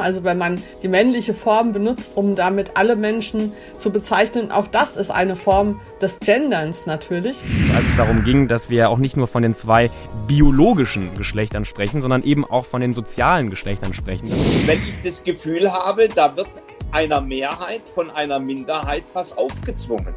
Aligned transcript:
Also 0.00 0.24
wenn 0.24 0.38
man 0.38 0.60
die 0.82 0.88
männliche 0.88 1.34
Form 1.34 1.72
benutzt, 1.72 2.12
um 2.14 2.34
damit 2.34 2.76
alle 2.76 2.96
Menschen 2.96 3.52
zu 3.78 3.90
bezeichnen, 3.90 4.50
auch 4.50 4.66
das 4.66 4.96
ist 4.96 5.10
eine 5.10 5.36
Form 5.36 5.80
des 6.00 6.20
Genderns 6.20 6.86
natürlich. 6.86 7.42
Als 7.74 7.88
es 7.88 7.94
darum 7.94 8.24
ging, 8.24 8.48
dass 8.48 8.70
wir 8.70 8.90
auch 8.90 8.98
nicht 8.98 9.16
nur 9.16 9.26
von 9.26 9.42
den 9.42 9.54
zwei 9.54 9.90
biologischen 10.26 11.14
Geschlechtern 11.14 11.64
sprechen, 11.64 12.02
sondern 12.02 12.22
eben 12.22 12.44
auch 12.44 12.66
von 12.66 12.80
den 12.80 12.92
sozialen 12.92 13.50
Geschlechtern 13.50 13.94
sprechen. 13.94 14.28
Wenn 14.66 14.80
ich 14.80 15.00
das 15.00 15.24
Gefühl 15.24 15.72
habe, 15.72 16.08
da 16.08 16.36
wird 16.36 16.48
einer 16.92 17.20
Mehrheit 17.20 17.88
von 17.88 18.10
einer 18.10 18.38
Minderheit 18.38 19.02
was 19.12 19.36
aufgezwungen. 19.36 20.14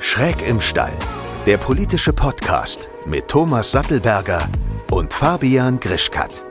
Schräg 0.00 0.36
im 0.48 0.60
Stall, 0.60 0.92
der 1.46 1.56
politische 1.56 2.12
Podcast 2.12 2.88
mit 3.06 3.28
Thomas 3.28 3.72
Sattelberger 3.72 4.48
und 4.90 5.12
Fabian 5.12 5.80
Grischkat. 5.80 6.49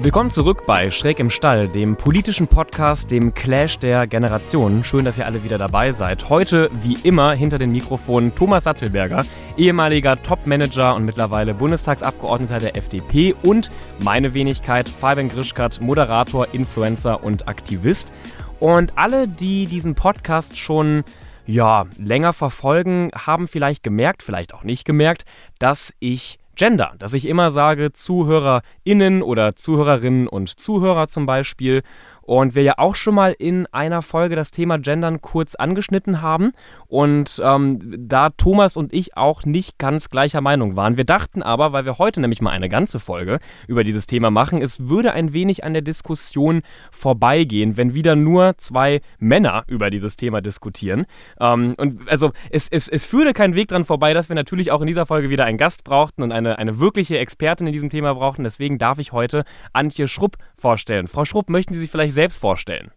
Willkommen 0.00 0.30
zurück 0.30 0.62
bei 0.64 0.92
Schräg 0.92 1.18
im 1.18 1.28
Stall, 1.28 1.66
dem 1.66 1.96
politischen 1.96 2.46
Podcast, 2.46 3.10
dem 3.10 3.34
Clash 3.34 3.80
der 3.80 4.06
Generationen. 4.06 4.84
Schön, 4.84 5.04
dass 5.04 5.18
ihr 5.18 5.26
alle 5.26 5.42
wieder 5.42 5.58
dabei 5.58 5.90
seid. 5.90 6.28
Heute, 6.28 6.70
wie 6.84 6.96
immer, 7.02 7.32
hinter 7.32 7.58
den 7.58 7.72
Mikrofonen 7.72 8.32
Thomas 8.32 8.62
Sattelberger, 8.62 9.24
ehemaliger 9.56 10.16
Top-Manager 10.22 10.94
und 10.94 11.04
mittlerweile 11.04 11.52
Bundestagsabgeordneter 11.52 12.60
der 12.60 12.76
FDP 12.76 13.34
und 13.42 13.72
meine 13.98 14.34
Wenigkeit, 14.34 14.88
Fabian 14.88 15.30
Grischkat, 15.30 15.80
Moderator, 15.80 16.46
Influencer 16.52 17.24
und 17.24 17.48
Aktivist. 17.48 18.12
Und 18.60 18.96
alle, 18.96 19.26
die 19.26 19.66
diesen 19.66 19.96
Podcast 19.96 20.56
schon 20.56 21.02
ja, 21.44 21.86
länger 21.96 22.32
verfolgen, 22.32 23.10
haben 23.16 23.48
vielleicht 23.48 23.82
gemerkt, 23.82 24.22
vielleicht 24.22 24.54
auch 24.54 24.62
nicht 24.62 24.84
gemerkt, 24.84 25.24
dass 25.58 25.92
ich 25.98 26.38
Gender, 26.58 26.94
dass 26.98 27.14
ich 27.14 27.26
immer 27.26 27.52
sage 27.52 27.92
ZuhörerInnen 27.92 29.22
oder 29.22 29.54
Zuhörerinnen 29.54 30.26
und 30.26 30.58
Zuhörer 30.58 31.06
zum 31.06 31.24
Beispiel. 31.24 31.82
Und 32.22 32.56
wir 32.56 32.64
ja 32.64 32.74
auch 32.78 32.96
schon 32.96 33.14
mal 33.14 33.34
in 33.38 33.66
einer 33.68 34.02
Folge 34.02 34.34
das 34.34 34.50
Thema 34.50 34.76
Gendern 34.76 35.22
kurz 35.22 35.54
angeschnitten 35.54 36.20
haben 36.20 36.52
und 36.88 37.40
ähm, 37.44 37.78
da 38.08 38.30
Thomas 38.30 38.76
und 38.76 38.92
ich 38.92 39.16
auch 39.16 39.44
nicht 39.44 39.78
ganz 39.78 40.08
gleicher 40.08 40.40
Meinung 40.40 40.74
waren. 40.74 40.96
Wir 40.96 41.04
dachten 41.04 41.42
aber, 41.42 41.72
weil 41.72 41.84
wir 41.84 41.98
heute 41.98 42.20
nämlich 42.20 42.40
mal 42.40 42.50
eine 42.50 42.68
ganze 42.68 42.98
Folge 42.98 43.38
über 43.66 43.84
dieses 43.84 44.06
Thema 44.06 44.30
machen, 44.30 44.62
es 44.62 44.88
würde 44.88 45.12
ein 45.12 45.32
wenig 45.32 45.64
an 45.64 45.74
der 45.74 45.82
Diskussion 45.82 46.62
vorbeigehen, 46.90 47.76
wenn 47.76 47.94
wieder 47.94 48.16
nur 48.16 48.56
zwei 48.56 49.00
Männer 49.18 49.64
über 49.68 49.90
dieses 49.90 50.16
Thema 50.16 50.40
diskutieren. 50.40 51.06
Ähm, 51.40 51.74
und 51.76 52.08
also 52.08 52.32
es, 52.50 52.68
es, 52.68 52.88
es 52.88 53.04
führte 53.04 53.34
kein 53.34 53.54
Weg 53.54 53.68
dran 53.68 53.84
vorbei, 53.84 54.14
dass 54.14 54.28
wir 54.28 54.36
natürlich 54.36 54.70
auch 54.70 54.80
in 54.80 54.86
dieser 54.86 55.06
Folge 55.06 55.30
wieder 55.30 55.44
einen 55.44 55.58
Gast 55.58 55.84
brauchten 55.84 56.22
und 56.22 56.32
eine, 56.32 56.58
eine 56.58 56.80
wirkliche 56.80 57.18
Expertin 57.18 57.66
in 57.66 57.72
diesem 57.72 57.90
Thema 57.90 58.14
brauchten. 58.14 58.44
Deswegen 58.44 58.78
darf 58.78 58.98
ich 58.98 59.12
heute 59.12 59.44
Antje 59.72 60.08
Schrupp 60.08 60.36
vorstellen. 60.54 61.06
Frau 61.06 61.24
Schrupp, 61.24 61.50
möchten 61.50 61.74
Sie 61.74 61.80
sich 61.80 61.90
vielleicht 61.90 62.14
selbst 62.14 62.38
vorstellen. 62.38 62.90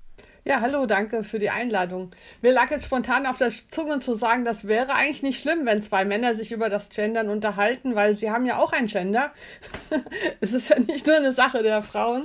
Ja, 0.43 0.59
hallo, 0.59 0.87
danke 0.87 1.23
für 1.23 1.37
die 1.37 1.51
Einladung. 1.51 2.09
Mir 2.41 2.51
lag 2.51 2.71
jetzt 2.71 2.85
spontan 2.85 3.27
auf 3.27 3.37
der 3.37 3.51
Zunge 3.51 3.99
zu 3.99 4.15
sagen, 4.15 4.43
das 4.43 4.67
wäre 4.67 4.95
eigentlich 4.95 5.21
nicht 5.21 5.39
schlimm, 5.39 5.67
wenn 5.67 5.83
zwei 5.83 6.03
Männer 6.03 6.33
sich 6.33 6.51
über 6.51 6.67
das 6.67 6.89
Gendern 6.89 7.29
unterhalten, 7.29 7.93
weil 7.93 8.15
sie 8.15 8.31
haben 8.31 8.47
ja 8.47 8.57
auch 8.57 8.73
ein 8.73 8.87
Gender. 8.87 9.31
es 10.41 10.53
ist 10.53 10.69
ja 10.69 10.79
nicht 10.79 11.05
nur 11.05 11.15
eine 11.15 11.31
Sache 11.31 11.61
der 11.61 11.83
Frauen. 11.83 12.23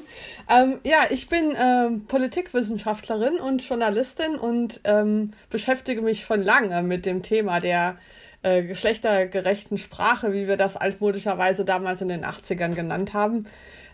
Ähm, 0.48 0.78
ja, 0.82 1.04
ich 1.10 1.28
bin 1.28 1.54
ähm, 1.60 2.06
Politikwissenschaftlerin 2.06 3.34
und 3.34 3.62
Journalistin 3.68 4.36
und 4.36 4.80
ähm, 4.84 5.34
beschäftige 5.50 6.00
mich 6.00 6.24
von 6.24 6.42
lange 6.42 6.82
mit 6.82 7.04
dem 7.04 7.22
Thema 7.22 7.60
der 7.60 7.98
äh, 8.42 8.62
geschlechtergerechten 8.62 9.76
Sprache, 9.76 10.32
wie 10.32 10.48
wir 10.48 10.56
das 10.56 10.78
altmodischerweise 10.78 11.66
damals 11.66 12.00
in 12.00 12.08
den 12.08 12.24
80ern 12.24 12.74
genannt 12.74 13.12
haben. 13.12 13.46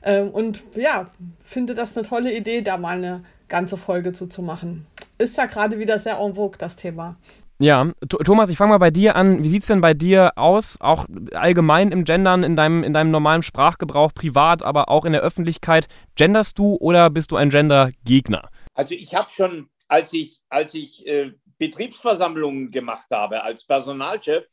Ähm, 0.05 0.31
und 0.31 0.63
ja, 0.77 1.11
finde 1.43 1.75
das 1.75 1.97
eine 1.97 2.07
tolle 2.07 2.33
Idee, 2.33 2.63
da 2.63 2.77
mal 2.77 2.99
eine 2.99 3.25
ganze 3.53 3.77
Folge 3.77 4.13
zuzumachen. 4.13 4.87
Ist 5.19 5.37
ja 5.37 5.45
gerade 5.45 5.79
wieder 5.79 5.99
sehr 5.99 6.19
en 6.19 6.35
vogue, 6.35 6.57
das 6.59 6.75
Thema. 6.75 7.17
Ja, 7.59 7.93
Thomas, 8.09 8.49
ich 8.49 8.57
fange 8.57 8.71
mal 8.71 8.79
bei 8.79 8.91
dir 8.91 9.15
an. 9.15 9.45
Wie 9.45 9.49
sieht 9.49 9.61
es 9.61 9.69
denn 9.69 9.83
bei 9.83 9.95
dir 9.95 10.33
aus, 10.37 10.79
auch 10.81 11.05
allgemein 11.33 11.93
im 11.93 12.05
Gendern, 12.05 12.43
in 12.43 12.57
deinem, 12.57 12.83
in 12.83 12.95
deinem 12.95 13.11
normalen 13.11 13.43
Sprachgebrauch, 13.43 14.15
privat, 14.15 14.63
aber 14.63 14.89
auch 14.89 15.05
in 15.05 15.13
der 15.13 15.21
Öffentlichkeit? 15.21 15.87
Genderst 16.17 16.59
du 16.59 16.77
oder 16.77 17.11
bist 17.11 17.31
du 17.31 17.37
ein 17.37 17.51
Gender-Gegner? 17.51 18.49
Also 18.75 18.95
ich 18.95 19.15
habe 19.15 19.29
schon, 19.31 19.69
als 19.87 20.13
ich, 20.15 20.41
als 20.49 20.75
ich 20.75 21.07
äh, 21.07 21.33
Betriebsversammlungen 21.59 22.71
gemacht 22.71 23.11
habe 23.13 23.45
als 23.45 23.67
Personalchef, 23.67 24.45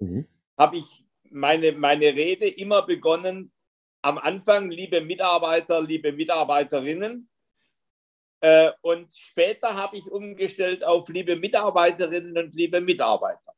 mhm. 0.00 0.26
habe 0.56 0.78
ich 0.78 1.04
meine, 1.30 1.72
meine 1.72 2.06
Rede 2.06 2.48
immer 2.48 2.82
begonnen 2.82 3.52
am 4.00 4.16
Anfang, 4.16 4.70
liebe 4.70 5.02
Mitarbeiter, 5.02 5.82
liebe 5.82 6.12
Mitarbeiterinnen. 6.12 7.28
Äh, 8.40 8.70
und 8.82 9.12
später 9.16 9.74
habe 9.74 9.96
ich 9.96 10.06
umgestellt 10.06 10.84
auf 10.84 11.08
liebe 11.08 11.36
Mitarbeiterinnen 11.36 12.36
und 12.38 12.54
liebe 12.54 12.80
Mitarbeiter. 12.80 13.52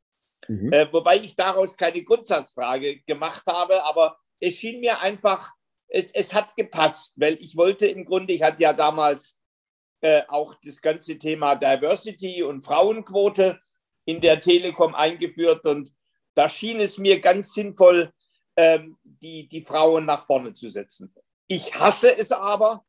Mhm. 0.49 0.73
Äh, 0.73 0.93
wobei 0.93 1.17
ich 1.17 1.37
daraus 1.37 1.77
keine 1.77 2.03
Grundsatzfrage 2.03 3.01
gemacht 3.01 3.45
habe, 3.47 3.85
aber 3.85 4.19
es 4.41 4.55
schien 4.55 4.81
mir 4.81 5.01
einfach, 5.01 5.53
es, 5.89 6.13
es 6.13 6.33
hat 6.33 6.57
gepasst, 6.57 7.15
weil 7.17 7.37
ich 7.41 7.57
wollte 7.57 7.87
im 7.87 8.05
Grunde, 8.05 8.33
ich 8.33 8.43
hatte 8.43 8.63
ja 8.63 8.73
damals 8.73 9.39
äh, 10.01 10.23
auch 10.29 10.55
das 10.65 10.81
ganze 10.81 11.19
Thema 11.19 11.57
Diversity 11.57 12.43
und 12.43 12.63
Frauenquote 12.63 13.61
in 14.07 14.21
der 14.21 14.41
Telekom 14.41 14.95
eingeführt 14.95 15.67
und 15.67 15.93
da 16.35 16.49
schien 16.49 16.81
es 16.81 16.97
mir 16.97 17.21
ganz 17.21 17.53
sinnvoll, 17.53 18.11
ähm, 18.57 18.97
die, 19.05 19.47
die 19.47 19.63
Frauen 19.63 20.07
nach 20.07 20.25
vorne 20.25 20.55
zu 20.55 20.69
setzen. 20.71 21.15
Ich 21.49 21.75
hasse 21.75 22.17
es 22.17 22.33
aber, 22.33 22.85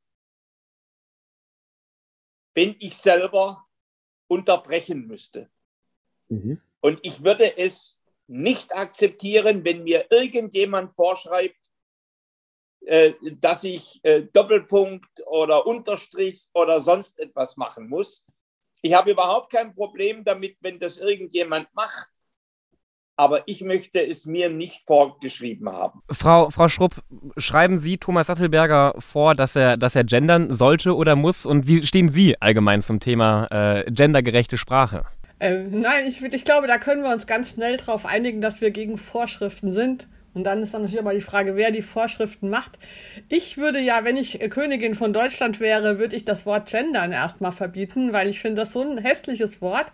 wenn 2.53 2.75
ich 2.79 2.97
selber 2.97 3.65
unterbrechen 4.27 5.07
müsste. 5.07 5.49
Mhm. 6.29 6.61
Und 6.79 6.99
ich 7.05 7.23
würde 7.23 7.57
es 7.57 7.99
nicht 8.27 8.73
akzeptieren, 8.73 9.63
wenn 9.65 9.83
mir 9.83 10.05
irgendjemand 10.09 10.93
vorschreibt, 10.93 11.57
äh, 12.85 13.13
dass 13.39 13.63
ich 13.63 13.99
äh, 14.03 14.23
Doppelpunkt 14.23 15.27
oder 15.27 15.67
Unterstrich 15.67 16.47
oder 16.53 16.81
sonst 16.81 17.19
etwas 17.19 17.57
machen 17.57 17.87
muss. 17.87 18.25
Ich 18.81 18.93
habe 18.93 19.11
überhaupt 19.11 19.51
kein 19.51 19.75
Problem 19.75 20.23
damit, 20.23 20.57
wenn 20.61 20.79
das 20.79 20.97
irgendjemand 20.97 21.67
macht 21.75 22.20
aber 23.21 23.43
ich 23.45 23.61
möchte 23.61 23.99
es 23.99 24.25
mir 24.25 24.49
nicht 24.49 24.81
vorgeschrieben 24.83 25.69
haben. 25.69 26.01
Frau, 26.09 26.49
Frau 26.49 26.67
Schrupp, 26.67 27.03
schreiben 27.37 27.77
Sie 27.77 27.99
Thomas 27.99 28.25
Sattelberger 28.25 28.95
vor, 28.97 29.35
dass 29.35 29.55
er, 29.55 29.77
dass 29.77 29.95
er 29.95 30.03
gendern 30.03 30.51
sollte 30.51 30.95
oder 30.95 31.15
muss? 31.15 31.45
Und 31.45 31.67
wie 31.67 31.85
stehen 31.85 32.09
Sie 32.09 32.41
allgemein 32.41 32.81
zum 32.81 32.99
Thema 32.99 33.45
äh, 33.51 33.91
gendergerechte 33.91 34.57
Sprache? 34.57 35.05
Äh, 35.37 35.65
nein, 35.69 36.07
ich, 36.07 36.23
ich 36.23 36.45
glaube, 36.45 36.65
da 36.65 36.79
können 36.79 37.03
wir 37.03 37.13
uns 37.13 37.27
ganz 37.27 37.51
schnell 37.51 37.77
darauf 37.77 38.07
einigen, 38.07 38.41
dass 38.41 38.59
wir 38.59 38.71
gegen 38.71 38.97
Vorschriften 38.97 39.71
sind 39.71 40.07
und 40.33 40.45
dann 40.45 40.63
ist 40.63 40.73
dann 40.73 40.83
natürlich 40.83 41.01
immer 41.01 41.13
die 41.13 41.21
Frage, 41.21 41.55
wer 41.57 41.71
die 41.71 41.81
Vorschriften 41.81 42.49
macht. 42.49 42.79
Ich 43.27 43.57
würde 43.57 43.79
ja, 43.79 44.05
wenn 44.05 44.15
ich 44.15 44.39
Königin 44.49 44.95
von 44.95 45.11
Deutschland 45.11 45.59
wäre, 45.59 45.99
würde 45.99 46.15
ich 46.15 46.23
das 46.23 46.45
Wort 46.45 46.69
gendern 46.69 47.11
erstmal 47.11 47.51
verbieten, 47.51 48.13
weil 48.13 48.29
ich 48.29 48.39
finde 48.39 48.61
das 48.61 48.71
so 48.71 48.81
ein 48.81 48.97
hässliches 48.97 49.61
Wort, 49.61 49.91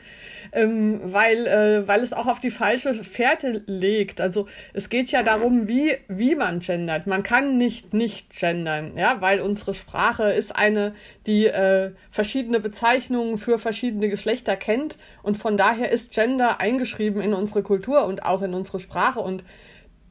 ähm, 0.52 1.02
weil, 1.04 1.48
äh, 1.48 1.88
weil 1.88 2.02
es 2.02 2.14
auch 2.14 2.28
auf 2.28 2.40
die 2.40 2.52
falsche 2.52 2.94
Fährte 3.04 3.64
legt. 3.66 4.22
Also 4.22 4.48
es 4.74 4.90
geht 4.90 5.10
ja 5.10 5.24
darum, 5.24 5.68
wie, 5.68 5.98
wie 6.08 6.36
man 6.36 6.60
gendert. 6.60 7.08
Man 7.08 7.24
kann 7.24 7.58
nicht 7.58 7.94
nicht 7.94 8.38
gendern, 8.38 8.96
ja, 8.96 9.22
weil 9.22 9.42
unsere 9.42 9.74
Sprache 9.74 10.32
ist 10.32 10.56
eine, 10.56 10.94
die 11.26 11.48
äh, 11.48 11.92
verschiedene 12.12 12.60
Bezeichnungen 12.60 13.40
für 13.40 13.58
verschiedene 13.58 14.08
Geschlechter 14.08 14.56
kennt 14.56 14.98
und 15.24 15.38
von 15.38 15.58
daher 15.58 15.92
ist 15.92 16.14
Gender 16.14 16.60
eingeschrieben 16.60 17.22
in 17.22 17.34
unsere 17.34 17.64
Kultur 17.64 18.06
und 18.06 18.24
auch 18.24 18.44
in 18.44 18.54
unsere 18.54 18.80
Sprache 18.80 19.20
und 19.20 19.44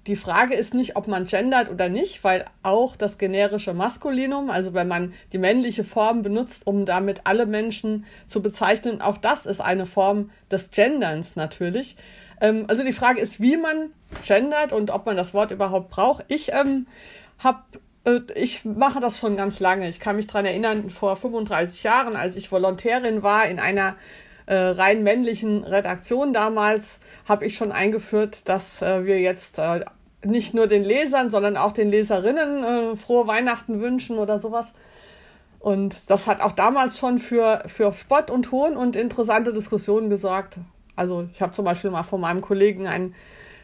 die 0.07 0.17
Frage 0.17 0.55
ist 0.55 0.75
nicht, 0.75 0.97
ob 0.97 1.09
man 1.09 1.27
gendert 1.27 1.71
oder 1.71 1.89
nicht, 1.89 2.23
weil 2.23 2.45
auch 2.63 2.97
das 2.97 3.19
generische 3.19 3.75
Maskulinum, 3.75 4.51
also 4.51 4.73
wenn 4.75 4.89
man 4.89 5.15
die 5.33 5.39
männliche 5.39 5.85
Form 5.85 6.23
benutzt, 6.23 6.67
um 6.67 6.87
damit 6.87 7.23
alle 7.25 7.47
Menschen 7.47 8.05
zu 8.29 8.43
bezeichnen, 8.43 9.01
auch 9.01 9.19
das 9.19 9.47
ist 9.47 9.61
eine 9.61 9.87
Form 9.87 10.31
des 10.51 10.71
Genderns 10.71 11.37
natürlich. 11.37 11.97
Ähm, 12.41 12.67
also 12.69 12.85
die 12.85 12.93
Frage 12.93 13.21
ist, 13.21 13.41
wie 13.41 13.57
man 13.57 13.91
gendert 14.25 14.73
und 14.73 14.91
ob 14.91 15.07
man 15.07 15.17
das 15.17 15.35
Wort 15.35 15.51
überhaupt 15.51 15.91
braucht. 15.91 16.25
Ich 16.29 16.53
ähm, 16.53 16.87
habe 17.39 17.63
äh, 18.05 18.21
ich 18.35 18.65
mache 18.65 19.01
das 19.01 19.19
schon 19.19 19.37
ganz 19.37 19.61
lange. 19.61 19.89
Ich 19.89 20.01
kann 20.01 20.17
mich 20.17 20.27
daran 20.27 20.47
erinnern, 20.47 20.91
vor 20.91 21.17
35 21.17 21.83
Jahren, 21.83 22.17
als 22.17 22.37
ich 22.37 22.53
Volontärin 22.53 23.23
war 23.23 23.47
in 23.47 23.59
einer 23.59 23.97
äh, 24.47 24.55
rein 24.55 25.03
männlichen 25.03 25.65
Redaktion 25.65 26.33
damals, 26.33 27.01
habe 27.27 27.45
ich 27.45 27.57
schon 27.57 27.73
eingeführt, 27.73 28.49
dass 28.49 28.81
äh, 28.81 29.05
wir 29.05 29.21
jetzt 29.21 29.59
äh, 29.59 29.85
nicht 30.27 30.55
nur 30.55 30.67
den 30.67 30.85
Lesern, 30.85 31.31
sondern 31.31 31.57
auch 31.57 31.73
den 31.73 31.91
Leserinnen 31.91 32.65
äh, 32.65 32.97
frohe 32.97 33.27
Weihnachten 33.27 33.81
wünschen 33.81 34.19
oder 34.19 34.39
sowas. 34.39 34.73
Und 35.59 36.11
das 36.11 36.27
hat 36.27 36.41
auch 36.41 36.53
damals 36.53 36.99
schon 36.99 37.19
für, 37.19 37.63
für 37.67 37.93
Spott 37.93 38.31
und 38.31 38.53
Hohn 38.53 38.77
und 38.77 38.95
interessante 38.95 39.53
Diskussionen 39.53 40.11
gesorgt. 40.11 40.59
Also 40.95 41.29
ich 41.33 41.43
habe 41.43 41.53
zum 41.53 41.65
Beispiel 41.65 41.91
mal 41.91 42.05
von 42.05 42.21
meinem 42.21 42.41
Kollegen 42.41 42.87
ein, 42.87 43.15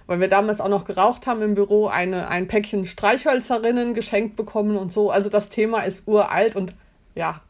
weil 0.07 0.21
wir 0.21 0.29
damals 0.29 0.61
auch 0.61 0.69
noch 0.69 0.85
geraucht 0.85 1.27
haben 1.27 1.43
im 1.43 1.55
Büro, 1.55 1.87
eine, 1.87 2.29
ein 2.29 2.49
Päckchen 2.49 2.87
Streichhölzerinnen 2.87 3.95
geschenkt 3.95 4.37
bekommen 4.37 4.77
und 4.77 4.93
so. 4.93 5.11
Also 5.11 5.29
das 5.29 5.49
Thema 5.49 5.83
ist 5.83 6.09
uralt 6.09 6.57
und 6.57 6.75
ja, 7.15 7.41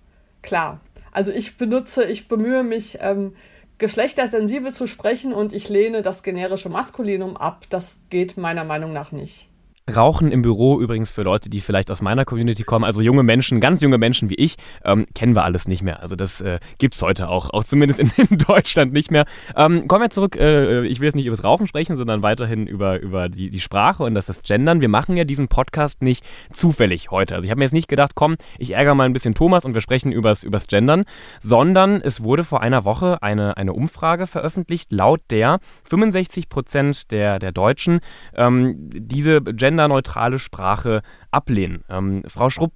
klar. 0.43 0.81
Also 1.13 1.33
ich 1.33 1.57
benutze, 1.57 2.05
ich 2.05 2.29
bemühe 2.29 2.63
mich, 2.63 2.99
ähm, 3.01 3.35
geschlechtersensibel 3.83 4.73
zu 4.73 4.87
sprechen 4.87 5.33
und 5.33 5.53
ich 5.53 5.69
lehne 5.69 6.03
das 6.03 6.23
generische 6.23 6.69
Maskulinum 6.69 7.37
ab. 7.37 7.65
Das 7.69 8.01
geht 8.11 8.37
meiner 8.37 8.63
Meinung 8.63 8.93
nach 8.93 9.11
nicht. 9.11 9.49
Rauchen 9.91 10.31
im 10.31 10.43
Büro 10.43 10.81
übrigens 10.81 11.11
für 11.11 11.23
Leute, 11.23 11.51
die 11.51 11.61
vielleicht 11.61 11.91
aus 11.91 12.01
meiner 12.03 12.25
Community 12.25 12.63
kommen, 12.63 12.85
also 12.85 13.01
junge 13.01 13.25
Menschen, 13.25 13.59
ganz 13.59 13.83
junge 13.83 13.99
Menschen 13.99 14.31
wie 14.31 14.37
ich, 14.37 14.55
ähm, 14.85 15.07
kennen 15.13 15.35
wir 15.35 15.43
alles 15.43 15.67
nicht 15.67 15.83
mehr. 15.83 16.01
Also 16.01 16.15
das 16.15 16.41
äh, 16.41 16.61
gibt 16.79 16.95
es 16.95 17.03
heute 17.03 17.29
auch, 17.29 17.51
auch 17.51 17.65
zumindest 17.65 17.99
in, 17.99 18.13
in 18.31 18.39
Deutschland 18.39 18.93
nicht 18.93 19.11
mehr. 19.11 19.25
Ähm, 19.57 19.89
kommen 19.89 20.05
wir 20.05 20.11
zurück, 20.11 20.37
äh, 20.37 20.87
ich 20.87 21.01
will 21.01 21.07
jetzt 21.07 21.17
nicht 21.17 21.27
über 21.27 21.35
das 21.35 21.45
Rauchen 21.45 21.67
sprechen, 21.67 21.97
sondern 21.97 22.23
weiterhin 22.23 22.69
über, 22.69 23.01
über 23.01 23.29
die, 23.29 23.51
die 23.51 23.61
Sprache 23.61 24.05
und 24.05 24.15
das, 24.15 24.27
das 24.27 24.43
Gendern. 24.43 24.81
Wir 24.81 24.89
machen 24.89 25.17
ja 25.17 25.25
diesen 25.25 25.49
Podcast 25.49 26.01
nicht 26.01 26.25
zufällig 26.53 27.11
heute. 27.11 27.35
Also 27.35 27.45
ich 27.45 27.51
habe 27.51 27.59
mir 27.59 27.65
jetzt 27.65 27.73
nicht 27.73 27.89
gedacht, 27.89 28.13
komm, 28.15 28.37
ich 28.59 28.71
ärgere 28.75 28.95
mal 28.95 29.05
ein 29.05 29.13
bisschen 29.13 29.35
Thomas 29.35 29.65
und 29.65 29.75
wir 29.75 29.81
sprechen 29.81 30.13
übers, 30.13 30.45
übers 30.45 30.69
Gendern, 30.69 31.05
sondern 31.41 32.01
es 32.01 32.23
wurde 32.23 32.45
vor 32.45 32.61
einer 32.61 32.85
Woche 32.85 33.21
eine, 33.21 33.57
eine 33.57 33.73
Umfrage 33.73 34.29
veröffentlicht, 34.29 34.93
laut 34.93 35.23
der 35.31 35.59
65 35.85 36.49
Prozent 36.49 37.11
der, 37.11 37.41
der 37.41 37.51
Deutschen 37.51 37.99
ähm, 38.37 38.77
diese 38.93 39.43
Gender 39.43 39.72
genderneutrale 39.73 40.39
Sprache 40.39 41.03
ablehnen. 41.31 41.85
Ähm, 41.89 42.23
Frau 42.27 42.51
Schrupp, 42.51 42.73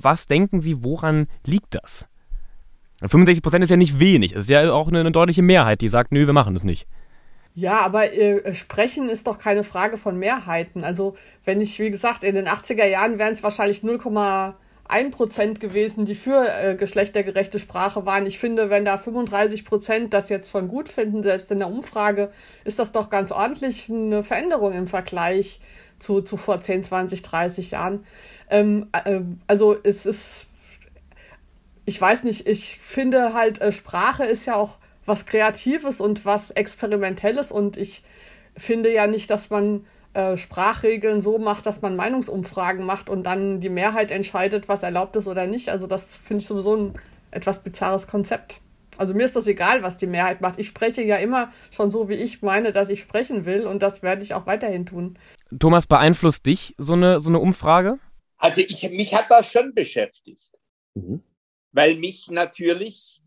was 0.00 0.26
denken 0.26 0.60
Sie, 0.60 0.84
woran 0.84 1.26
liegt 1.44 1.74
das? 1.74 2.06
65 3.00 3.42
Prozent 3.42 3.64
ist 3.64 3.70
ja 3.70 3.76
nicht 3.76 3.98
wenig. 3.98 4.32
Es 4.32 4.44
ist 4.44 4.50
ja 4.50 4.72
auch 4.72 4.88
eine, 4.88 5.00
eine, 5.00 5.10
deutliche 5.10 5.42
Mehrheit, 5.42 5.80
die 5.80 5.88
sagt, 5.88 6.12
nö, 6.12 6.26
wir 6.26 6.34
machen 6.34 6.54
das 6.54 6.62
nicht. 6.62 6.86
Ja, 7.54 7.80
aber 7.80 8.12
äh, 8.12 8.54
sprechen 8.54 9.08
ist 9.08 9.26
doch 9.26 9.38
keine 9.38 9.64
Frage 9.64 9.96
von 9.96 10.18
Mehrheiten. 10.18 10.84
Also, 10.84 11.16
wenn 11.44 11.60
ich, 11.60 11.78
wie 11.80 11.90
gesagt, 11.90 12.22
in 12.22 12.36
den 12.36 12.46
80er 12.46 12.84
Jahren 12.84 13.18
wären 13.18 13.32
es 13.32 13.42
wahrscheinlich 13.42 13.80
0,1 13.80 15.10
Prozent 15.10 15.58
gewesen, 15.58 16.04
die 16.04 16.14
für 16.14 16.46
äh, 16.46 16.76
geschlechtergerechte 16.76 17.58
Sprache 17.58 18.06
waren. 18.06 18.26
Ich 18.26 18.38
finde, 18.38 18.70
wenn 18.70 18.84
da 18.84 18.98
35 18.98 19.64
Prozent 19.64 20.14
das 20.14 20.28
jetzt 20.28 20.50
schon 20.50 20.68
gut 20.68 20.88
finden, 20.88 21.22
selbst 21.22 21.50
in 21.50 21.58
der 21.58 21.68
Umfrage, 21.68 22.30
ist 22.64 22.78
das 22.78 22.92
doch 22.92 23.10
ganz 23.10 23.32
ordentlich 23.32 23.90
eine 23.90 24.22
Veränderung 24.22 24.72
im 24.72 24.86
Vergleich 24.86 25.60
zu, 26.00 26.22
zu 26.22 26.36
vor 26.36 26.60
10, 26.60 26.82
20, 26.82 27.22
30 27.22 27.70
Jahren. 27.72 28.04
Ähm, 28.48 28.88
äh, 28.92 29.20
also 29.46 29.76
es 29.82 30.06
ist, 30.06 30.46
ich 31.84 32.00
weiß 32.00 32.24
nicht, 32.24 32.46
ich 32.48 32.80
finde 32.80 33.32
halt, 33.34 33.60
äh, 33.60 33.70
Sprache 33.70 34.24
ist 34.24 34.46
ja 34.46 34.56
auch 34.56 34.78
was 35.06 35.26
Kreatives 35.26 36.00
und 36.00 36.24
was 36.24 36.50
Experimentelles 36.50 37.52
und 37.52 37.76
ich 37.76 38.02
finde 38.56 38.92
ja 38.92 39.06
nicht, 39.06 39.30
dass 39.30 39.50
man 39.50 39.86
äh, 40.14 40.36
Sprachregeln 40.36 41.20
so 41.20 41.38
macht, 41.38 41.66
dass 41.66 41.82
man 41.82 41.96
Meinungsumfragen 41.96 42.84
macht 42.84 43.08
und 43.08 43.24
dann 43.24 43.60
die 43.60 43.68
Mehrheit 43.68 44.10
entscheidet, 44.10 44.68
was 44.68 44.82
erlaubt 44.82 45.16
ist 45.16 45.28
oder 45.28 45.46
nicht. 45.46 45.68
Also 45.68 45.86
das 45.86 46.16
finde 46.16 46.42
ich 46.42 46.46
sowieso 46.46 46.76
ein 46.76 46.94
etwas 47.30 47.60
bizarres 47.60 48.08
Konzept. 48.08 48.60
Also 48.96 49.14
mir 49.14 49.24
ist 49.24 49.36
das 49.36 49.46
egal, 49.46 49.82
was 49.82 49.96
die 49.96 50.06
Mehrheit 50.06 50.40
macht. 50.40 50.58
Ich 50.58 50.66
spreche 50.66 51.02
ja 51.02 51.16
immer 51.16 51.52
schon 51.70 51.90
so, 51.90 52.08
wie 52.08 52.14
ich 52.14 52.42
meine, 52.42 52.72
dass 52.72 52.90
ich 52.90 53.00
sprechen 53.00 53.46
will 53.46 53.66
und 53.66 53.82
das 53.82 54.02
werde 54.02 54.22
ich 54.22 54.34
auch 54.34 54.46
weiterhin 54.46 54.84
tun. 54.84 55.16
Thomas, 55.58 55.86
beeinflusst 55.86 56.46
dich 56.46 56.74
so 56.78 56.94
eine, 56.94 57.20
so 57.20 57.30
eine 57.30 57.38
Umfrage? 57.38 57.98
Also 58.36 58.60
ich, 58.60 58.88
mich 58.90 59.14
hat 59.14 59.30
das 59.30 59.50
schon 59.50 59.74
beschäftigt, 59.74 60.50
mhm. 60.94 61.22
weil 61.72 61.96
mich 61.96 62.28
natürlich, 62.28 63.22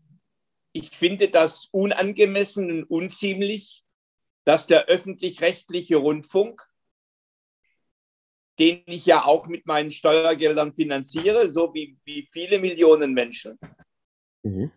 ich 0.72 0.90
finde 0.90 1.28
das 1.28 1.66
unangemessen 1.70 2.70
und 2.70 2.84
unziemlich, 2.84 3.84
dass 4.44 4.66
der 4.66 4.86
öffentlich-rechtliche 4.86 5.96
Rundfunk, 5.96 6.66
den 8.58 8.82
ich 8.86 9.06
ja 9.06 9.24
auch 9.24 9.46
mit 9.46 9.66
meinen 9.66 9.90
Steuergeldern 9.90 10.74
finanziere, 10.74 11.50
so 11.50 11.74
wie, 11.74 11.98
wie 12.04 12.28
viele 12.32 12.58
Millionen 12.58 13.14
Menschen, 13.14 13.58
mhm 14.42 14.70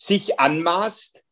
sich 0.00 0.40
anmaßt, 0.40 1.22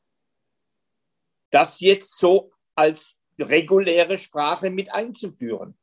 das 1.51 1.81
jetzt 1.81 2.19
so 2.19 2.53
als 2.75 3.18
reguläre 3.39 4.19
Sprache 4.19 4.71
mit 4.71 4.93
einzuführen. 4.93 5.77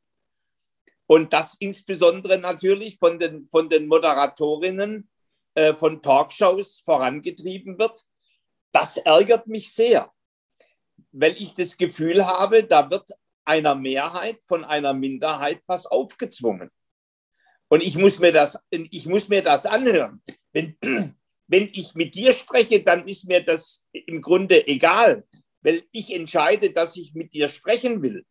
Und 1.06 1.32
das 1.32 1.54
insbesondere 1.54 2.38
natürlich 2.38 2.98
von 2.98 3.18
den, 3.18 3.48
von 3.48 3.68
den 3.68 3.86
Moderatorinnen 3.86 5.08
äh, 5.54 5.74
von 5.74 6.02
Talkshows 6.02 6.80
vorangetrieben 6.80 7.78
wird. 7.78 8.04
Das 8.72 8.98
ärgert 8.98 9.46
mich 9.46 9.72
sehr, 9.72 10.12
weil 11.12 11.32
ich 11.32 11.54
das 11.54 11.76
Gefühl 11.76 12.26
habe, 12.26 12.64
da 12.64 12.90
wird 12.90 13.10
einer 13.44 13.74
Mehrheit 13.74 14.40
von 14.44 14.64
einer 14.64 14.92
Minderheit 14.92 15.62
was 15.66 15.86
aufgezwungen. 15.86 16.70
Und 17.68 17.82
ich 17.82 17.96
muss 17.96 18.18
mir 18.18 18.32
das, 18.32 18.58
ich 18.70 19.06
muss 19.06 19.28
mir 19.28 19.42
das 19.42 19.64
anhören. 19.64 20.22
Wenn, 20.52 20.76
wenn 21.46 21.70
ich 21.72 21.94
mit 21.94 22.14
dir 22.14 22.32
spreche, 22.32 22.82
dann 22.82 23.06
ist 23.06 23.26
mir 23.26 23.42
das 23.42 23.86
im 23.92 24.20
Grunde 24.20 24.66
egal, 24.66 25.24
weil 25.66 25.82
ich 25.90 26.14
entscheide, 26.14 26.70
dass 26.70 26.96
ich 26.96 27.12
mit 27.14 27.34
dir 27.34 27.48
sprechen 27.48 28.00
will. 28.00 28.24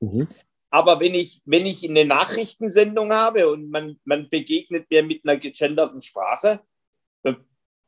Mhm. 0.00 0.26
Aber 0.70 0.98
wenn 0.98 1.14
ich, 1.14 1.40
wenn 1.44 1.66
ich 1.66 1.88
eine 1.88 2.04
Nachrichtensendung 2.04 3.12
habe 3.12 3.48
und 3.48 3.70
man, 3.70 4.00
man 4.04 4.28
begegnet 4.28 4.90
mir 4.90 5.04
mit 5.04 5.24
einer 5.24 5.36
gegenderten 5.36 6.02
Sprache, 6.02 6.60
äh, 7.22 7.34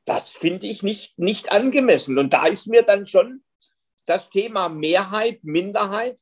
das 0.05 0.31
finde 0.31 0.69
ich 0.69 0.85
nicht, 0.85 1.19
nicht 1.19 1.50
angemessen. 1.50 2.17
Und 2.17 2.33
da 2.33 2.47
ist 2.47 2.69
mir 2.69 2.83
dann 2.83 3.09
schon 3.09 3.43
das 4.05 4.31
Thema 4.31 4.69
Mehrheit, 4.69 5.43
Minderheit. 5.43 6.21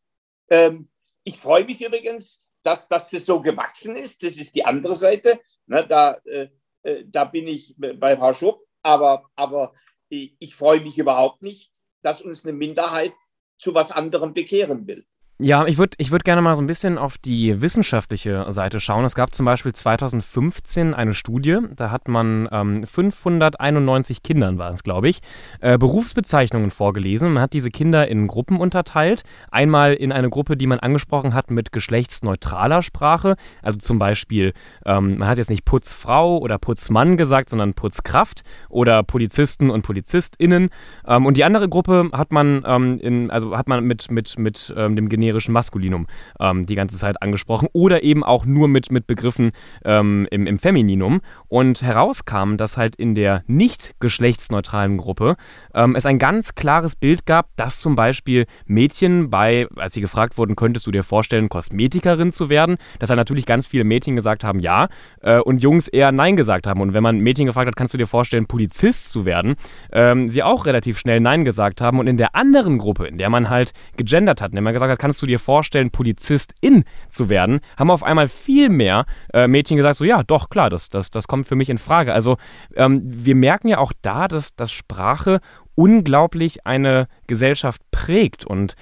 Ähm, 0.49 0.89
ich 1.23 1.39
freue 1.39 1.67
mich 1.67 1.85
übrigens, 1.85 2.47
dass, 2.63 2.89
dass 2.89 3.11
das 3.11 3.27
so 3.27 3.43
gewachsen 3.43 3.95
ist. 3.95 4.23
Das 4.23 4.39
ist 4.39 4.55
die 4.55 4.65
andere 4.65 4.97
Seite. 4.97 5.39
Ne, 5.67 5.87
da, 5.87 6.17
äh, 6.25 6.49
äh, 6.83 7.05
da 7.07 7.25
bin 7.25 7.47
ich 7.47 7.75
bei 7.77 8.17
Frau 8.17 8.33
Schupp, 8.33 8.67
aber, 8.83 9.29
aber 9.37 9.75
ich 10.09 10.55
freue 10.55 10.81
mich 10.81 10.97
überhaupt 10.97 11.43
nicht, 11.43 11.74
dass 12.05 12.23
uns 12.23 12.45
eine 12.45 12.53
Minderheit 12.53 13.15
zu 13.59 13.75
was 13.75 13.91
anderem 13.91 14.35
bekehren 14.35 14.87
will. 14.87 15.07
Ja, 15.41 15.67
ich 15.67 15.79
würde 15.79 15.97
ich 15.99 16.13
würd 16.13 16.23
gerne 16.23 16.43
mal 16.43 16.55
so 16.55 16.63
ein 16.63 16.69
bisschen 16.69 16.97
auf 16.97 17.19
die 17.19 17.61
wissenschaftliche 17.61 18.47
Seite 18.51 18.79
schauen. 18.79 19.05
Es 19.05 19.17
gab 19.17 19.35
zum 19.35 19.45
Beispiel 19.45 19.73
2015 19.73 20.95
eine 20.95 21.13
Studie, 21.13 21.59
da 21.75 21.91
hat 21.91 22.07
man 22.07 22.49
ähm, 22.53 22.87
591 22.87 24.23
Kindern, 24.23 24.59
war 24.59 24.71
es 24.71 24.85
glaube 24.85 25.09
ich, 25.09 25.23
äh, 25.59 25.77
Berufsbezeichnungen 25.77 26.71
vorgelesen. 26.71 27.33
Man 27.33 27.43
hat 27.43 27.53
diese 27.53 27.71
Kinder 27.71 28.07
in 28.07 28.29
Gruppen 28.29 28.61
unterteilt. 28.61 29.25
Einmal 29.51 29.95
in 29.95 30.13
eine 30.13 30.31
Gruppe, 30.31 30.57
die 30.57 30.69
man 30.69 30.79
angesprochen 30.79 31.35
hat 31.35 31.51
mit 31.51 31.73
geschlechtsneutraler 31.73 32.83
Sprache. 32.83 33.35
Also 33.61 33.81
zum 33.81 33.99
Beispiel, 33.99 34.53
ähm, 34.87 35.19
man 35.19 35.27
hat 35.27 35.39
jetzt 35.39 35.51
nicht 35.51 35.65
Putzfrau 35.65 36.39
oder 36.39 36.59
Putzmann 36.59 37.17
gesagt, 37.17 37.51
sondern 37.51 37.75
Putzkraft 37.75 38.45
oder 38.69 39.03
Polizisten 39.03 39.71
und 39.71 39.83
PolizistInnen. 39.83 40.71
Ähm, 41.09 41.27
und 41.27 41.37
die 41.37 41.43
andere 41.43 41.69
Gruppe 41.69 42.11
hat 42.13 42.31
man, 42.31 42.63
ähm, 42.65 43.01
in, 43.01 43.33
also 43.33 43.57
hat 43.57 43.67
man 43.67 43.83
mit, 43.83 44.13
mit, 44.13 44.39
mit 44.39 44.73
ähm, 44.77 44.95
dem 44.95 45.09
generischen 45.25 45.53
Maskulinum 45.53 46.07
ähm, 46.41 46.67
die 46.67 46.75
ganze 46.75 46.97
Zeit 46.97 47.23
angesprochen 47.23 47.69
oder 47.73 48.03
eben 48.03 48.23
auch 48.23 48.45
nur 48.45 48.69
mit, 48.69 48.93
mit 48.93 49.07
Begriffen 49.07 49.53
ähm, 49.85 50.27
im, 50.31 50.47
im 50.47 50.59
Femininum. 50.59 51.21
Und 51.49 51.83
herauskam, 51.83 52.57
dass 52.57 52.77
halt 52.77 52.97
in 52.97 53.15
der 53.15 53.43
nicht 53.47 53.95
geschlechtsneutralen 54.01 54.97
Gruppe 54.97 55.37
ähm, 55.75 55.95
es 55.97 56.07
ein 56.07 56.19
ganz 56.19 56.55
klares 56.55 56.97
Bild 56.97 57.27
gab, 57.27 57.49
dass 57.57 57.81
zum 57.81 57.95
Beispiel 57.95 58.47
Mädchen 58.67 59.31
bei, 59.31 59.67
als 59.77 59.95
sie 59.95 60.01
gefragt 60.01 60.39
wurden, 60.39 60.57
könntest 60.57 60.87
du 60.87 60.91
dir 60.91 61.03
vorstellen, 61.03 61.49
Kosmetikerin 61.49 62.33
zu 62.33 62.49
werden, 62.49 62.77
dass 62.99 63.11
halt 63.11 63.19
natürlich 63.19 63.47
ganz 63.47 63.67
viele 63.67 63.85
Mädchen 63.85 64.17
gesagt 64.17 64.45
haben, 64.45 64.61
ja, 64.61 64.89
äh, 65.21 65.39
und 65.39 65.63
Jungs 65.63 65.89
eher 65.89 66.13
Nein 66.13 66.37
gesagt 66.37 66.67
haben. 66.67 66.81
Und 66.81 66.93
wenn 66.95 67.03
man 67.03 67.19
Mädchen 67.19 67.47
gefragt 67.47 67.69
hat, 67.69 67.77
kannst 67.77 67.95
du 67.95 67.99
dir 67.99 68.07
vorstellen, 68.07 68.47
Polizist 68.47 69.11
zu 69.11 69.25
werden, 69.25 69.57
ähm, 69.93 70.29
sie 70.29 70.43
auch 70.43 70.67
relativ 70.67 70.99
schnell 70.99 71.21
Nein 71.21 71.45
gesagt 71.45 71.81
haben. 71.81 71.99
Und 71.99 72.07
in 72.07 72.17
der 72.17 72.35
anderen 72.35 72.79
Gruppe, 72.79 73.07
in 73.07 73.19
der 73.19 73.31
man 73.31 73.51
halt 73.51 73.73
gegendert 73.97 74.41
hat, 74.41 74.51
in 74.51 74.57
der 74.57 74.63
man 74.63 74.73
gesagt 74.73 74.91
hat, 74.91 74.99
kannst 74.99 75.14
kannst 75.15 75.23
du 75.23 75.27
dir 75.27 75.39
vorstellen, 75.39 75.93
Polizistin 75.93 76.83
zu 77.09 77.29
werden, 77.29 77.61
haben 77.79 77.93
auf 77.93 78.03
einmal 78.03 78.27
viel 78.27 78.69
mehr 78.69 79.07
äh, 79.33 79.47
Mädchen 79.47 79.77
gesagt, 79.77 79.95
so 79.95 80.05
ja, 80.05 80.25
doch, 80.25 80.49
klar, 80.49 80.71
das, 80.71 80.89
das, 80.89 81.13
das 81.13 81.29
kommt 81.29 81.47
für 81.47 81.55
mich 81.55 81.71
in 81.71 81.79
Frage. 81.79 82.13
Also 82.13 82.37
ähm, 82.75 83.01
wir 83.05 83.37
merken 83.37 83.69
ja 83.69 83.79
auch 83.79 83.93
da, 84.03 84.27
dass, 84.27 84.57
dass 84.57 84.73
Sprache 84.73 85.39
unglaublich 85.77 86.67
eine 86.67 87.07
Gesellschaft 87.29 87.81
prägt. 87.93 88.45
Und 88.45 88.75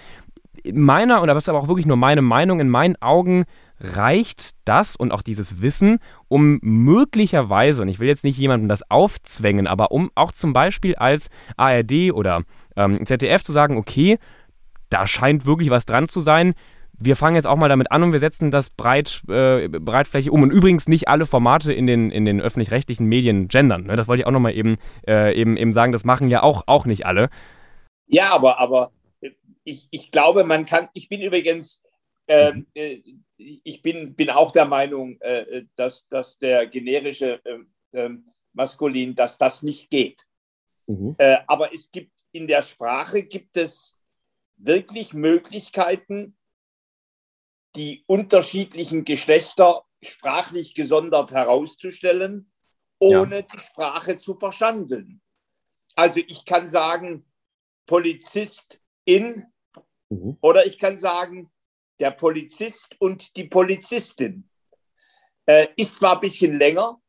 meiner, 0.73 1.21
und 1.21 1.29
das 1.29 1.37
ist 1.37 1.49
aber 1.51 1.59
auch 1.59 1.69
wirklich 1.69 1.85
nur 1.85 1.99
meine 1.99 2.23
Meinung, 2.23 2.61
in 2.61 2.71
meinen 2.71 2.97
Augen 3.03 3.45
reicht 3.79 4.53
das 4.65 4.97
und 4.97 5.13
auch 5.13 5.21
dieses 5.21 5.61
Wissen, 5.61 5.99
um 6.29 6.61
möglicherweise, 6.63 7.83
und 7.83 7.89
ich 7.89 8.01
will 8.01 8.09
jetzt 8.09 8.25
nicht 8.25 8.39
jemandem 8.39 8.71
das 8.71 8.91
aufzwängen, 8.91 9.67
aber 9.67 9.93
um 9.93 10.11
auch 10.15 10.33
zum 10.33 10.55
Beispiel 10.55 10.95
als 10.95 11.29
ARD 11.59 12.13
oder 12.15 12.45
ähm, 12.75 13.05
ZDF 13.05 13.43
zu 13.43 13.53
sagen, 13.53 13.77
okay, 13.77 14.19
da 14.93 15.07
scheint 15.07 15.47
wirklich 15.47 15.71
was 15.71 15.87
dran 15.87 16.09
zu 16.09 16.21
sein. 16.21 16.55
Wir 16.99 17.17
fangen 17.17 17.37
jetzt 17.37 17.47
auch 17.47 17.57
mal 17.57 17.69
damit 17.69 17.91
an 17.91 18.03
und 18.03 18.13
wir 18.13 18.21
setzen 18.21 18.51
das 18.51 18.71
breit, 18.71 19.23
äh, 19.29 19.69
breitflächig 19.69 20.31
um. 20.31 20.43
Und 20.43 20.51
übrigens 20.51 20.87
nicht 20.87 21.09
alle 21.09 21.27
Formate 21.27 21.73
in 21.73 21.87
den, 21.87 22.11
in 22.11 22.25
den 22.25 22.41
öffentlich-rechtlichen 22.41 23.07
Medien 23.07 23.49
gendern. 23.49 23.85
Ne? 23.85 23.97
Das 23.97 24.09
wollte 24.09 24.23
ich 24.23 24.27
auch 24.27 24.33
nochmal 24.33 24.55
eben, 24.55 24.77
äh, 25.07 25.35
eben, 25.35 25.57
eben 25.57 25.73
sagen. 25.73 25.93
Das 25.93 26.05
machen 26.05 26.29
ja 26.29 26.43
auch, 26.43 26.65
auch 26.67 26.85
nicht 26.85 27.07
alle. 27.07 27.31
Ja, 28.07 28.31
aber, 28.33 28.61
aber 28.61 28.93
ich, 29.65 29.89
ich 29.91 30.11
glaube, 30.11 30.45
man 30.45 30.67
kann, 30.67 30.89
ich 30.93 31.09
bin 31.09 31.23
übrigens, 31.23 31.83
ähm, 32.29 32.67
äh, 32.75 32.99
ich 33.37 33.83
bin, 33.83 34.15
bin 34.15 34.31
auch 34.31 34.53
der 34.53 34.67
Meinung, 34.67 35.17
äh, 35.21 35.65
dass, 35.75 36.07
dass 36.09 36.39
der 36.39 36.67
generische 36.67 37.41
ähm, 37.45 37.67
ähm, 37.93 38.27
maskulin, 38.53 39.15
dass 39.15 39.39
das 39.39 39.63
nicht 39.63 39.91
geht. 39.91 40.27
Mhm. 40.87 41.15
Äh, 41.19 41.39
aber 41.47 41.75
es 41.75 41.91
gibt 41.91 42.13
in 42.33 42.47
der 42.47 42.63
Sprache 42.63 43.23
gibt 43.23 43.57
es 43.57 43.99
wirklich 44.65 45.15
Möglichkeiten, 45.15 46.37
die 47.77 48.05
unterschiedlichen 48.07 49.05
Geschlechter 49.05 49.85
sprachlich 50.03 50.75
gesondert 50.75 51.33
herauszustellen, 51.33 52.53
ohne 52.99 53.37
ja. 53.37 53.43
die 53.43 53.59
Sprache 53.59 54.19
zu 54.19 54.37
verschandeln. 54.37 55.21
Also 55.95 56.21
ich 56.21 56.45
kann 56.45 56.69
sagen, 56.69 57.25
Polizistin 57.87 59.47
mhm. 60.09 60.39
oder 60.41 60.67
ich 60.67 60.79
kann 60.79 60.99
sagen, 60.99 61.51
der 62.01 62.11
Polizist 62.11 62.97
und 63.01 63.37
die 63.37 63.45
Polizistin. 63.45 64.49
Äh, 65.47 65.69
ist 65.77 65.99
zwar 65.99 66.15
ein 66.15 66.21
bisschen 66.21 66.57
länger, 66.57 67.01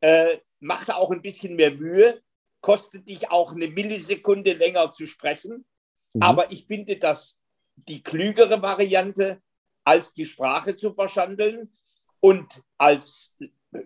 äh, 0.00 0.38
macht 0.58 0.90
auch 0.90 1.10
ein 1.10 1.22
bisschen 1.22 1.54
mehr 1.54 1.70
Mühe, 1.70 2.22
kostet 2.60 3.08
dich 3.08 3.30
auch 3.30 3.52
eine 3.52 3.68
Millisekunde 3.68 4.54
länger 4.54 4.90
zu 4.90 5.06
sprechen, 5.06 5.66
mhm. 6.14 6.22
aber 6.22 6.52
ich 6.52 6.66
finde 6.66 6.96
das 6.96 7.40
die 7.76 8.02
klügere 8.02 8.60
Variante, 8.62 9.40
als 9.84 10.12
die 10.12 10.26
Sprache 10.26 10.76
zu 10.76 10.92
verschandeln 10.92 11.72
und 12.20 12.62
als 12.78 13.34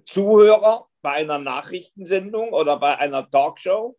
Zuhörer 0.06 0.88
bei 1.02 1.12
einer 1.12 1.38
Nachrichtensendung 1.38 2.50
oder 2.50 2.78
bei 2.78 2.98
einer 2.98 3.30
Talkshow 3.30 3.96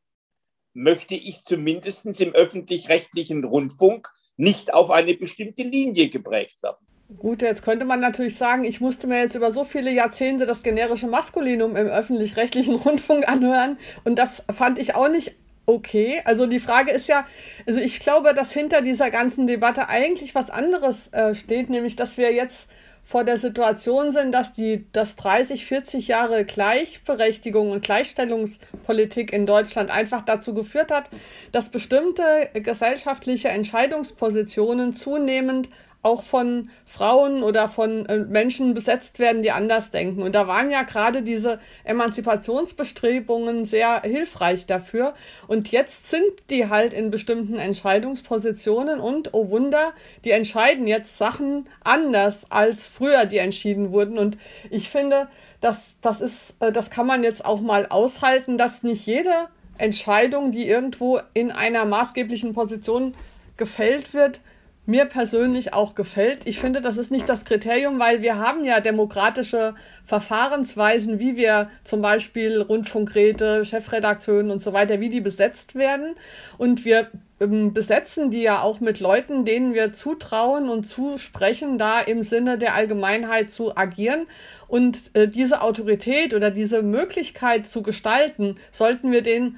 möchte 0.74 1.16
ich 1.16 1.44
zumindest 1.44 2.06
im 2.20 2.34
öffentlich-rechtlichen 2.34 3.46
Rundfunk 3.46 4.10
nicht 4.36 4.74
auf 4.74 4.92
eine 4.92 5.14
bestimmte 5.14 5.64
Linie 5.64 6.10
geprägt 6.10 6.62
werden. 6.62 6.86
Gut, 7.18 7.44
jetzt 7.44 7.62
könnte 7.62 7.86
man 7.86 8.00
natürlich 8.00 8.36
sagen, 8.36 8.64
ich 8.64 8.82
musste 8.82 9.06
mir 9.06 9.20
jetzt 9.20 9.36
über 9.36 9.52
so 9.52 9.64
viele 9.64 9.92
Jahrzehnte 9.92 10.48
das 10.48 10.64
generische 10.64 11.08
Maskulinum 11.08 11.76
im 11.76 11.88
öffentlich-rechtlichen 11.88 12.76
Rundfunk 12.84 13.28
anhören 13.30 13.78
und 14.04 14.16
das 14.16 14.44
fand 14.52 14.80
ich 14.80 14.96
auch 14.96 15.08
nicht 15.08 15.36
okay. 15.66 16.22
Also 16.26 16.46
die 16.48 16.60
Frage 16.60 16.92
ist 16.92 17.08
ja, 17.08 17.26
also 17.66 17.80
ich 17.80 18.00
glaube, 18.00 18.34
dass 18.34 18.52
hinter 18.52 18.82
dieser 18.82 19.12
ganzen 19.12 19.48
Debatte 19.48 19.90
eigentlich 19.90 20.36
was 20.36 20.50
anderes 20.50 21.12
äh, 21.14 21.36
steht, 21.36 21.70
nämlich 21.70 21.96
dass 21.96 22.18
wir 22.18 22.34
jetzt 22.34 22.70
vor 23.06 23.24
der 23.24 23.38
Situation 23.38 24.10
sind, 24.10 24.32
dass 24.32 24.54
die, 24.54 24.92
dass 24.92 25.16
30, 25.16 25.66
40 25.66 26.08
Jahre 26.08 26.44
Gleichberechtigung 26.44 27.70
und 27.70 27.84
Gleichstellungspolitik 27.84 29.32
in 29.32 29.46
Deutschland 29.46 29.92
einfach 29.92 30.24
dazu 30.24 30.56
geführt 30.56 30.92
hat, 30.92 31.12
dass 31.52 31.70
bestimmte 31.70 32.50
gesellschaftliche 32.54 33.50
Entscheidungspositionen 33.50 34.96
zunehmend 34.96 35.70
auch 36.06 36.22
von 36.22 36.70
Frauen 36.86 37.42
oder 37.42 37.68
von 37.68 38.06
äh, 38.06 38.20
Menschen 38.20 38.76
besetzt 38.76 39.18
werden, 39.18 39.42
die 39.42 39.52
anders 39.52 39.90
denken. 39.90 40.22
Und 40.22 40.36
da 40.36 40.48
waren 40.48 40.70
ja 40.70 40.84
gerade 40.84 41.24
diese 41.24 41.60
Emanzipationsbestrebungen 41.84 43.66
sehr 43.66 44.02
hilfreich 44.04 44.68
dafür. 44.68 45.16
Und 45.48 45.72
jetzt 45.72 46.10
sind 46.10 46.24
die 46.52 46.70
halt 46.70 46.94
in 46.94 47.10
bestimmten 47.10 47.58
Entscheidungspositionen 47.58 49.00
und, 49.00 49.34
oh 49.34 49.50
Wunder, 49.50 49.94
die 50.24 50.32
entscheiden 50.32 50.86
jetzt 50.86 51.18
Sachen 51.18 51.68
anders 51.84 52.52
als 52.52 52.86
früher, 52.86 53.26
die 53.26 53.40
entschieden 53.40 53.92
wurden. 53.92 54.20
Und 54.20 54.38
ich 54.70 54.92
finde, 54.92 55.28
das, 55.60 55.98
das 56.02 56.22
ist, 56.22 56.56
äh, 56.60 56.72
das 56.72 56.92
kann 56.92 57.08
man 57.08 57.24
jetzt 57.24 57.44
auch 57.44 57.62
mal 57.62 57.88
aushalten, 57.88 58.60
dass 58.60 58.84
nicht 58.84 59.08
jede 59.08 59.48
Entscheidung, 59.80 60.52
die 60.52 60.68
irgendwo 60.68 61.20
in 61.34 61.52
einer 61.52 61.84
maßgeblichen 61.86 62.54
Position 62.54 63.16
gefällt 63.58 64.14
wird, 64.14 64.42
mir 64.86 65.06
persönlich 65.06 65.74
auch 65.74 65.96
gefällt. 65.96 66.46
Ich 66.46 66.60
finde, 66.60 66.82
das 66.82 66.98
ist 66.98 67.12
nicht 67.12 67.28
das 67.28 67.46
Kriterium, 67.46 68.00
weil 68.00 68.22
wir 68.22 68.38
haben 68.38 68.66
ja 68.66 68.80
demokratische 68.80 69.74
Verfahrensweisen, 70.04 71.20
wie 71.20 71.36
wir 71.36 71.70
zum 71.84 72.02
Beispiel 72.02 72.62
Rundfunkräte, 72.62 73.66
Chefredakteuren 73.66 74.52
und 74.52 74.62
so 74.62 74.74
weiter, 74.74 75.00
wie 75.00 75.10
die 75.10 75.22
besetzt 75.22 75.76
werden. 75.76 76.16
Und 76.58 76.86
wir 76.86 77.10
ähm, 77.40 77.74
besetzen 77.74 78.32
die 78.32 78.44
ja 78.44 78.62
auch 78.62 78.80
mit 78.80 79.00
Leuten, 79.00 79.44
denen 79.44 79.74
wir 79.74 79.92
zutrauen 79.92 80.70
und 80.70 80.84
zusprechen, 80.84 81.78
da 81.78 82.00
im 82.00 82.22
Sinne 82.22 82.58
der 82.58 82.76
Allgemeinheit 82.76 83.50
zu 83.50 83.76
agieren. 83.76 84.28
Und 84.68 85.16
äh, 85.16 85.28
diese 85.28 85.62
Autorität 85.62 86.34
oder 86.34 86.52
diese 86.52 86.82
Möglichkeit 86.84 87.68
zu 87.68 87.82
gestalten, 87.82 88.56
sollten 88.72 89.12
wir 89.12 89.22
den 89.22 89.58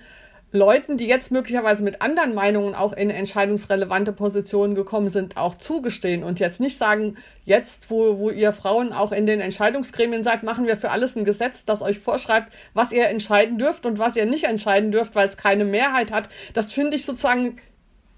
Leuten, 0.57 0.97
die 0.97 1.07
jetzt 1.07 1.31
möglicherweise 1.31 1.83
mit 1.83 2.01
anderen 2.01 2.33
Meinungen 2.33 2.75
auch 2.75 2.93
in 2.93 3.09
entscheidungsrelevante 3.09 4.11
Positionen 4.11 4.75
gekommen 4.75 5.09
sind, 5.09 5.37
auch 5.37 5.57
zugestehen 5.57 6.23
und 6.23 6.39
jetzt 6.39 6.59
nicht 6.59 6.77
sagen, 6.77 7.17
jetzt, 7.45 7.89
wo, 7.89 8.17
wo 8.17 8.29
ihr 8.29 8.51
Frauen 8.51 8.91
auch 8.91 9.11
in 9.11 9.25
den 9.25 9.39
Entscheidungsgremien 9.39 10.23
seid, 10.23 10.43
machen 10.43 10.65
wir 10.65 10.75
für 10.75 10.91
alles 10.91 11.15
ein 11.15 11.25
Gesetz, 11.25 11.65
das 11.65 11.81
euch 11.81 11.99
vorschreibt, 11.99 12.51
was 12.73 12.91
ihr 12.91 13.07
entscheiden 13.07 13.57
dürft 13.57 13.85
und 13.85 13.99
was 13.99 14.15
ihr 14.15 14.25
nicht 14.25 14.43
entscheiden 14.45 14.91
dürft, 14.91 15.15
weil 15.15 15.27
es 15.27 15.37
keine 15.37 15.65
Mehrheit 15.65 16.11
hat. 16.11 16.29
Das 16.53 16.73
finde 16.73 16.97
ich 16.97 17.05
sozusagen 17.05 17.57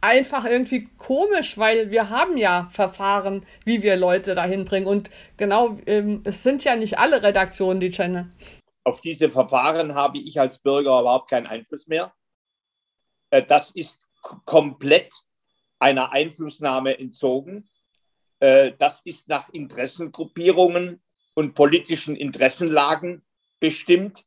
einfach 0.02 0.46
irgendwie 0.46 0.88
komisch, 0.98 1.58
weil 1.58 1.92
wir 1.92 2.10
haben 2.10 2.38
ja 2.38 2.70
Verfahren, 2.72 3.46
wie 3.66 3.84
wir 3.84 3.96
Leute 3.96 4.36
dahin 4.36 4.66
bringen. 4.66 4.88
Und 4.88 5.10
genau, 5.38 5.78
ähm, 5.86 6.22
es 6.24 6.44
sind 6.44 6.64
ja 6.64 6.76
nicht 6.76 6.98
alle 6.98 7.22
Redaktionen, 7.22 7.80
die 7.80 7.90
Channel. 7.90 8.28
Auf 8.86 9.02
diese 9.02 9.30
Verfahren 9.30 9.94
habe 9.94 10.20
ich 10.20 10.40
als 10.40 10.60
Bürger 10.60 11.00
überhaupt 11.02 11.30
keinen 11.30 11.48
Einfluss 11.48 11.88
mehr. 11.88 12.14
Äh, 13.30 13.44
das 13.44 13.72
ist 13.72 14.08
komplett 14.22 15.14
einer 15.80 16.12
Einflussnahme 16.12 17.00
entzogen. 17.00 17.70
Äh, 18.40 18.74
das 18.78 19.02
ist 19.02 19.30
nach 19.30 19.50
Interessengruppierungen 19.50 21.02
und 21.36 21.54
politischen 21.54 22.16
Interessenlagen 22.16 23.24
bestimmt. 23.60 24.26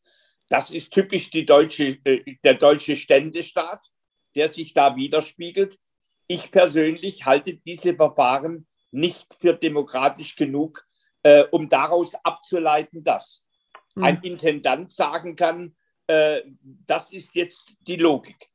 Das 0.49 0.71
ist 0.71 0.93
typisch 0.93 1.31
die 1.31 1.45
deutsche, 1.45 1.99
äh, 2.05 2.37
der 2.45 2.55
deutsche 2.55 2.97
Ständestaat, 2.97 3.87
der 4.35 4.49
sich 4.49 4.73
da 4.73 4.97
widerspiegelt. 4.97 5.79
Ich 6.27 6.51
persönlich 6.51 7.27
halte 7.27 7.57
diese 7.57 7.95
Verfahren 7.95 8.67
nicht 8.91 9.35
für 9.35 9.55
demokratisch 9.55 10.37
genug, 10.37 10.87
um 11.51 11.69
daraus 11.69 12.15
abzuleiten, 12.25 13.05
dass 13.05 13.45
hm. 13.95 14.03
ein 14.03 14.21
Intendant 14.23 14.91
sagen 14.91 15.37
kann, 15.37 15.77
das 16.07 17.13
ist 17.13 17.35
jetzt 17.35 17.75
die 17.81 17.97
Logik. 17.97 18.52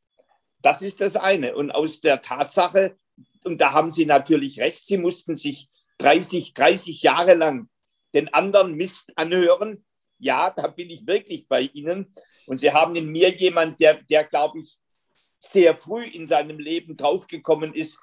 Das 0.61 0.81
ist 0.81 1.01
das 1.01 1.15
eine. 1.15 1.55
Und 1.55 1.71
aus 1.71 2.01
der 2.01 2.21
Tatsache, 2.21 2.97
und 3.43 3.61
da 3.61 3.73
haben 3.73 3.91
Sie 3.91 4.05
natürlich 4.05 4.59
recht, 4.59 4.85
Sie 4.85 4.97
mussten 4.97 5.35
sich 5.35 5.69
30, 5.99 6.53
30 6.53 7.01
Jahre 7.01 7.33
lang 7.33 7.69
den 8.13 8.33
anderen 8.33 8.75
Mist 8.75 9.11
anhören. 9.15 9.85
Ja, 10.19 10.49
da 10.49 10.67
bin 10.67 10.89
ich 10.89 11.05
wirklich 11.07 11.47
bei 11.47 11.61
Ihnen. 11.61 12.13
Und 12.45 12.57
Sie 12.57 12.71
haben 12.71 12.95
in 12.95 13.11
mir 13.11 13.29
jemand, 13.29 13.79
der, 13.79 14.01
der 14.03 14.23
glaube 14.23 14.59
ich, 14.59 14.79
sehr 15.39 15.77
früh 15.77 16.03
in 16.05 16.25
seinem 16.25 16.57
Leben 16.57 16.97
draufgekommen 16.97 17.73
ist, 17.73 17.99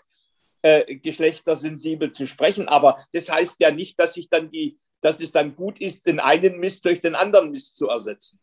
äh, 0.63 0.97
geschlechtersensibel 0.97 2.13
zu 2.13 2.27
sprechen. 2.27 2.69
Aber 2.69 3.03
das 3.13 3.29
heißt 3.29 3.61
ja 3.61 3.71
nicht, 3.71 3.99
dass, 3.99 4.17
ich 4.17 4.29
dann 4.29 4.49
die, 4.49 4.79
dass 5.01 5.21
es 5.21 5.33
dann 5.33 5.55
gut 5.55 5.81
ist, 5.81 6.07
den 6.07 6.21
einen 6.21 6.59
Mist 6.59 6.85
durch 6.85 7.01
den 7.01 7.15
anderen 7.15 7.51
Mist 7.51 7.77
zu 7.77 7.89
ersetzen. 7.89 8.41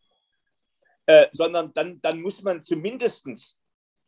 Äh, 1.06 1.26
sondern 1.32 1.72
dann, 1.74 2.00
dann 2.00 2.20
muss 2.20 2.42
man 2.42 2.62
zumindestens 2.62 3.58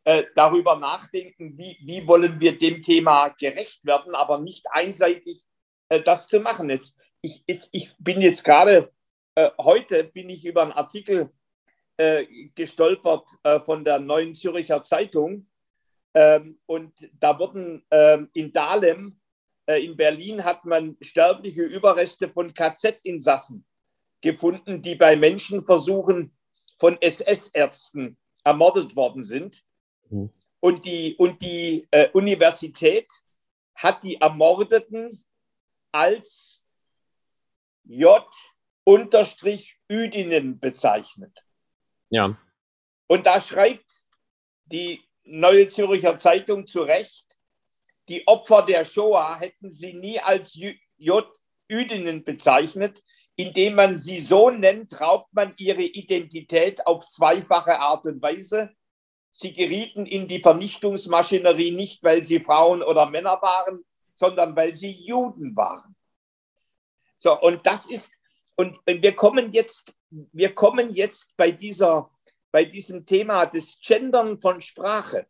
äh, 0.04 0.24
darüber 0.34 0.76
nachdenken, 0.76 1.56
wie, 1.56 1.78
wie 1.82 2.06
wollen 2.06 2.38
wir 2.40 2.58
dem 2.58 2.82
Thema 2.82 3.28
gerecht 3.28 3.86
werden, 3.86 4.14
aber 4.14 4.38
nicht 4.38 4.66
einseitig 4.70 5.42
äh, 5.88 6.00
das 6.00 6.28
zu 6.28 6.40
machen. 6.40 6.70
Jetzt, 6.70 6.96
ich, 7.22 7.42
ich, 7.46 7.68
ich 7.72 7.94
bin 7.98 8.20
jetzt 8.20 8.44
gerade, 8.44 8.92
äh, 9.34 9.50
heute 9.58 10.04
bin 10.04 10.28
ich 10.28 10.44
über 10.44 10.62
einen 10.62 10.72
Artikel 10.72 11.30
äh, 11.96 12.26
gestolpert 12.54 13.28
äh, 13.44 13.60
von 13.60 13.84
der 13.84 13.98
Neuen 13.98 14.34
Zürcher 14.34 14.82
Zeitung 14.82 15.48
ähm, 16.12 16.58
und 16.66 16.92
da 17.18 17.38
wurden 17.38 17.84
ähm, 17.90 18.30
in 18.34 18.52
Dahlem, 18.52 19.20
in 19.66 19.96
Berlin 19.96 20.44
hat 20.44 20.66
man 20.66 20.94
sterbliche 21.00 21.62
Überreste 21.62 22.28
von 22.28 22.52
KZ-Insassen 22.52 23.64
gefunden, 24.20 24.82
die 24.82 24.94
bei 24.94 25.16
Menschenversuchen 25.16 26.36
von 26.76 27.00
SS-Ärzten 27.00 28.18
ermordet 28.44 28.94
worden 28.94 29.24
sind. 29.24 29.64
Mhm. 30.10 30.30
Und 30.60 30.84
die, 30.86 31.14
und 31.16 31.42
die 31.42 31.86
äh, 31.90 32.08
Universität 32.12 33.08
hat 33.74 34.02
die 34.02 34.20
Ermordeten 34.20 35.24
als 35.92 36.64
J-Üdinen 37.84 38.18
bezeichnet. 40.58 41.44
Ja. 42.08 42.38
Und 43.06 43.26
da 43.26 43.40
schreibt 43.40 43.90
die 44.64 45.02
Neue 45.26 45.68
Zürcher 45.68 46.18
Zeitung 46.18 46.66
zu 46.66 46.82
Recht, 46.82 47.38
die 48.08 48.26
Opfer 48.26 48.62
der 48.62 48.84
Shoah 48.84 49.40
hätten 49.40 49.70
sie 49.70 49.94
nie 49.94 50.20
als 50.20 50.58
J-Üdinnen 50.98 52.24
bezeichnet. 52.24 53.02
Indem 53.36 53.74
man 53.74 53.96
sie 53.96 54.20
so 54.20 54.50
nennt, 54.50 55.00
raubt 55.00 55.32
man 55.34 55.54
ihre 55.56 55.82
Identität 55.82 56.86
auf 56.86 57.04
zweifache 57.08 57.80
Art 57.80 58.06
und 58.06 58.22
Weise. 58.22 58.70
Sie 59.36 59.52
gerieten 59.52 60.06
in 60.06 60.28
die 60.28 60.40
Vernichtungsmaschinerie 60.40 61.72
nicht, 61.72 62.02
weil 62.04 62.24
sie 62.24 62.40
Frauen 62.40 62.82
oder 62.82 63.10
Männer 63.10 63.38
waren, 63.42 63.84
sondern 64.14 64.54
weil 64.54 64.74
sie 64.74 64.92
Juden 64.92 65.56
waren. 65.56 65.96
So, 67.18 67.38
und 67.40 67.66
das 67.66 67.86
ist, 67.86 68.12
und 68.56 68.78
wir 68.86 69.16
kommen 69.16 69.52
jetzt 69.52 69.92
wir 70.32 70.54
kommen 70.54 70.92
jetzt 70.92 71.36
bei, 71.36 71.50
dieser, 71.50 72.10
bei 72.52 72.64
diesem 72.64 73.04
Thema 73.06 73.46
des 73.46 73.78
Gendern 73.80 74.40
von 74.40 74.60
Sprache, 74.60 75.26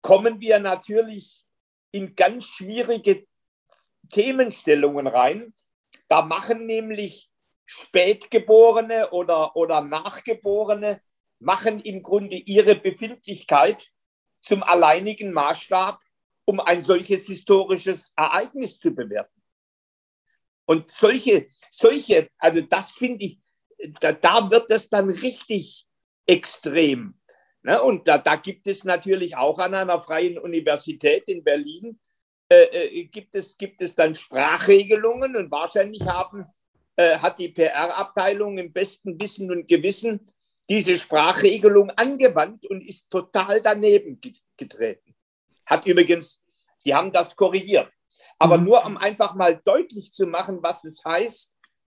kommen 0.00 0.40
wir 0.40 0.58
natürlich 0.58 1.44
in 1.90 2.14
ganz 2.14 2.44
schwierige 2.44 3.26
Themenstellungen 4.10 5.06
rein. 5.06 5.54
Da 6.06 6.22
machen 6.22 6.66
nämlich 6.66 7.30
Spätgeborene 7.66 9.10
oder, 9.10 9.54
oder 9.56 9.80
Nachgeborene, 9.82 11.02
machen 11.40 11.80
im 11.80 12.02
Grunde 12.02 12.36
ihre 12.36 12.74
Befindlichkeit 12.74 13.88
zum 14.40 14.62
alleinigen 14.62 15.32
Maßstab, 15.32 16.00
um 16.44 16.60
ein 16.60 16.82
solches 16.82 17.26
historisches 17.26 18.12
Ereignis 18.16 18.78
zu 18.78 18.94
bewerten. 18.94 19.42
Und 20.66 20.90
solche, 20.90 21.48
solche, 21.70 22.28
also 22.38 22.60
das 22.60 22.92
finde 22.92 23.24
ich, 23.24 23.38
da, 24.00 24.12
da, 24.12 24.50
wird 24.50 24.70
es 24.70 24.88
dann 24.88 25.08
richtig 25.08 25.86
extrem. 26.26 27.18
Ne? 27.62 27.80
Und 27.82 28.06
da, 28.06 28.18
da 28.18 28.36
gibt 28.36 28.66
es 28.66 28.84
natürlich 28.84 29.36
auch 29.36 29.58
an 29.58 29.74
einer 29.74 30.00
freien 30.02 30.38
Universität 30.38 31.28
in 31.28 31.42
Berlin, 31.44 31.98
äh, 32.50 32.64
äh, 32.64 33.04
gibt, 33.04 33.34
es, 33.34 33.56
gibt 33.56 33.80
es 33.82 33.94
dann 33.94 34.14
Sprachregelungen 34.14 35.36
und 35.36 35.50
wahrscheinlich 35.50 36.02
haben, 36.02 36.46
äh, 36.96 37.18
hat 37.18 37.38
die 37.38 37.50
PR-Abteilung 37.50 38.58
im 38.58 38.72
besten 38.72 39.20
Wissen 39.20 39.50
und 39.50 39.68
Gewissen 39.68 40.32
diese 40.68 40.98
Sprachregelung 40.98 41.90
angewandt 41.90 42.66
und 42.66 42.86
ist 42.86 43.08
total 43.10 43.60
daneben 43.62 44.20
getreten. 44.56 45.14
Hat 45.64 45.86
übrigens, 45.86 46.42
die 46.84 46.94
haben 46.94 47.12
das 47.12 47.34
korrigiert. 47.34 47.92
Aber 48.38 48.58
mhm. 48.58 48.64
nur 48.64 48.84
um 48.84 48.96
einfach 48.96 49.34
mal 49.34 49.60
deutlich 49.64 50.12
zu 50.12 50.26
machen, 50.26 50.58
was 50.62 50.84
es 50.84 51.04
heißt, 51.04 51.54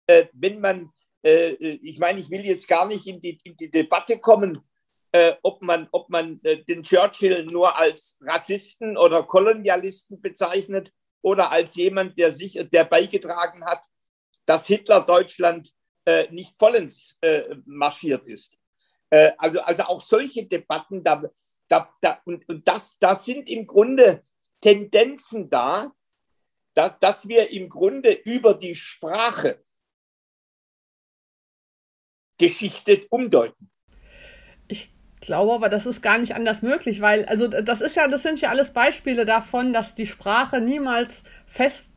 äh, 0.07 0.25
wenn 0.33 0.59
man, 0.59 0.91
äh, 1.23 1.51
äh, 1.53 1.79
ich 1.81 1.99
meine, 1.99 2.19
ich 2.19 2.29
will 2.29 2.45
jetzt 2.45 2.67
gar 2.67 2.87
nicht 2.87 3.05
in 3.07 3.21
die, 3.21 3.37
in 3.43 3.55
die 3.57 3.69
Debatte 3.69 4.19
kommen, 4.19 4.59
äh, 5.11 5.33
ob 5.43 5.61
man, 5.61 5.87
ob 5.91 6.09
man 6.09 6.39
äh, 6.43 6.63
den 6.63 6.83
Churchill 6.83 7.45
nur 7.45 7.77
als 7.77 8.17
Rassisten 8.21 8.97
oder 8.97 9.23
Kolonialisten 9.23 10.21
bezeichnet 10.21 10.93
oder 11.21 11.51
als 11.51 11.75
jemand, 11.75 12.17
der 12.17 12.31
sich, 12.31 12.53
der 12.71 12.85
beigetragen 12.85 13.65
hat, 13.65 13.85
dass 14.45 14.65
Hitler 14.65 15.01
Deutschland 15.01 15.71
äh, 16.05 16.27
nicht 16.31 16.57
vollends 16.57 17.17
marschiert 17.65 18.25
ist. 18.27 18.57
Also, 19.37 19.61
also 19.61 19.83
auch 19.83 20.01
solche 20.01 20.45
Debatten, 20.45 21.03
da, 21.03 21.23
da, 21.67 21.93
da, 22.01 22.21
und, 22.25 22.47
und 22.47 22.67
das, 22.67 22.97
das 22.99 23.25
sind 23.25 23.49
im 23.49 23.67
Grunde 23.67 24.23
Tendenzen 24.61 25.49
da, 25.49 25.93
dass, 26.73 26.99
dass 26.99 27.27
wir 27.27 27.51
im 27.51 27.69
Grunde 27.69 28.11
über 28.11 28.53
die 28.53 28.75
Sprache 28.75 29.61
Geschichte 32.37 33.05
umdeuten. 33.09 33.69
Ich 34.67 34.91
glaube 35.19 35.53
aber, 35.53 35.69
das 35.69 35.85
ist 35.85 36.01
gar 36.01 36.17
nicht 36.17 36.33
anders 36.33 36.61
möglich, 36.61 37.01
weil, 37.01 37.25
also 37.25 37.47
das 37.47 37.81
ist 37.81 37.95
ja, 37.95 38.07
das 38.07 38.23
sind 38.23 38.41
ja 38.41 38.49
alles 38.49 38.71
Beispiele 38.73 39.25
davon, 39.25 39.73
dass 39.73 39.93
die 39.93 40.07
Sprache 40.07 40.59
niemals 40.59 41.23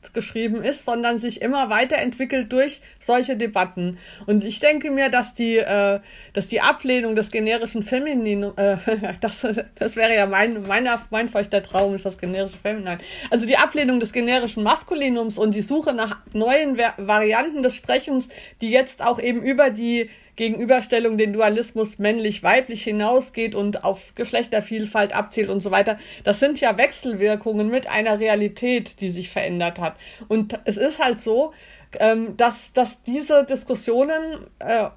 festgeschrieben 0.05 0.63
ist, 0.63 0.85
sondern 0.85 1.19
sich 1.19 1.41
immer 1.41 1.71
weiterentwickelt 1.71 2.53
durch 2.53 2.81
solche 3.01 3.37
Debatten. 3.37 3.99
Und 4.27 4.45
ich 4.45 4.61
denke 4.61 4.91
mir, 4.91 5.09
dass 5.09 5.35
die, 5.35 5.57
äh, 5.57 6.01
dass 6.33 6.47
die 6.47 6.61
Ablehnung 6.61 7.17
des 7.17 7.31
generischen 7.31 7.83
Femininum, 7.83 8.53
äh, 8.57 8.77
das, 9.21 9.47
das 9.75 9.97
wäre 9.97 10.15
ja 10.15 10.27
mein, 10.27 10.67
meiner, 10.67 11.01
mein 11.11 11.29
feuchter 11.29 11.63
Traum, 11.63 11.95
ist 11.95 12.05
das 12.05 12.19
generische 12.19 12.59
Feminin. 12.59 12.99
Also 13.31 13.47
die 13.47 13.57
Ablehnung 13.57 14.01
des 14.01 14.13
generischen 14.13 14.63
Maskulinums 14.63 15.39
und 15.39 15.55
die 15.55 15.63
Suche 15.63 15.95
nach 15.95 16.19
neuen 16.33 16.79
Varianten 16.97 17.63
des 17.63 17.75
Sprechens, 17.75 18.29
die 18.61 18.71
jetzt 18.71 19.03
auch 19.03 19.19
eben 19.19 19.43
über 19.43 19.71
die 19.71 20.11
Gegenüberstellung 20.37 21.17
den 21.17 21.33
Dualismus 21.33 21.99
männlich-weiblich 21.99 22.83
hinausgeht 22.83 23.55
und 23.55 23.85
auf 23.85 24.15
Geschlechtervielfalt 24.15 25.15
abzielt 25.15 25.49
und 25.49 25.61
so 25.61 25.71
weiter. 25.71 25.99
Das 26.25 26.41
sind 26.41 26.61
ja 26.61 26.77
Wechselwirkungen 26.77 27.69
mit 27.69 27.89
einer 27.89 28.19
Realität, 28.19 29.01
die 29.01 29.11
sich 29.11 29.31
verändert 29.31 29.79
hat. 29.79 29.94
Und 30.29 30.61
es 30.65 30.77
ist 30.77 31.03
halt 31.03 31.21
so, 31.21 31.53
ähm, 31.99 32.37
dass, 32.37 32.73
dass 32.73 33.03
diese 33.03 33.45
Diskussionen 33.45 34.47
äh, 34.59 34.89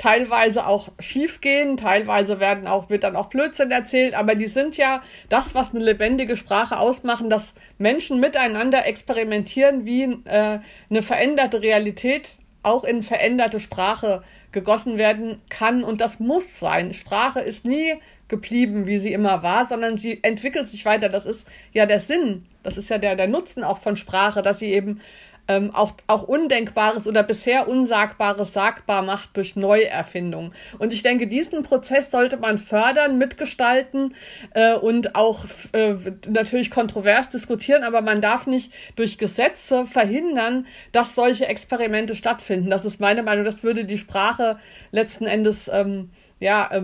teilweise 0.00 0.66
auch 0.66 0.88
schief 0.98 1.42
gehen, 1.42 1.76
teilweise 1.76 2.40
werden 2.40 2.66
auch, 2.66 2.88
wird 2.88 3.04
dann 3.04 3.16
auch 3.16 3.26
Blödsinn 3.26 3.70
erzählt, 3.70 4.14
aber 4.14 4.34
die 4.34 4.48
sind 4.48 4.78
ja 4.78 5.02
das, 5.28 5.54
was 5.54 5.74
eine 5.74 5.84
lebendige 5.84 6.36
Sprache 6.36 6.78
ausmachen, 6.78 7.28
dass 7.28 7.54
Menschen 7.76 8.18
miteinander 8.18 8.86
experimentieren, 8.86 9.84
wie 9.84 10.04
äh, 10.24 10.60
eine 10.88 11.02
veränderte 11.02 11.60
Realität 11.60 12.38
auch 12.62 12.84
in 12.84 13.02
veränderte 13.02 13.60
Sprache 13.60 14.22
gegossen 14.52 14.96
werden 14.96 15.42
kann 15.50 15.84
und 15.84 16.00
das 16.00 16.18
muss 16.18 16.58
sein. 16.58 16.94
Sprache 16.94 17.40
ist 17.40 17.66
nie 17.66 18.00
geblieben, 18.30 18.86
wie 18.86 18.98
sie 18.98 19.12
immer 19.12 19.42
war, 19.42 19.66
sondern 19.66 19.98
sie 19.98 20.20
entwickelt 20.22 20.68
sich 20.68 20.86
weiter. 20.86 21.10
Das 21.10 21.26
ist 21.26 21.46
ja 21.72 21.84
der 21.84 22.00
Sinn, 22.00 22.44
das 22.62 22.78
ist 22.78 22.88
ja 22.88 22.96
der, 22.96 23.16
der 23.16 23.28
Nutzen 23.28 23.62
auch 23.62 23.78
von 23.78 23.96
Sprache, 23.96 24.40
dass 24.40 24.60
sie 24.60 24.72
eben 24.72 25.00
ähm, 25.50 25.74
auch, 25.74 25.94
auch 26.06 26.22
Undenkbares 26.22 27.08
oder 27.08 27.24
bisher 27.24 27.66
Unsagbares 27.66 28.52
sagbar 28.52 29.02
macht 29.02 29.36
durch 29.36 29.56
Neuerfindung. 29.56 30.52
Und 30.78 30.92
ich 30.92 31.02
denke, 31.02 31.26
diesen 31.26 31.64
Prozess 31.64 32.12
sollte 32.12 32.36
man 32.36 32.56
fördern, 32.56 33.18
mitgestalten 33.18 34.14
äh, 34.54 34.74
und 34.74 35.16
auch 35.16 35.44
äh, 35.72 35.96
natürlich 36.28 36.70
kontrovers 36.70 37.30
diskutieren, 37.30 37.82
aber 37.82 38.00
man 38.00 38.20
darf 38.20 38.46
nicht 38.46 38.72
durch 38.94 39.18
Gesetze 39.18 39.86
verhindern, 39.86 40.66
dass 40.92 41.16
solche 41.16 41.46
Experimente 41.46 42.14
stattfinden. 42.14 42.70
Das 42.70 42.84
ist 42.84 43.00
meine 43.00 43.24
Meinung. 43.24 43.44
Das 43.44 43.64
würde 43.64 43.84
die 43.84 43.98
Sprache 43.98 44.56
letzten 44.92 45.26
Endes 45.26 45.68
ähm, 45.72 46.10
ja, 46.40 46.70
äh, 46.72 46.82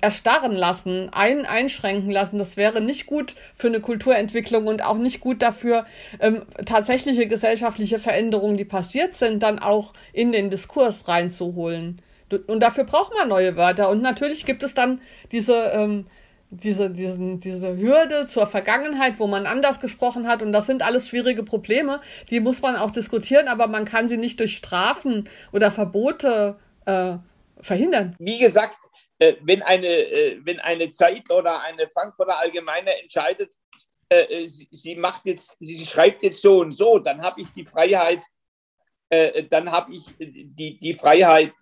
erstarren 0.00 0.52
lassen, 0.52 1.10
ein, 1.12 1.44
einschränken 1.44 2.10
lassen. 2.10 2.38
Das 2.38 2.56
wäre 2.56 2.80
nicht 2.80 3.06
gut 3.06 3.34
für 3.54 3.66
eine 3.66 3.80
Kulturentwicklung 3.80 4.68
und 4.68 4.84
auch 4.84 4.96
nicht 4.96 5.20
gut 5.20 5.42
dafür, 5.42 5.84
ähm, 6.20 6.42
tatsächliche 6.64 7.26
gesellschaftliche 7.26 7.98
Veränderungen, 7.98 8.56
die 8.56 8.64
passiert 8.64 9.16
sind, 9.16 9.42
dann 9.42 9.58
auch 9.58 9.92
in 10.12 10.30
den 10.32 10.48
Diskurs 10.48 11.08
reinzuholen. 11.08 12.00
Und 12.46 12.60
dafür 12.60 12.84
braucht 12.84 13.12
man 13.14 13.28
neue 13.28 13.56
Wörter. 13.56 13.90
Und 13.90 14.00
natürlich 14.00 14.46
gibt 14.46 14.62
es 14.62 14.72
dann 14.72 15.00
diese, 15.32 15.66
ähm, 15.74 16.06
diese, 16.50 16.88
diesen, 16.88 17.40
diese 17.40 17.76
Hürde 17.76 18.26
zur 18.26 18.46
Vergangenheit, 18.46 19.18
wo 19.18 19.26
man 19.26 19.46
anders 19.46 19.80
gesprochen 19.80 20.28
hat. 20.28 20.40
Und 20.40 20.52
das 20.52 20.66
sind 20.66 20.82
alles 20.82 21.08
schwierige 21.08 21.42
Probleme. 21.42 22.00
Die 22.30 22.40
muss 22.40 22.62
man 22.62 22.76
auch 22.76 22.90
diskutieren, 22.90 23.48
aber 23.48 23.66
man 23.66 23.84
kann 23.84 24.08
sie 24.08 24.18
nicht 24.18 24.38
durch 24.38 24.56
Strafen 24.56 25.28
oder 25.52 25.70
Verbote 25.70 26.56
äh, 26.86 27.14
verhindern. 27.62 28.16
Wie 28.18 28.38
gesagt, 28.38 28.78
äh, 29.22 29.36
wenn, 29.42 29.62
eine, 29.62 29.86
äh, 29.86 30.40
wenn 30.42 30.58
eine 30.60 30.90
Zeit 30.90 31.30
oder 31.30 31.62
eine 31.62 31.88
Frankfurter 31.90 32.36
Allgemeine 32.38 33.00
entscheidet, 33.00 33.54
äh, 34.08 34.48
sie, 34.48 34.96
macht 34.96 35.26
jetzt, 35.26 35.56
sie 35.60 35.86
schreibt 35.86 36.24
jetzt 36.24 36.42
so 36.42 36.58
und 36.58 36.72
so, 36.72 36.98
dann 36.98 37.22
habe 37.22 37.40
ich 37.40 37.48
die 37.50 37.64
Freiheit, 37.64 38.20
dann 39.50 39.70
habe 39.70 39.94
ich 39.94 40.06
die, 40.18 40.78
die 40.78 40.94
Freiheit, 40.94 41.52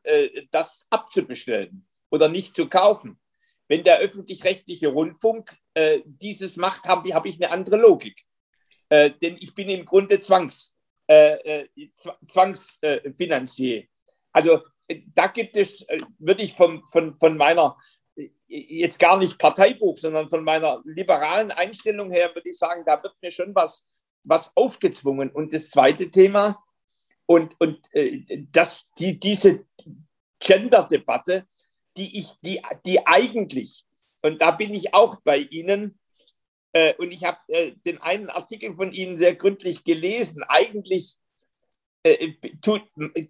das 0.53 0.87
abzubestellen 0.89 1.85
oder 2.09 2.29
nicht 2.29 2.55
zu 2.55 2.69
kaufen. 2.69 3.19
Wenn 3.67 3.83
der 3.83 3.99
öffentlich-rechtliche 3.99 4.87
Rundfunk 4.87 5.57
dieses 6.05 6.57
macht, 6.57 6.85
habe 6.87 7.13
hab 7.13 7.27
ich 7.27 7.43
eine 7.43 7.51
andere 7.51 7.77
Logik. 7.77 8.25
denn 8.89 9.37
ich 9.41 9.53
bin 9.53 9.69
im 9.69 9.85
Grunde 9.85 10.21
Zwangs, 10.21 10.77
Zwangsfinanzier. 12.25 13.89
also 14.33 14.63
da 15.14 15.26
gibt 15.29 15.57
es, 15.57 15.83
äh, 15.83 16.00
würde 16.18 16.42
ich 16.42 16.55
von, 16.55 16.83
von, 16.90 17.14
von 17.14 17.37
meiner, 17.37 17.76
äh, 18.16 18.29
jetzt 18.46 18.98
gar 18.98 19.18
nicht 19.18 19.38
Parteibuch, 19.38 19.96
sondern 19.96 20.29
von 20.29 20.44
meiner 20.44 20.81
liberalen 20.85 21.50
Einstellung 21.53 22.11
her, 22.11 22.31
würde 22.35 22.50
ich 22.50 22.59
sagen, 22.59 22.83
da 22.85 23.03
wird 23.03 23.14
mir 23.22 23.31
schon 23.31 23.55
was, 23.55 23.88
was 24.24 24.53
aufgezwungen. 24.57 25.31
Und 25.31 25.53
das 25.53 25.70
zweite 25.70 26.11
Thema, 26.11 26.62
und, 27.26 27.55
und 27.61 27.79
äh, 27.92 28.24
das, 28.50 28.90
die, 28.98 29.18
diese 29.18 29.64
Gender-Debatte, 30.40 31.46
die 31.96 32.26
die, 32.44 32.61
die 32.87 33.07
eigentlich, 33.07 33.85
und 34.22 34.42
da 34.42 34.50
bin 34.50 34.74
ich 34.74 34.94
auch 34.94 35.20
bei 35.22 35.38
Ihnen, 35.38 35.98
und 36.98 37.12
ich 37.12 37.24
habe 37.24 37.38
den 37.85 37.98
einen 38.00 38.31
Artikel 38.31 38.76
von 38.76 38.92
Ihnen 38.92 39.16
sehr 39.16 39.35
gründlich 39.35 39.83
gelesen, 39.83 40.44
eigentlich 40.44 41.16
äh, 42.03 42.33
tut, 42.63 42.83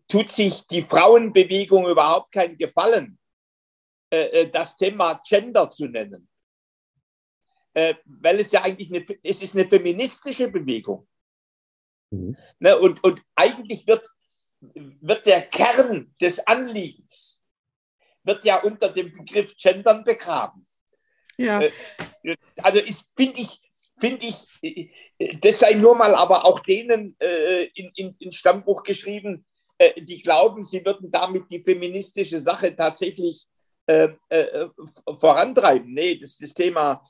tut 0.07 0.29
sich 0.29 0.67
die 0.67 0.83
Frauenbewegung 0.83 1.89
überhaupt 1.89 2.33
keinen 2.33 2.57
Gefallen, 2.57 3.19
äh, 4.13 4.43
äh, 4.43 4.51
das 4.51 4.77
Thema 4.77 5.21
Gender 5.27 5.69
zu 5.69 5.87
nennen. 5.87 6.29
weil 7.73 8.41
es 8.41 8.51
ja 8.51 8.63
eigentlich 8.63 8.93
eine, 8.93 9.05
es 9.23 9.43
ist 9.43 9.55
eine 9.55 9.67
feministische 9.67 10.49
Bewegung. 10.49 11.07
Mhm. 12.11 12.37
Ne, 12.59 12.77
und, 12.77 13.03
und 13.05 13.23
eigentlich 13.37 13.87
wird, 13.87 14.07
wird 14.61 15.27
der 15.27 15.43
Kern 15.43 16.13
des 16.21 16.45
Anliegens 16.47 17.41
wird 18.25 18.45
ja 18.45 18.63
unter 18.63 18.91
dem 18.91 19.13
Begriff 19.13 19.57
Gendern 19.57 20.05
begraben. 20.05 20.65
Ja. 21.37 21.61
Also 22.59 22.81
finde 23.17 23.41
ich, 23.41 23.61
finde 24.01 24.27
ich, 24.27 25.39
das 25.41 25.59
sei 25.59 25.75
nur 25.75 25.95
mal 25.95 26.15
aber 26.15 26.45
auch 26.45 26.61
denen 26.61 27.15
äh, 27.19 27.65
in, 27.75 27.91
in, 27.95 28.17
in 28.19 28.33
Stammbuch 28.33 28.83
geschrieben, 28.83 29.45
äh, 29.79 30.01
die 30.03 30.23
glauben, 30.23 30.63
sie 30.63 30.85
würden 30.85 31.11
damit 31.11 31.51
die 31.51 31.63
feministische 31.63 32.41
Sache 32.41 32.75
tatsächlich 32.75 33.47
äh, 33.87 34.09
äh, 34.29 34.69
vorantreiben. 35.19 35.93
Nee, 35.93 36.17
das, 36.17 36.39
das, 36.39 36.55
Thema, 36.55 37.03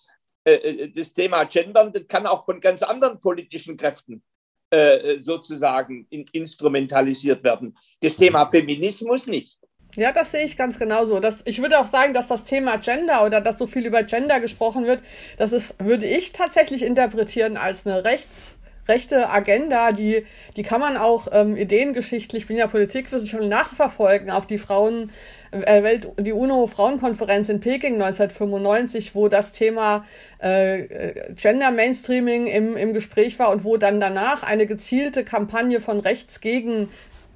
äh, 0.44 0.88
das 0.88 1.12
Thema 1.12 1.44
Gendern, 1.44 1.92
das 1.92 2.06
kann 2.08 2.26
auch 2.26 2.44
von 2.44 2.60
ganz 2.60 2.82
anderen 2.82 3.20
politischen 3.20 3.76
Kräften 3.76 4.22
äh, 4.70 5.18
sozusagen 5.18 6.06
in, 6.10 6.26
instrumentalisiert 6.32 7.42
werden. 7.42 7.76
Das 8.00 8.16
Thema 8.16 8.48
Feminismus 8.48 9.26
nicht. 9.26 9.58
Ja, 9.96 10.12
das 10.12 10.30
sehe 10.30 10.44
ich 10.44 10.56
ganz 10.56 10.78
genauso. 10.78 11.18
Das, 11.18 11.40
ich 11.44 11.60
würde 11.60 11.78
auch 11.78 11.86
sagen, 11.86 12.14
dass 12.14 12.28
das 12.28 12.44
Thema 12.44 12.76
Gender 12.78 13.24
oder 13.24 13.40
dass 13.40 13.58
so 13.58 13.66
viel 13.66 13.86
über 13.86 14.02
Gender 14.04 14.38
gesprochen 14.38 14.86
wird, 14.86 15.02
das 15.36 15.52
ist, 15.52 15.74
würde 15.78 16.06
ich 16.06 16.32
tatsächlich 16.32 16.84
interpretieren 16.84 17.56
als 17.56 17.86
eine 17.86 18.04
rechts, 18.04 18.56
rechte 18.88 19.30
Agenda, 19.30 19.92
die, 19.92 20.24
die 20.56 20.62
kann 20.62 20.80
man 20.80 20.96
auch 20.96 21.28
ähm, 21.32 21.56
ideengeschichtlich, 21.56 22.42
ich 22.42 22.48
bin 22.48 22.56
ja 22.56 22.66
Politikwissenschaftler, 22.66 23.48
nachverfolgen 23.48 24.30
auf 24.30 24.46
die 24.46 24.58
Frauen, 24.58 25.10
äh, 25.50 25.82
Welt, 25.82 26.08
die 26.18 26.32
UNO-Frauenkonferenz 26.32 27.48
in 27.48 27.60
Peking 27.60 27.94
1995, 27.94 29.14
wo 29.14 29.28
das 29.28 29.52
Thema 29.52 30.04
äh, 30.38 31.32
Gender 31.34 31.72
Mainstreaming 31.72 32.46
im, 32.46 32.76
im 32.76 32.94
Gespräch 32.94 33.38
war 33.38 33.50
und 33.50 33.64
wo 33.64 33.76
dann 33.76 34.00
danach 34.00 34.42
eine 34.44 34.66
gezielte 34.66 35.24
Kampagne 35.24 35.80
von 35.80 36.00
rechts 36.00 36.40
gegen 36.40 36.88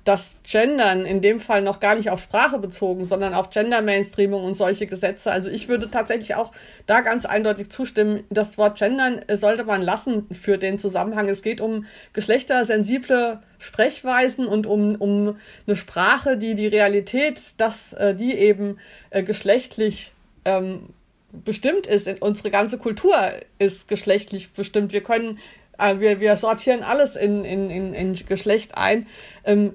das 0.04 0.40
Gendern 0.44 1.06
in 1.06 1.22
dem 1.22 1.40
Fall 1.40 1.62
noch 1.62 1.80
gar 1.80 1.94
nicht 1.94 2.10
auf 2.10 2.20
Sprache 2.20 2.58
bezogen, 2.58 3.06
sondern 3.06 3.32
auf 3.32 3.48
Gender-Mainstreaming 3.48 4.42
und 4.42 4.54
solche 4.54 4.86
Gesetze. 4.86 5.32
Also 5.32 5.50
ich 5.50 5.68
würde 5.68 5.90
tatsächlich 5.90 6.34
auch 6.34 6.52
da 6.86 7.00
ganz 7.00 7.24
eindeutig 7.24 7.70
zustimmen. 7.70 8.24
Das 8.28 8.58
Wort 8.58 8.78
Gendern 8.78 9.22
sollte 9.32 9.64
man 9.64 9.80
lassen 9.80 10.26
für 10.30 10.58
den 10.58 10.78
Zusammenhang. 10.78 11.28
Es 11.28 11.42
geht 11.42 11.62
um 11.62 11.86
geschlechtersensible 12.12 13.40
Sprechweisen 13.58 14.46
und 14.46 14.66
um, 14.66 14.96
um 14.96 15.38
eine 15.66 15.76
Sprache, 15.76 16.36
die 16.36 16.54
die 16.54 16.66
Realität, 16.66 17.40
dass 17.56 17.94
äh, 17.94 18.14
die 18.14 18.34
eben 18.34 18.78
äh, 19.08 19.22
geschlechtlich 19.22 20.12
ähm, 20.44 20.90
bestimmt 21.32 21.86
ist. 21.86 22.08
Unsere 22.20 22.50
ganze 22.50 22.76
Kultur 22.76 23.16
ist 23.58 23.88
geschlechtlich 23.88 24.52
bestimmt. 24.52 24.92
Wir 24.92 25.02
können 25.02 25.38
äh, 25.78 25.98
wir, 25.98 26.20
wir 26.20 26.36
sortieren 26.36 26.82
alles 26.82 27.16
in, 27.16 27.44
in, 27.44 27.70
in, 27.70 27.94
in 27.94 28.14
Geschlecht 28.14 28.76
ein. 28.76 29.06
Ähm, 29.44 29.74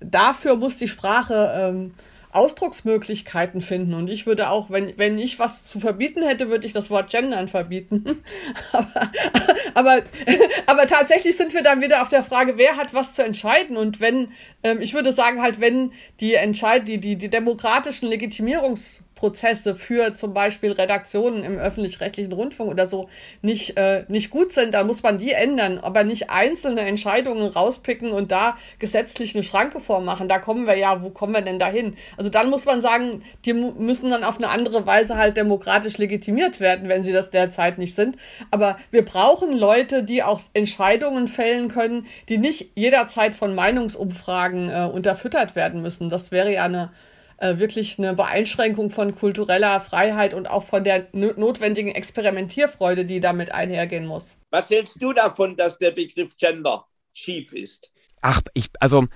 dafür 0.00 0.56
muss 0.56 0.76
die 0.76 0.88
Sprache 0.88 1.52
ähm, 1.56 1.94
Ausdrucksmöglichkeiten 2.36 3.62
finden. 3.62 3.94
Und 3.94 4.10
ich 4.10 4.26
würde 4.26 4.50
auch, 4.50 4.70
wenn, 4.70 4.96
wenn 4.98 5.18
ich 5.18 5.38
was 5.38 5.64
zu 5.64 5.80
verbieten 5.80 6.22
hätte, 6.22 6.50
würde 6.50 6.66
ich 6.66 6.72
das 6.72 6.90
Wort 6.90 7.10
Gendern 7.10 7.48
verbieten. 7.48 8.22
aber, 8.72 9.10
aber, 9.74 10.02
aber 10.66 10.86
tatsächlich 10.86 11.36
sind 11.36 11.54
wir 11.54 11.62
dann 11.62 11.80
wieder 11.80 12.02
auf 12.02 12.08
der 12.10 12.22
Frage, 12.22 12.58
wer 12.58 12.76
hat 12.76 12.92
was 12.92 13.14
zu 13.14 13.24
entscheiden. 13.24 13.76
Und 13.76 14.00
wenn, 14.00 14.32
ähm, 14.62 14.82
ich 14.82 14.92
würde 14.92 15.12
sagen, 15.12 15.40
halt, 15.40 15.60
wenn 15.60 15.92
die 16.20 16.34
Entscheid 16.34 16.86
die, 16.86 16.98
die, 16.98 17.16
die 17.16 17.30
demokratischen 17.30 18.08
Legitimierungs 18.08 19.02
Prozesse 19.16 19.74
für 19.74 20.12
zum 20.12 20.34
Beispiel 20.34 20.72
Redaktionen 20.72 21.42
im 21.42 21.58
öffentlich-rechtlichen 21.58 22.32
Rundfunk 22.32 22.70
oder 22.70 22.86
so 22.86 23.08
nicht, 23.40 23.76
äh, 23.78 24.04
nicht 24.08 24.30
gut 24.30 24.52
sind, 24.52 24.74
dann 24.74 24.86
muss 24.86 25.02
man 25.02 25.18
die 25.18 25.32
ändern, 25.32 25.78
aber 25.78 26.04
nicht 26.04 26.28
einzelne 26.28 26.82
Entscheidungen 26.82 27.50
rauspicken 27.50 28.12
und 28.12 28.30
da 28.30 28.58
gesetzlich 28.78 29.34
eine 29.34 29.42
Schranke 29.42 29.80
vormachen. 29.80 30.28
Da 30.28 30.38
kommen 30.38 30.66
wir 30.66 30.76
ja, 30.76 31.02
wo 31.02 31.08
kommen 31.08 31.32
wir 31.32 31.40
denn 31.40 31.58
dahin? 31.58 31.96
Also 32.18 32.28
dann 32.28 32.50
muss 32.50 32.66
man 32.66 32.82
sagen, 32.82 33.22
die 33.46 33.54
müssen 33.54 34.10
dann 34.10 34.22
auf 34.22 34.36
eine 34.36 34.50
andere 34.50 34.86
Weise 34.86 35.16
halt 35.16 35.38
demokratisch 35.38 35.96
legitimiert 35.96 36.60
werden, 36.60 36.90
wenn 36.90 37.02
sie 37.02 37.12
das 37.12 37.30
derzeit 37.30 37.78
nicht 37.78 37.94
sind. 37.94 38.18
Aber 38.50 38.76
wir 38.90 39.04
brauchen 39.04 39.56
Leute, 39.56 40.02
die 40.02 40.22
auch 40.22 40.40
Entscheidungen 40.52 41.26
fällen 41.26 41.68
können, 41.68 42.06
die 42.28 42.36
nicht 42.36 42.72
jederzeit 42.74 43.34
von 43.34 43.54
Meinungsumfragen 43.54 44.68
äh, 44.68 44.90
unterfüttert 44.92 45.56
werden 45.56 45.80
müssen. 45.80 46.10
Das 46.10 46.32
wäre 46.32 46.52
ja 46.52 46.64
eine 46.64 46.90
äh, 47.38 47.58
wirklich 47.58 47.98
eine 47.98 48.14
Beeinschränkung 48.14 48.90
von 48.90 49.14
kultureller 49.14 49.80
Freiheit 49.80 50.34
und 50.34 50.46
auch 50.46 50.64
von 50.64 50.84
der 50.84 51.08
notwendigen 51.12 51.90
Experimentierfreude, 51.90 53.04
die 53.04 53.20
damit 53.20 53.52
einhergehen 53.52 54.06
muss. 54.06 54.36
Was 54.50 54.70
hältst 54.70 55.02
du 55.02 55.12
davon, 55.12 55.56
dass 55.56 55.78
der 55.78 55.90
Begriff 55.90 56.36
Gender 56.36 56.86
schief 57.12 57.52
ist? 57.52 57.92
Ach, 58.22 58.40
ich, 58.54 58.66
also 58.80 59.06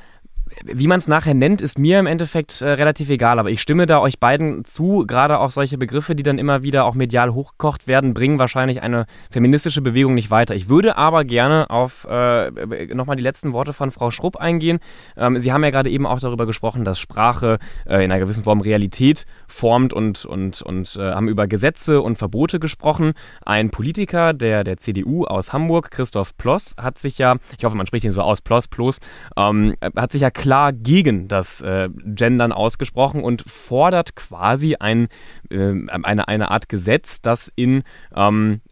wie 0.65 0.87
man 0.87 0.99
es 0.99 1.09
nachher 1.09 1.35
nennt, 1.35 1.61
ist 1.61 1.79
mir 1.79 1.99
im 1.99 2.07
Endeffekt 2.07 2.61
äh, 2.61 2.71
relativ 2.71 3.11
egal, 3.11 3.39
aber 3.39 3.51
ich 3.51 3.61
stimme 3.61 3.87
da 3.87 4.01
euch 4.01 4.19
beiden 4.19 4.65
zu. 4.65 5.05
Gerade 5.07 5.39
auch 5.39 5.51
solche 5.51 5.79
Begriffe, 5.79 6.15
die 6.15 6.23
dann 6.23 6.39
immer 6.39 6.63
wieder 6.63 6.85
auch 6.85 6.95
medial 6.95 7.33
hochgekocht 7.33 7.87
werden, 7.87 8.15
bringen 8.15 8.39
wahrscheinlich 8.39 8.83
eine 8.83 9.07
feministische 9.31 9.81
Bewegung 9.81 10.15
nicht 10.15 10.31
weiter. 10.31 10.55
Ich 10.55 10.69
würde 10.69 10.97
aber 10.97 11.25
gerne 11.25 11.71
auf 11.71 12.07
äh, 12.11 12.51
nochmal 12.95 13.17
die 13.17 13.23
letzten 13.23 13.53
Worte 13.53 13.73
von 13.73 13.91
Frau 13.91 14.11
Schrupp 14.11 14.37
eingehen. 14.37 14.79
Ähm, 15.17 15.39
Sie 15.41 15.53
haben 15.53 15.65
ja 15.65 15.71
gerade 15.71 15.91
eben 15.91 16.07
auch 16.07 16.21
darüber 16.21 16.47
gesprochen, 16.47 16.85
dass 16.85 16.99
Sprache 16.99 17.59
äh, 17.87 18.05
in 18.05 18.11
einer 18.11 18.19
gewissen 18.19 18.45
Form 18.45 18.61
Realität 18.61 19.27
formt 19.49 19.93
und, 19.93 20.25
und, 20.25 20.63
und 20.63 20.97
äh, 20.97 21.13
haben 21.13 21.29
über 21.29 21.47
Gesetze 21.47 22.03
und 22.03 22.17
Verbote 22.17 22.61
gesprochen. 22.61 23.13
Ein 23.45 23.71
Politiker 23.71 24.33
der, 24.33 24.65
der 24.65 24.77
CDU 24.77 25.25
aus 25.25 25.53
Hamburg, 25.53 25.91
Christoph 25.91 26.37
Ploss, 26.37 26.75
hat 26.77 26.99
sich 26.99 27.19
ja, 27.19 27.37
ich 27.57 27.65
hoffe, 27.65 27.77
man 27.77 27.87
spricht 27.87 28.05
ihn 28.05 28.13
so 28.13 28.23
aus, 28.23 28.41
Ploss, 28.41 28.69
Ploss, 28.69 28.99
ähm, 29.37 29.75
hat 29.97 30.13
sich 30.13 30.23
ja 30.23 30.31
klar 30.41 30.73
gegen 30.73 31.29
das 31.29 31.61
äh, 31.61 31.91
Gendern 32.07 32.51
ausgesprochen 32.51 33.23
und 33.23 33.43
fordert 33.43 34.17
quasi 34.17 34.77
ein, 34.81 35.09
äh, 35.51 35.75
eine, 35.89 36.29
eine 36.29 36.51
Art 36.51 36.71
Gesetz, 36.71 37.21
das 37.21 37.53
in 37.57 37.83
ähm, 38.17 38.63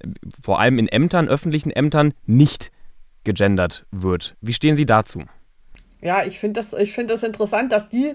vor 0.42 0.61
allem 0.61 0.78
in 0.78 0.88
Ämtern, 0.88 1.28
öffentlichen 1.28 1.70
Ämtern 1.70 2.14
nicht 2.24 2.70
gegendert 3.24 3.85
wird. 3.90 4.35
Wie 4.40 4.54
stehen 4.54 4.76
Sie 4.76 4.87
dazu? 4.87 5.24
Ja, 6.00 6.24
ich 6.24 6.38
finde 6.38 6.61
das, 6.61 6.74
find 6.90 7.11
das 7.11 7.22
interessant, 7.22 7.70
dass 7.70 7.90
die 7.90 8.14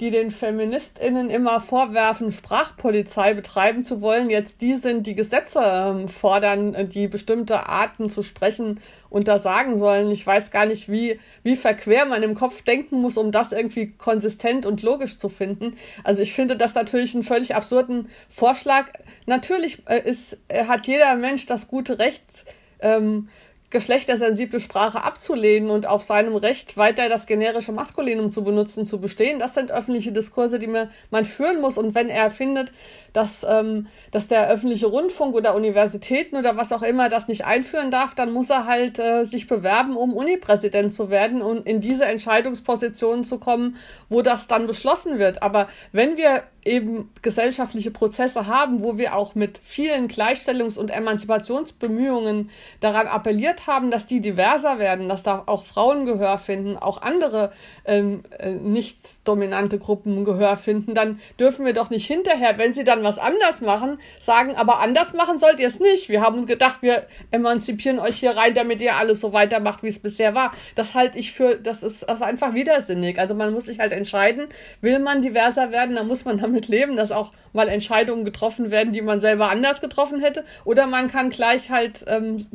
die 0.00 0.10
den 0.10 0.30
FeministInnen 0.30 1.28
immer 1.30 1.60
vorwerfen, 1.60 2.30
Sprachpolizei 2.32 3.34
betreiben 3.34 3.82
zu 3.82 4.00
wollen, 4.00 4.30
jetzt 4.30 4.60
die 4.60 4.74
sind, 4.74 5.06
die 5.06 5.14
Gesetze 5.14 5.60
ähm, 5.62 6.08
fordern, 6.08 6.74
äh, 6.74 6.86
die 6.86 7.08
bestimmte 7.08 7.68
Arten 7.68 8.08
zu 8.08 8.22
sprechen 8.22 8.80
untersagen 9.10 9.78
sollen. 9.78 10.10
Ich 10.10 10.26
weiß 10.26 10.50
gar 10.50 10.66
nicht, 10.66 10.90
wie, 10.90 11.18
wie 11.42 11.56
verquer 11.56 12.04
man 12.04 12.22
im 12.22 12.34
Kopf 12.34 12.62
denken 12.62 13.00
muss, 13.00 13.16
um 13.16 13.32
das 13.32 13.52
irgendwie 13.52 13.88
konsistent 13.88 14.66
und 14.66 14.82
logisch 14.82 15.18
zu 15.18 15.28
finden. 15.28 15.76
Also 16.04 16.22
ich 16.22 16.32
finde 16.32 16.56
das 16.56 16.74
natürlich 16.74 17.14
einen 17.14 17.24
völlig 17.24 17.54
absurden 17.54 18.08
Vorschlag. 18.28 18.86
Natürlich 19.26 19.82
äh, 19.88 20.00
ist, 20.08 20.38
äh, 20.48 20.66
hat 20.66 20.86
jeder 20.86 21.14
Mensch 21.16 21.46
das 21.46 21.68
gute 21.68 21.98
Recht, 21.98 22.44
ähm, 22.80 23.28
geschlechtersensible 23.70 24.60
Sprache 24.60 25.04
abzulehnen 25.04 25.70
und 25.70 25.86
auf 25.86 26.02
seinem 26.02 26.36
Recht 26.36 26.78
weiter 26.78 27.10
das 27.10 27.26
generische 27.26 27.72
Maskulinum 27.72 28.30
zu 28.30 28.42
benutzen, 28.42 28.86
zu 28.86 28.98
bestehen. 28.98 29.38
Das 29.38 29.52
sind 29.52 29.70
öffentliche 29.70 30.10
Diskurse, 30.10 30.58
die 30.58 30.66
man, 30.66 30.88
führen 31.24 31.60
muss. 31.60 31.76
Und 31.76 31.94
wenn 31.94 32.08
er 32.08 32.30
findet, 32.30 32.72
dass, 33.12 33.44
ähm, 33.48 33.86
dass 34.10 34.26
der 34.26 34.48
öffentliche 34.48 34.86
Rundfunk 34.86 35.34
oder 35.34 35.54
Universitäten 35.54 36.36
oder 36.36 36.56
was 36.56 36.72
auch 36.72 36.82
immer 36.82 37.10
das 37.10 37.28
nicht 37.28 37.44
einführen 37.44 37.90
darf, 37.90 38.14
dann 38.14 38.32
muss 38.32 38.48
er 38.48 38.64
halt 38.64 38.98
äh, 38.98 39.24
sich 39.24 39.46
bewerben, 39.46 39.96
um 39.96 40.14
Unipräsident 40.14 40.92
zu 40.92 41.10
werden 41.10 41.42
und 41.42 41.66
in 41.66 41.80
diese 41.80 42.06
Entscheidungspositionen 42.06 43.24
zu 43.24 43.38
kommen, 43.38 43.76
wo 44.08 44.22
das 44.22 44.46
dann 44.46 44.66
beschlossen 44.66 45.18
wird. 45.18 45.42
Aber 45.42 45.68
wenn 45.92 46.16
wir 46.16 46.44
eben 46.68 47.10
gesellschaftliche 47.22 47.90
Prozesse 47.90 48.46
haben, 48.46 48.82
wo 48.82 48.98
wir 48.98 49.16
auch 49.16 49.34
mit 49.34 49.60
vielen 49.64 50.08
Gleichstellungs- 50.08 50.78
und 50.78 50.90
Emanzipationsbemühungen 50.90 52.50
daran 52.80 53.06
appelliert 53.06 53.66
haben, 53.66 53.90
dass 53.90 54.06
die 54.06 54.20
diverser 54.20 54.78
werden, 54.78 55.08
dass 55.08 55.22
da 55.22 55.42
auch 55.46 55.64
Frauen 55.64 56.04
Gehör 56.04 56.38
finden, 56.38 56.76
auch 56.76 57.02
andere 57.02 57.52
ähm, 57.84 58.22
äh, 58.38 58.50
nicht 58.50 58.98
dominante 59.24 59.78
Gruppen 59.78 60.24
Gehör 60.24 60.56
finden, 60.56 60.94
dann 60.94 61.20
dürfen 61.40 61.64
wir 61.64 61.72
doch 61.72 61.90
nicht 61.90 62.06
hinterher, 62.06 62.58
wenn 62.58 62.74
sie 62.74 62.84
dann 62.84 63.02
was 63.02 63.18
anders 63.18 63.60
machen, 63.60 63.98
sagen, 64.20 64.54
aber 64.54 64.80
anders 64.80 65.14
machen 65.14 65.38
sollt 65.38 65.60
ihr 65.60 65.66
es 65.66 65.80
nicht. 65.80 66.08
Wir 66.08 66.20
haben 66.20 66.46
gedacht, 66.46 66.82
wir 66.82 67.06
emanzipieren 67.30 67.98
euch 67.98 68.16
hier 68.16 68.36
rein, 68.36 68.54
damit 68.54 68.82
ihr 68.82 68.96
alles 68.96 69.20
so 69.20 69.32
weitermacht, 69.32 69.82
wie 69.82 69.88
es 69.88 69.98
bisher 69.98 70.34
war. 70.34 70.52
Das 70.74 70.94
halte 70.94 71.18
ich 71.18 71.32
für, 71.32 71.56
das 71.56 71.82
ist, 71.82 72.02
das 72.08 72.18
ist 72.18 72.22
einfach 72.22 72.54
widersinnig. 72.54 73.18
Also 73.18 73.34
man 73.34 73.52
muss 73.52 73.64
sich 73.64 73.78
halt 73.78 73.92
entscheiden, 73.92 74.48
will 74.80 74.98
man 74.98 75.22
diverser 75.22 75.72
werden, 75.72 75.94
dann 75.94 76.06
muss 76.06 76.24
man 76.24 76.38
damit 76.38 76.57
leben, 76.66 76.96
dass 76.96 77.12
auch 77.12 77.32
mal 77.52 77.68
Entscheidungen 77.68 78.24
getroffen 78.24 78.72
werden, 78.72 78.92
die 78.92 79.02
man 79.02 79.20
selber 79.20 79.50
anders 79.50 79.80
getroffen 79.80 80.20
hätte. 80.20 80.44
Oder 80.64 80.88
man 80.88 81.06
kann 81.06 81.30
gleich 81.30 81.70
halt 81.70 82.04
ähm, 82.08 82.46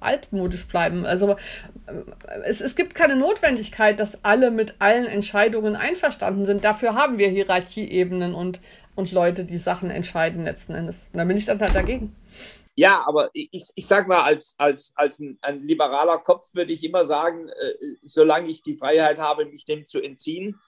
altmodisch 0.00 0.66
bleiben. 0.66 1.06
Also 1.06 1.30
äh, 1.30 1.36
es, 2.44 2.60
es 2.60 2.74
gibt 2.76 2.94
keine 2.94 3.16
Notwendigkeit, 3.16 4.00
dass 4.00 4.24
alle 4.24 4.50
mit 4.50 4.74
allen 4.78 5.06
Entscheidungen 5.06 5.76
einverstanden 5.76 6.44
sind. 6.44 6.64
Dafür 6.64 6.94
haben 6.94 7.18
wir 7.18 7.28
Hierarchieebenen 7.28 8.34
und, 8.34 8.60
und 8.96 9.12
Leute, 9.12 9.44
die 9.44 9.58
Sachen 9.58 9.90
entscheiden 9.90 10.44
letzten 10.44 10.74
Endes. 10.74 11.08
Und 11.12 11.18
da 11.18 11.24
bin 11.24 11.36
ich 11.36 11.46
dann 11.46 11.60
halt 11.60 11.74
dagegen. 11.74 12.14
Ja, 12.76 13.04
aber 13.06 13.30
ich, 13.34 13.70
ich 13.74 13.86
sag 13.86 14.08
mal, 14.08 14.22
als, 14.22 14.54
als, 14.58 14.92
als 14.96 15.18
ein, 15.18 15.38
ein 15.42 15.66
liberaler 15.66 16.18
Kopf 16.18 16.54
würde 16.54 16.72
ich 16.72 16.82
immer 16.82 17.04
sagen, 17.04 17.48
äh, 17.48 17.52
solange 18.04 18.48
ich 18.48 18.62
die 18.62 18.76
Freiheit 18.76 19.18
habe, 19.18 19.44
mich 19.44 19.64
dem 19.64 19.84
zu 19.84 20.00
entziehen, 20.00 20.58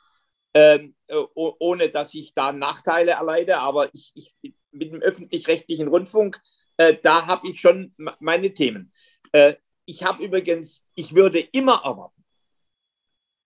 ähm, 0.54 0.94
äh, 1.06 1.16
ohne 1.34 1.88
dass 1.88 2.14
ich 2.14 2.34
da 2.34 2.52
Nachteile 2.52 3.12
erleide. 3.12 3.58
Aber 3.58 3.92
ich, 3.94 4.12
ich 4.14 4.54
mit 4.70 4.92
dem 4.92 5.02
öffentlich-rechtlichen 5.02 5.88
Rundfunk, 5.88 6.40
äh, 6.76 6.96
da 7.02 7.26
habe 7.26 7.48
ich 7.48 7.60
schon 7.60 7.94
meine 8.18 8.52
Themen. 8.52 8.92
Äh, 9.32 9.54
ich 9.84 10.04
habe 10.04 10.24
übrigens, 10.24 10.84
ich 10.94 11.14
würde 11.14 11.40
immer 11.40 11.82
erwarten, 11.84 12.24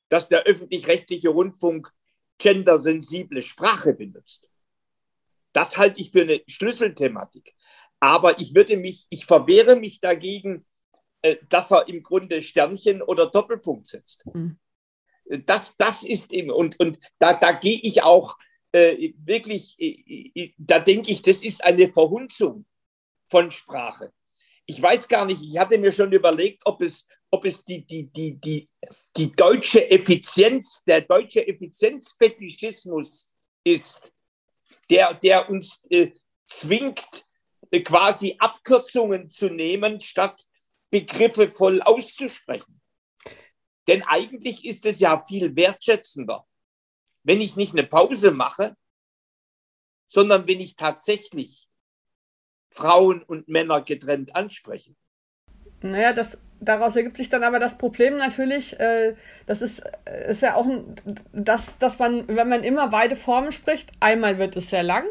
dass 0.10 0.30
der 0.30 0.44
öffentlich-rechtliche 0.44 1.30
Rundfunk 1.30 1.92
gendersensible 2.38 3.42
Sprache 3.42 3.94
benutzt. 3.94 4.50
Das 5.54 5.78
halte 5.78 6.02
ich 6.02 6.12
für 6.12 6.22
eine 6.22 6.42
Schlüsselthematik. 6.48 7.56
Aber 8.00 8.40
ich 8.40 8.54
würde 8.54 8.78
mich, 8.78 9.08
ich 9.10 9.26
verwehre 9.26 9.76
mich 9.76 10.00
dagegen, 10.00 10.66
äh, 11.22 11.38
dass 11.50 11.72
er 11.72 11.88
im 11.88 12.04
Grunde 12.04 12.42
Sternchen 12.42 13.02
oder 13.02 13.28
Doppelpunkt 13.28 13.88
setzt. 13.88 14.26
Mhm. 14.28 14.60
Das, 15.26 15.76
das 15.78 16.04
ist 16.04 16.32
eben, 16.34 16.52
und, 16.52 16.80
und 16.80 17.00
da, 17.20 17.34
da 17.34 17.52
gehe 17.52 17.80
ich 17.82 18.04
auch 18.04 18.38
äh, 18.72 19.14
wirklich, 19.18 19.76
äh, 19.80 20.54
da 20.58 20.80
denke 20.80 21.12
ich, 21.12 21.22
das 21.22 21.42
ist 21.44 21.64
eine 21.64 21.88
Verhunzung 21.88 22.66
von 23.28 23.50
Sprache. 23.52 24.12
Ich 24.66 24.82
weiß 24.82 25.08
gar 25.08 25.26
nicht, 25.26 25.42
ich 25.42 25.58
hatte 25.58 25.78
mir 25.78 25.92
schon 25.92 26.12
überlegt, 26.12 26.64
ob 26.66 26.82
es, 26.82 27.08
ob 27.32 27.46
es 27.46 27.64
die, 27.64 27.86
die, 27.86 28.12
die, 28.12 28.40
die, 28.40 28.70
die 29.16 29.32
deutsche 29.32 29.90
Effizienz, 29.90 30.84
der 30.84 31.02
deutsche 31.02 31.48
Effizienzfetischismus 31.48 33.32
ist, 33.64 34.12
der, 34.90 35.14
der 35.16 35.50
uns 35.50 35.84
äh, 35.90 36.12
zwingt, 36.48 37.26
äh, 37.72 37.82
quasi 37.82 38.36
Abkürzungen 38.40 39.30
zu 39.30 39.50
nehmen, 39.50 40.00
statt 40.00 40.46
Begriffe 40.90 41.50
voll 41.50 41.82
auszusprechen. 41.82 42.82
Denn 43.88 44.04
eigentlich 44.04 44.66
ist 44.66 44.86
es 44.86 45.00
ja 45.00 45.22
viel 45.24 45.56
wertschätzender, 45.56 46.46
wenn 47.24 47.42
ich 47.42 47.56
nicht 47.56 47.74
eine 47.74 47.86
Pause 47.86 48.32
mache, 48.32 48.76
sondern 50.08 50.48
wenn 50.48 50.60
ich 50.60 50.76
tatsächlich 50.76 51.68
Frauen 52.70 53.22
und 53.24 53.48
Männer 53.48 53.82
getrennt 53.82 54.36
anspreche. 54.36 54.96
Naja, 55.82 56.14
das, 56.14 56.38
daraus 56.60 56.96
ergibt 56.96 57.18
sich 57.18 57.30
dann 57.30 57.44
aber 57.44 57.60
das 57.60 57.78
Problem 57.78 58.18
natürlich, 58.18 58.80
äh, 58.80 59.16
das 59.46 59.62
ist, 59.62 59.82
äh, 60.06 60.32
ist 60.32 60.42
ja 60.42 60.56
auch, 60.56 60.66
ein, 60.66 60.96
dass, 61.32 61.78
dass 61.78 62.00
man, 62.00 62.28
wenn 62.28 62.50
man 62.50 62.64
immer 62.64 62.88
beide 62.90 63.16
Formen 63.16 63.52
spricht, 63.52 63.92
einmal 64.00 64.40
wird 64.40 64.56
es 64.56 64.70
sehr 64.70 64.84
lang, 64.84 65.06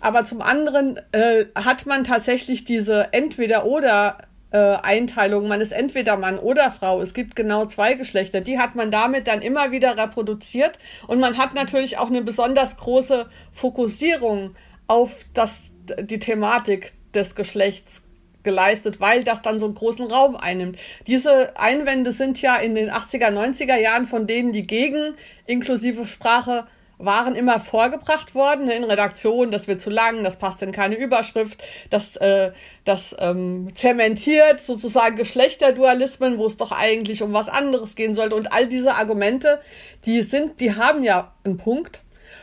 aber 0.00 0.24
zum 0.24 0.40
anderen 0.40 0.98
äh, 1.12 1.46
hat 1.54 1.86
man 1.86 2.04
tatsächlich 2.04 2.64
diese 2.64 3.12
Entweder-Oder- 3.12 4.28
äh, 4.50 4.58
Einteilung, 4.58 5.48
man 5.48 5.60
ist 5.60 5.72
entweder 5.72 6.16
Mann 6.16 6.38
oder 6.38 6.70
Frau. 6.70 7.00
Es 7.00 7.14
gibt 7.14 7.36
genau 7.36 7.66
zwei 7.66 7.94
Geschlechter. 7.94 8.40
Die 8.40 8.58
hat 8.58 8.74
man 8.74 8.90
damit 8.90 9.26
dann 9.26 9.42
immer 9.42 9.70
wieder 9.72 9.96
reproduziert 9.96 10.78
und 11.06 11.20
man 11.20 11.36
hat 11.38 11.54
natürlich 11.54 11.98
auch 11.98 12.08
eine 12.08 12.22
besonders 12.22 12.76
große 12.76 13.26
Fokussierung 13.52 14.54
auf 14.86 15.24
das, 15.34 15.70
die 16.00 16.18
Thematik 16.18 16.92
des 17.14 17.34
Geschlechts 17.34 18.02
geleistet, 18.42 19.00
weil 19.00 19.24
das 19.24 19.42
dann 19.42 19.58
so 19.58 19.66
einen 19.66 19.74
großen 19.74 20.06
Raum 20.06 20.36
einnimmt. 20.36 20.78
Diese 21.06 21.58
Einwände 21.58 22.12
sind 22.12 22.40
ja 22.40 22.56
in 22.56 22.74
den 22.74 22.90
80er, 22.90 23.30
90er 23.30 23.76
Jahren 23.76 24.06
von 24.06 24.26
denen, 24.26 24.52
die 24.52 24.66
gegen 24.66 25.14
inklusive 25.46 26.06
Sprache 26.06 26.66
waren 26.98 27.36
immer 27.36 27.60
vorgebracht 27.60 28.34
worden 28.34 28.66
ne, 28.66 28.74
in 28.74 28.84
Redaktionen, 28.84 29.50
das 29.50 29.68
wird 29.68 29.80
zu 29.80 29.90
lang, 29.90 30.24
das 30.24 30.36
passt 30.36 30.62
in 30.62 30.72
keine 30.72 30.96
Überschrift, 30.96 31.62
das, 31.90 32.16
äh, 32.16 32.52
das 32.84 33.16
ähm, 33.18 33.68
zementiert 33.74 34.60
sozusagen 34.60 35.16
Geschlechterdualismen, 35.16 36.38
wo 36.38 36.46
es 36.46 36.56
doch 36.56 36.72
eigentlich 36.72 37.22
um 37.22 37.32
was 37.32 37.48
anderes 37.48 37.94
gehen 37.94 38.14
sollte. 38.14 38.34
Und 38.34 38.52
all 38.52 38.66
diese 38.66 38.94
Argumente, 38.94 39.60
die 40.04 40.22
sind, 40.22 40.60
die 40.60 40.74
haben 40.74 41.04
ja 41.04 41.32
einen 41.44 41.56
Punkt. 41.56 42.02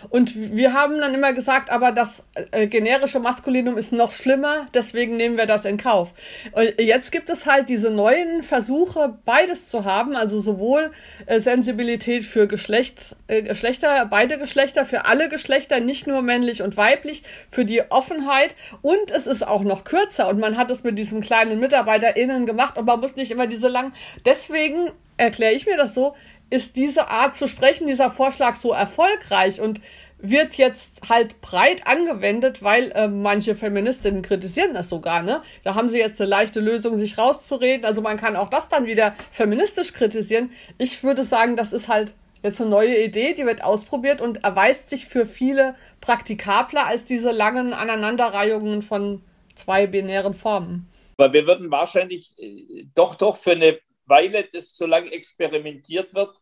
Und 0.09 0.55
wir 0.55 0.73
haben 0.73 0.99
dann 0.99 1.13
immer 1.13 1.33
gesagt, 1.33 1.69
aber 1.69 1.91
das 1.91 2.25
äh, 2.51 2.67
generische 2.67 3.19
Maskulinum 3.19 3.77
ist 3.77 3.91
noch 3.91 4.13
schlimmer, 4.13 4.67
deswegen 4.73 5.17
nehmen 5.17 5.37
wir 5.37 5.45
das 5.45 5.65
in 5.65 5.77
Kauf. 5.77 6.13
Und 6.51 6.79
jetzt 6.79 7.11
gibt 7.11 7.29
es 7.29 7.45
halt 7.45 7.69
diese 7.69 7.91
neuen 7.91 8.43
Versuche, 8.43 9.17
beides 9.25 9.69
zu 9.69 9.85
haben, 9.85 10.15
also 10.15 10.39
sowohl 10.39 10.91
äh, 11.25 11.39
Sensibilität 11.39 12.25
für 12.25 12.47
Geschlecht, 12.47 13.15
äh, 13.27 13.41
Geschlechter, 13.41 14.05
beide 14.09 14.37
Geschlechter, 14.37 14.85
für 14.85 15.05
alle 15.05 15.29
Geschlechter, 15.29 15.79
nicht 15.79 16.07
nur 16.07 16.21
männlich 16.21 16.61
und 16.61 16.77
weiblich, 16.77 17.23
für 17.49 17.65
die 17.65 17.89
Offenheit 17.91 18.55
und 18.81 19.11
es 19.11 19.27
ist 19.27 19.45
auch 19.45 19.63
noch 19.63 19.83
kürzer 19.83 20.27
und 20.27 20.39
man 20.39 20.57
hat 20.57 20.71
es 20.71 20.83
mit 20.83 20.97
diesem 20.97 21.21
kleinen 21.21 21.59
MitarbeiterInnen 21.59 22.45
gemacht 22.45 22.77
und 22.77 22.85
man 22.85 22.99
muss 22.99 23.15
nicht 23.15 23.31
immer 23.31 23.47
diese 23.47 23.67
lang. 23.67 23.93
Deswegen 24.25 24.91
erkläre 25.17 25.53
ich 25.53 25.65
mir 25.65 25.77
das 25.77 25.93
so, 25.93 26.15
ist 26.49 26.75
diese 26.75 27.09
Art 27.09 27.35
zu 27.35 27.47
sprechen, 27.47 27.87
dieser 27.87 28.11
Vorschlag 28.11 28.55
so 28.55 28.71
erfolgreich 28.71 29.61
und 29.61 29.81
wird 30.17 30.55
jetzt 30.55 31.09
halt 31.09 31.41
breit 31.41 31.85
angewendet, 31.87 32.63
weil 32.63 32.91
äh, 32.91 33.07
manche 33.07 33.53
Feministinnen 33.53 34.21
kritisieren 34.21 34.73
das 34.73 34.89
sogar, 34.89 35.21
ne? 35.21 35.41
Da 35.63 35.75
haben 35.75 35.89
sie 35.89 35.99
jetzt 35.99 36.19
eine 36.21 36.29
leichte 36.29 36.61
Lösung, 36.61 36.97
sich 36.97 37.17
rauszureden. 37.17 37.85
Also 37.85 38.01
man 38.01 38.17
kann 38.17 38.35
auch 38.35 38.49
das 38.49 38.69
dann 38.69 38.85
wieder 38.85 39.13
feministisch 39.31 39.93
kritisieren. 39.93 40.51
Ich 40.77 41.03
würde 41.03 41.23
sagen, 41.23 41.55
das 41.55 41.73
ist 41.73 41.89
halt 41.89 42.13
jetzt 42.43 42.61
eine 42.61 42.69
neue 42.69 43.03
Idee, 43.03 43.33
die 43.33 43.45
wird 43.45 43.63
ausprobiert 43.63 44.21
und 44.21 44.43
erweist 44.43 44.89
sich 44.89 45.05
für 45.05 45.25
viele 45.25 45.75
praktikabler 45.99 46.87
als 46.87 47.03
diese 47.03 47.31
langen 47.31 47.73
Aneinanderreihungen 47.73 48.81
von 48.81 49.21
zwei 49.55 49.87
binären 49.87 50.33
Formen. 50.33 50.87
Aber 51.17 51.33
wir 51.33 51.47
würden 51.47 51.71
wahrscheinlich 51.71 52.33
äh, 52.37 52.85
doch, 52.93 53.15
doch 53.15 53.37
für 53.37 53.51
eine 53.51 53.77
Weile 54.05 54.47
das 54.51 54.75
so 54.75 54.85
lange 54.85 55.11
experimentiert 55.11 56.13
wird, 56.13 56.37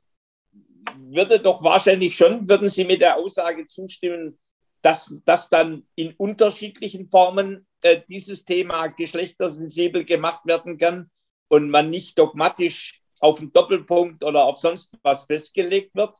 würde 0.97 1.39
doch 1.39 1.63
wahrscheinlich 1.63 2.15
schon, 2.15 2.47
würden 2.47 2.69
Sie 2.69 2.85
mit 2.85 3.01
der 3.01 3.17
Aussage 3.17 3.67
zustimmen, 3.67 4.37
dass, 4.81 5.13
dass 5.25 5.49
dann 5.49 5.87
in 5.95 6.13
unterschiedlichen 6.15 7.09
Formen 7.09 7.65
äh, 7.81 8.01
dieses 8.07 8.43
Thema 8.43 8.87
geschlechtersensibel 8.87 10.03
gemacht 10.03 10.41
werden 10.45 10.77
kann 10.77 11.09
und 11.47 11.69
man 11.69 11.89
nicht 11.89 12.19
dogmatisch 12.19 13.01
auf 13.19 13.39
einen 13.39 13.53
Doppelpunkt 13.53 14.23
oder 14.23 14.43
auf 14.43 14.59
sonst 14.59 14.97
was 15.01 15.23
festgelegt 15.23 15.95
wird, 15.95 16.17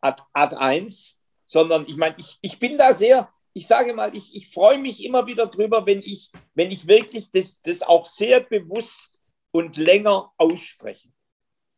Ad, 0.00 0.22
Ad 0.32 0.54
1, 0.56 1.20
sondern 1.44 1.84
ich 1.88 1.96
meine, 1.96 2.14
ich, 2.18 2.38
ich 2.40 2.58
bin 2.60 2.78
da 2.78 2.94
sehr, 2.94 3.32
ich 3.52 3.66
sage 3.66 3.92
mal, 3.94 4.14
ich, 4.16 4.36
ich 4.36 4.48
freue 4.48 4.78
mich 4.78 5.04
immer 5.04 5.26
wieder 5.26 5.46
drüber, 5.46 5.84
wenn 5.86 6.00
ich, 6.00 6.30
wenn 6.54 6.70
ich 6.70 6.86
wirklich 6.86 7.30
das, 7.30 7.60
das 7.62 7.82
auch 7.82 8.06
sehr 8.06 8.40
bewusst 8.40 9.17
und 9.58 9.76
länger 9.76 10.32
aussprechen. 10.36 11.12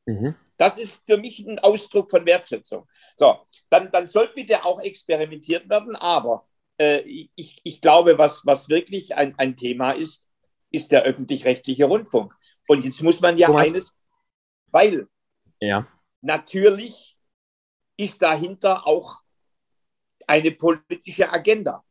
Mhm. 0.05 0.35
Das 0.59 0.77
ist 0.77 1.01
für 1.07 1.17
mich 1.17 1.39
ein 1.41 1.59
Ausdruck 1.61 2.11
von 2.11 2.27
Wertschätzung. 2.27 2.87
So, 3.17 3.39
dann, 3.71 3.91
dann 3.91 4.07
soll 4.07 4.31
bitte 4.35 4.67
auch 4.67 4.81
experimentiert 4.81 5.69
werden, 5.71 5.97
aber 5.97 6.47
äh, 6.79 7.01
ich, 7.37 7.59
ich 7.65 7.81
glaube, 7.81 8.19
was, 8.19 8.45
was 8.45 8.69
wirklich 8.69 9.15
ein, 9.15 9.35
ein 9.39 9.57
Thema 9.57 9.93
ist, 9.93 10.29
ist 10.71 10.93
der 10.93 11.05
öffentlich-rechtliche 11.05 11.87
Rundfunk. 11.87 12.35
Und 12.69 12.85
jetzt 12.85 13.03
muss 13.03 13.23
man 13.23 13.39
ja 13.39 13.47
Thomas. 13.47 13.67
eines, 13.67 13.95
weil 14.67 15.09
ja. 15.59 15.87
natürlich 16.21 17.17
ist 17.97 18.21
dahinter 18.21 18.87
auch 18.87 19.23
eine 20.27 20.51
politische 20.51 21.33
Agenda. 21.33 21.83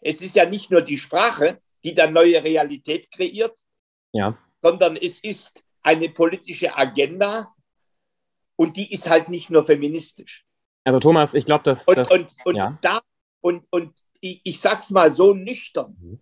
Es 0.00 0.20
ist 0.20 0.36
ja 0.36 0.44
nicht 0.44 0.70
nur 0.70 0.82
die 0.82 0.98
Sprache, 0.98 1.62
die 1.82 1.94
dann 1.94 2.12
neue 2.12 2.44
Realität 2.44 3.10
kreiert, 3.10 3.58
ja. 4.12 4.38
sondern 4.62 4.96
es 4.96 5.20
ist 5.20 5.62
eine 5.82 6.08
politische 6.08 6.76
Agenda 6.76 7.54
und 8.56 8.76
die 8.76 8.92
ist 8.92 9.08
halt 9.08 9.28
nicht 9.28 9.50
nur 9.50 9.64
feministisch. 9.64 10.46
Also 10.84 11.00
Thomas, 11.00 11.34
ich 11.34 11.44
glaube, 11.46 11.64
dass... 11.64 11.86
Und, 11.86 11.96
das, 11.96 12.10
und, 12.10 12.32
und, 12.44 12.56
ja. 12.56 12.78
da, 12.82 13.00
und, 13.40 13.66
und 13.70 13.92
ich, 14.20 14.40
ich 14.44 14.60
sag's 14.60 14.90
mal 14.90 15.12
so 15.12 15.34
nüchtern, 15.34 15.96
mhm. 16.00 16.20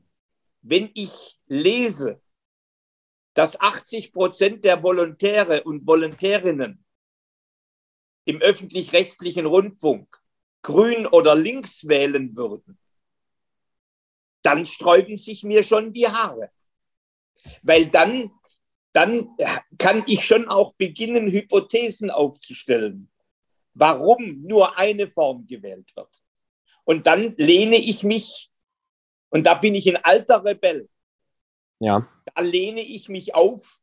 wenn 0.62 0.90
ich 0.94 1.38
lese, 1.46 2.20
dass 3.34 3.60
80 3.60 4.12
Prozent 4.12 4.64
der 4.64 4.82
Volontäre 4.82 5.62
und 5.64 5.86
Volontärinnen 5.86 6.84
im 8.24 8.40
öffentlich-rechtlichen 8.40 9.46
Rundfunk 9.46 10.20
grün 10.62 11.06
oder 11.06 11.34
links 11.34 11.88
wählen 11.88 12.36
würden, 12.36 12.78
dann 14.42 14.66
sträuben 14.66 15.16
sich 15.16 15.42
mir 15.42 15.62
schon 15.62 15.92
die 15.92 16.06
Haare. 16.06 16.50
Weil 17.62 17.86
dann, 17.86 18.30
dann 18.92 19.36
kann 19.78 20.04
ich 20.06 20.24
schon 20.24 20.48
auch 20.48 20.74
beginnen, 20.74 21.30
Hypothesen 21.30 22.10
aufzustellen, 22.10 23.10
warum 23.74 24.42
nur 24.42 24.78
eine 24.78 25.08
Form 25.08 25.46
gewählt 25.46 25.94
wird. 25.96 26.22
Und 26.84 27.06
dann 27.06 27.34
lehne 27.36 27.76
ich 27.76 28.02
mich, 28.02 28.50
und 29.30 29.46
da 29.46 29.54
bin 29.54 29.74
ich 29.74 29.88
ein 29.88 30.02
alter 30.02 30.44
Rebell, 30.44 30.88
ja. 31.78 32.08
da 32.34 32.42
lehne 32.42 32.80
ich 32.80 33.08
mich 33.08 33.34
auf 33.34 33.79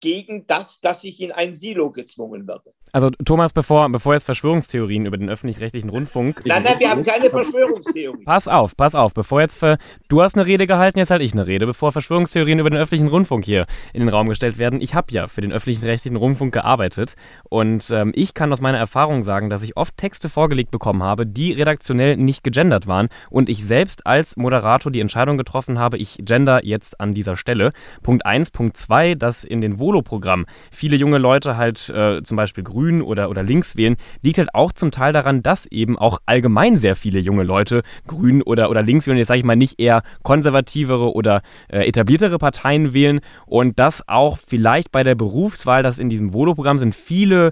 gegen 0.00 0.46
das, 0.46 0.80
dass 0.80 1.04
ich 1.04 1.20
in 1.20 1.32
ein 1.32 1.54
Silo 1.54 1.90
gezwungen 1.90 2.46
werde. 2.46 2.72
Also 2.92 3.10
Thomas, 3.10 3.52
bevor, 3.52 3.88
bevor 3.90 4.14
jetzt 4.14 4.24
Verschwörungstheorien 4.24 5.06
über 5.06 5.16
den 5.16 5.28
öffentlich-rechtlichen 5.28 5.90
Rundfunk. 5.90 6.42
Nein, 6.44 6.64
nein, 6.64 6.74
wir 6.78 6.90
haben 6.90 7.04
keine 7.04 7.30
Verschwörungstheorie. 7.30 8.24
Pass 8.24 8.48
auf, 8.48 8.76
pass 8.76 8.96
auf, 8.96 9.14
bevor 9.14 9.40
jetzt 9.40 9.58
für, 9.58 9.78
du 10.08 10.22
hast 10.22 10.34
eine 10.34 10.44
Rede 10.44 10.66
gehalten, 10.66 10.98
jetzt 10.98 11.12
halte 11.12 11.24
ich 11.24 11.32
eine 11.32 11.46
Rede, 11.46 11.66
bevor 11.66 11.92
Verschwörungstheorien 11.92 12.58
über 12.58 12.70
den 12.70 12.80
öffentlichen 12.80 13.06
Rundfunk 13.06 13.44
hier 13.44 13.66
in 13.92 14.00
den 14.00 14.08
Raum 14.08 14.28
gestellt 14.28 14.58
werden. 14.58 14.80
Ich 14.80 14.94
habe 14.94 15.12
ja 15.12 15.28
für 15.28 15.40
den 15.40 15.52
öffentlich-rechtlichen 15.52 16.16
Rundfunk 16.16 16.52
gearbeitet 16.52 17.14
und 17.48 17.90
ähm, 17.90 18.12
ich 18.16 18.34
kann 18.34 18.52
aus 18.52 18.60
meiner 18.60 18.78
Erfahrung 18.78 19.22
sagen, 19.22 19.50
dass 19.50 19.62
ich 19.62 19.76
oft 19.76 19.96
Texte 19.96 20.28
vorgelegt 20.28 20.72
bekommen 20.72 21.04
habe, 21.04 21.26
die 21.26 21.52
redaktionell 21.52 22.16
nicht 22.16 22.42
gegendert 22.42 22.88
waren 22.88 23.08
und 23.30 23.48
ich 23.48 23.64
selbst 23.64 24.04
als 24.04 24.36
Moderator 24.36 24.90
die 24.90 25.00
Entscheidung 25.00 25.38
getroffen 25.38 25.78
habe, 25.78 25.96
ich 25.96 26.18
gender 26.22 26.64
jetzt 26.64 27.00
an 27.00 27.12
dieser 27.12 27.36
Stelle. 27.36 27.72
Punkt 28.02 28.26
1, 28.26 28.50
Punkt 28.50 28.76
2, 28.76 29.14
dass 29.14 29.44
in 29.44 29.60
den 29.60 29.78
Wohl 29.78 29.89
Volo-Programm 29.90 30.46
viele 30.70 30.96
junge 30.96 31.18
Leute 31.18 31.56
halt 31.56 31.88
äh, 31.90 32.22
zum 32.22 32.36
Beispiel 32.36 32.62
grün 32.62 33.02
oder, 33.02 33.28
oder 33.28 33.42
links 33.42 33.76
wählen, 33.76 33.96
liegt 34.22 34.38
halt 34.38 34.54
auch 34.54 34.70
zum 34.70 34.92
Teil 34.92 35.12
daran, 35.12 35.42
dass 35.42 35.66
eben 35.66 35.98
auch 35.98 36.18
allgemein 36.26 36.76
sehr 36.76 36.94
viele 36.94 37.18
junge 37.18 37.42
Leute 37.42 37.82
grün 38.06 38.40
oder, 38.42 38.70
oder 38.70 38.82
links 38.82 39.06
wählen. 39.06 39.18
Jetzt 39.18 39.28
sage 39.28 39.40
ich 39.40 39.44
mal 39.44 39.56
nicht 39.56 39.80
eher 39.80 40.02
konservativere 40.22 41.12
oder 41.12 41.42
äh, 41.68 41.88
etabliertere 41.88 42.38
Parteien 42.38 42.94
wählen 42.94 43.20
und 43.46 43.80
dass 43.80 44.06
auch 44.08 44.38
vielleicht 44.38 44.92
bei 44.92 45.02
der 45.02 45.16
Berufswahl, 45.16 45.82
das 45.82 45.98
in 45.98 46.08
diesem 46.08 46.32
Volo-Programm 46.32 46.78
sind 46.78 46.94
viele 46.94 47.50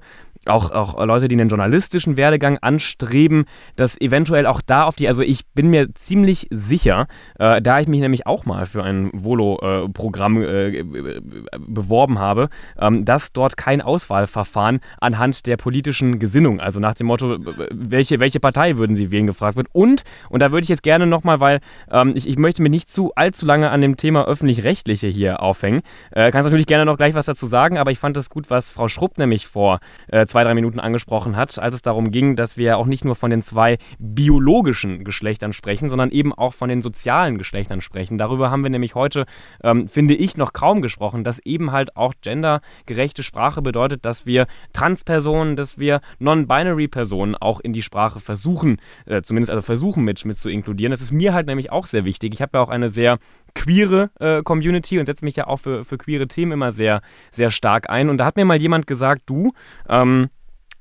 auch, 0.48 0.70
auch 0.70 1.04
Leute, 1.04 1.28
die 1.28 1.34
einen 1.34 1.48
journalistischen 1.48 2.16
Werdegang 2.16 2.58
anstreben, 2.58 3.44
dass 3.76 4.00
eventuell 4.00 4.46
auch 4.46 4.60
da 4.60 4.84
auf 4.84 4.96
die, 4.96 5.08
also 5.08 5.22
ich 5.22 5.46
bin 5.48 5.70
mir 5.70 5.94
ziemlich 5.94 6.46
sicher, 6.50 7.06
äh, 7.38 7.60
da 7.62 7.80
ich 7.80 7.88
mich 7.88 8.00
nämlich 8.00 8.26
auch 8.26 8.44
mal 8.46 8.66
für 8.66 8.82
ein 8.82 9.10
Volo-Programm 9.12 10.42
äh, 10.42 10.68
äh, 10.78 11.20
beworben 11.58 12.18
habe, 12.18 12.48
ähm, 12.78 13.04
dass 13.04 13.32
dort 13.32 13.56
kein 13.56 13.80
Auswahlverfahren 13.80 14.80
anhand 15.00 15.46
der 15.46 15.56
politischen 15.56 16.18
Gesinnung, 16.18 16.60
also 16.60 16.80
nach 16.80 16.94
dem 16.94 17.06
Motto, 17.06 17.38
welche, 17.70 18.20
welche 18.20 18.40
Partei 18.40 18.76
würden 18.76 18.96
Sie 18.96 19.10
wählen, 19.10 19.26
gefragt 19.26 19.56
wird. 19.56 19.68
Und, 19.72 20.04
und 20.28 20.40
da 20.40 20.50
würde 20.50 20.62
ich 20.62 20.68
jetzt 20.68 20.82
gerne 20.82 21.06
nochmal, 21.06 21.40
weil 21.40 21.60
ähm, 21.90 22.12
ich, 22.14 22.28
ich 22.28 22.38
möchte 22.38 22.62
mich 22.62 22.70
nicht 22.70 22.90
zu 22.90 23.12
allzu 23.14 23.46
lange 23.46 23.70
an 23.70 23.80
dem 23.80 23.96
Thema 23.96 24.26
öffentlich-rechtliche 24.26 25.08
hier 25.08 25.42
aufhängen. 25.42 25.80
Äh, 26.10 26.30
kannst 26.30 26.46
natürlich 26.46 26.66
gerne 26.66 26.84
noch 26.84 26.96
gleich 26.96 27.14
was 27.14 27.26
dazu 27.26 27.46
sagen, 27.46 27.78
aber 27.78 27.90
ich 27.90 27.98
fand 27.98 28.16
es 28.16 28.30
gut, 28.30 28.50
was 28.50 28.72
Frau 28.72 28.88
Schrupp 28.88 29.18
nämlich 29.18 29.46
vor 29.46 29.80
äh, 30.08 30.26
zwei, 30.26 30.37
drei 30.44 30.54
Minuten 30.54 30.80
angesprochen 30.80 31.36
hat, 31.36 31.58
als 31.58 31.74
es 31.74 31.82
darum 31.82 32.10
ging, 32.10 32.36
dass 32.36 32.56
wir 32.56 32.78
auch 32.78 32.86
nicht 32.86 33.04
nur 33.04 33.16
von 33.16 33.30
den 33.30 33.42
zwei 33.42 33.78
biologischen 33.98 35.04
Geschlechtern 35.04 35.52
sprechen, 35.52 35.90
sondern 35.90 36.10
eben 36.10 36.32
auch 36.32 36.54
von 36.54 36.68
den 36.68 36.82
sozialen 36.82 37.38
Geschlechtern 37.38 37.80
sprechen. 37.80 38.18
Darüber 38.18 38.50
haben 38.50 38.62
wir 38.62 38.70
nämlich 38.70 38.94
heute, 38.94 39.26
ähm, 39.62 39.88
finde 39.88 40.14
ich, 40.14 40.36
noch 40.36 40.52
kaum 40.52 40.82
gesprochen, 40.82 41.24
dass 41.24 41.38
eben 41.40 41.72
halt 41.72 41.96
auch 41.96 42.14
gendergerechte 42.22 43.22
Sprache 43.22 43.62
bedeutet, 43.62 44.04
dass 44.04 44.26
wir 44.26 44.46
Transpersonen, 44.72 45.56
dass 45.56 45.78
wir 45.78 46.00
Non-Binary-Personen 46.18 47.34
auch 47.34 47.60
in 47.60 47.72
die 47.72 47.82
Sprache 47.82 48.20
versuchen, 48.20 48.78
äh, 49.06 49.22
zumindest 49.22 49.50
also 49.50 49.62
versuchen 49.62 50.04
mit, 50.04 50.24
mit 50.24 50.38
zu 50.38 50.48
inkludieren. 50.48 50.90
Das 50.90 51.00
ist 51.00 51.12
mir 51.12 51.34
halt 51.34 51.46
nämlich 51.46 51.72
auch 51.72 51.86
sehr 51.86 52.04
wichtig. 52.04 52.34
Ich 52.34 52.42
habe 52.42 52.58
ja 52.58 52.62
auch 52.62 52.68
eine 52.68 52.90
sehr 52.90 53.18
queere 53.58 54.10
äh, 54.20 54.42
Community 54.42 54.98
und 54.98 55.06
setze 55.06 55.24
mich 55.24 55.36
ja 55.36 55.46
auch 55.46 55.58
für, 55.58 55.84
für 55.84 55.98
queere 55.98 56.28
Themen 56.28 56.52
immer 56.52 56.72
sehr, 56.72 57.02
sehr 57.32 57.50
stark 57.50 57.90
ein. 57.90 58.08
Und 58.08 58.18
da 58.18 58.24
hat 58.24 58.36
mir 58.36 58.44
mal 58.44 58.60
jemand 58.60 58.86
gesagt, 58.86 59.22
du, 59.26 59.52
ähm, 59.88 60.28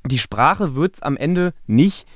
die 0.05 0.19
Sprache 0.19 0.75
wird 0.75 0.95
es 0.95 1.01
am 1.01 1.17
Ende 1.17 1.53
nicht 1.65 2.07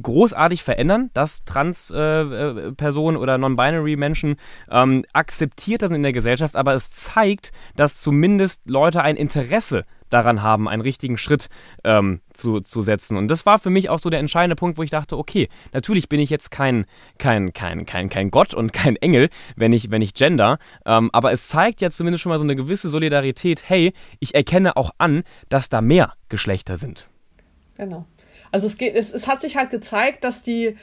großartig 0.00 0.62
verändern, 0.62 1.10
dass 1.12 1.44
Trans-Personen 1.44 3.16
äh, 3.16 3.18
äh 3.18 3.22
oder 3.22 3.36
Non-Binary-Menschen 3.36 4.36
ähm, 4.70 5.04
akzeptiert 5.12 5.82
sind 5.82 5.94
in 5.94 6.02
der 6.02 6.12
Gesellschaft, 6.12 6.56
aber 6.56 6.72
es 6.72 6.90
zeigt, 6.90 7.52
dass 7.76 8.00
zumindest 8.00 8.62
Leute 8.64 9.02
ein 9.02 9.16
Interesse 9.16 9.84
daran 10.12 10.42
haben, 10.42 10.68
einen 10.68 10.82
richtigen 10.82 11.16
Schritt 11.16 11.48
ähm, 11.84 12.20
zu, 12.32 12.60
zu 12.60 12.82
setzen. 12.82 13.16
Und 13.16 13.28
das 13.28 13.46
war 13.46 13.58
für 13.58 13.70
mich 13.70 13.88
auch 13.88 13.98
so 13.98 14.10
der 14.10 14.20
entscheidende 14.20 14.56
Punkt, 14.56 14.78
wo 14.78 14.82
ich 14.82 14.90
dachte, 14.90 15.16
okay, 15.16 15.48
natürlich 15.72 16.08
bin 16.08 16.20
ich 16.20 16.30
jetzt 16.30 16.50
kein, 16.50 16.86
kein, 17.18 17.52
kein, 17.52 17.86
kein, 17.86 18.08
kein 18.08 18.30
Gott 18.30 18.54
und 18.54 18.72
kein 18.72 18.96
Engel, 18.96 19.28
wenn 19.56 19.72
ich, 19.72 19.90
wenn 19.90 20.02
ich 20.02 20.14
gender, 20.14 20.58
ähm, 20.86 21.10
aber 21.12 21.32
es 21.32 21.48
zeigt 21.48 21.80
ja 21.80 21.90
zumindest 21.90 22.22
schon 22.22 22.30
mal 22.30 22.38
so 22.38 22.44
eine 22.44 22.56
gewisse 22.56 22.88
Solidarität, 22.88 23.68
hey, 23.68 23.92
ich 24.20 24.34
erkenne 24.34 24.76
auch 24.76 24.90
an, 24.98 25.24
dass 25.48 25.68
da 25.68 25.80
mehr 25.80 26.14
Geschlechter 26.28 26.76
sind. 26.76 27.08
Genau. 27.76 28.06
Also 28.50 28.66
es, 28.66 28.76
geht, 28.76 28.94
es, 28.94 29.12
es 29.12 29.26
hat 29.26 29.40
sich 29.40 29.56
halt 29.56 29.70
gezeigt, 29.70 30.24
dass 30.24 30.42
die 30.42 30.76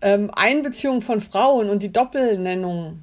ähm, 0.00 0.30
Einbeziehung 0.34 1.00
von 1.00 1.20
Frauen 1.20 1.70
und 1.70 1.80
die 1.80 1.92
Doppelnennung 1.92 3.00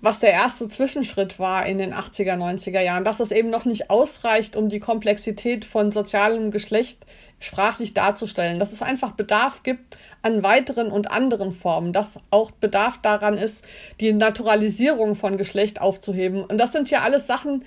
was 0.00 0.20
der 0.20 0.32
erste 0.32 0.68
Zwischenschritt 0.68 1.38
war 1.38 1.66
in 1.66 1.78
den 1.78 1.92
80er, 1.92 2.36
90er 2.36 2.80
Jahren, 2.80 3.04
dass 3.04 3.18
das 3.18 3.32
eben 3.32 3.50
noch 3.50 3.64
nicht 3.64 3.90
ausreicht, 3.90 4.56
um 4.56 4.68
die 4.68 4.80
Komplexität 4.80 5.64
von 5.64 5.90
sozialem 5.90 6.50
Geschlecht 6.50 7.04
sprachlich 7.40 7.94
darzustellen, 7.94 8.58
dass 8.58 8.72
es 8.72 8.82
einfach 8.82 9.12
Bedarf 9.12 9.62
gibt 9.62 9.96
an 10.22 10.42
weiteren 10.42 10.90
und 10.90 11.10
anderen 11.10 11.52
Formen, 11.52 11.92
dass 11.92 12.18
auch 12.30 12.50
Bedarf 12.50 12.98
daran 13.00 13.38
ist, 13.38 13.64
die 14.00 14.12
Naturalisierung 14.12 15.14
von 15.14 15.36
Geschlecht 15.38 15.80
aufzuheben. 15.80 16.44
Und 16.44 16.58
das 16.58 16.72
sind 16.72 16.90
ja 16.90 17.02
alles 17.02 17.26
Sachen, 17.26 17.64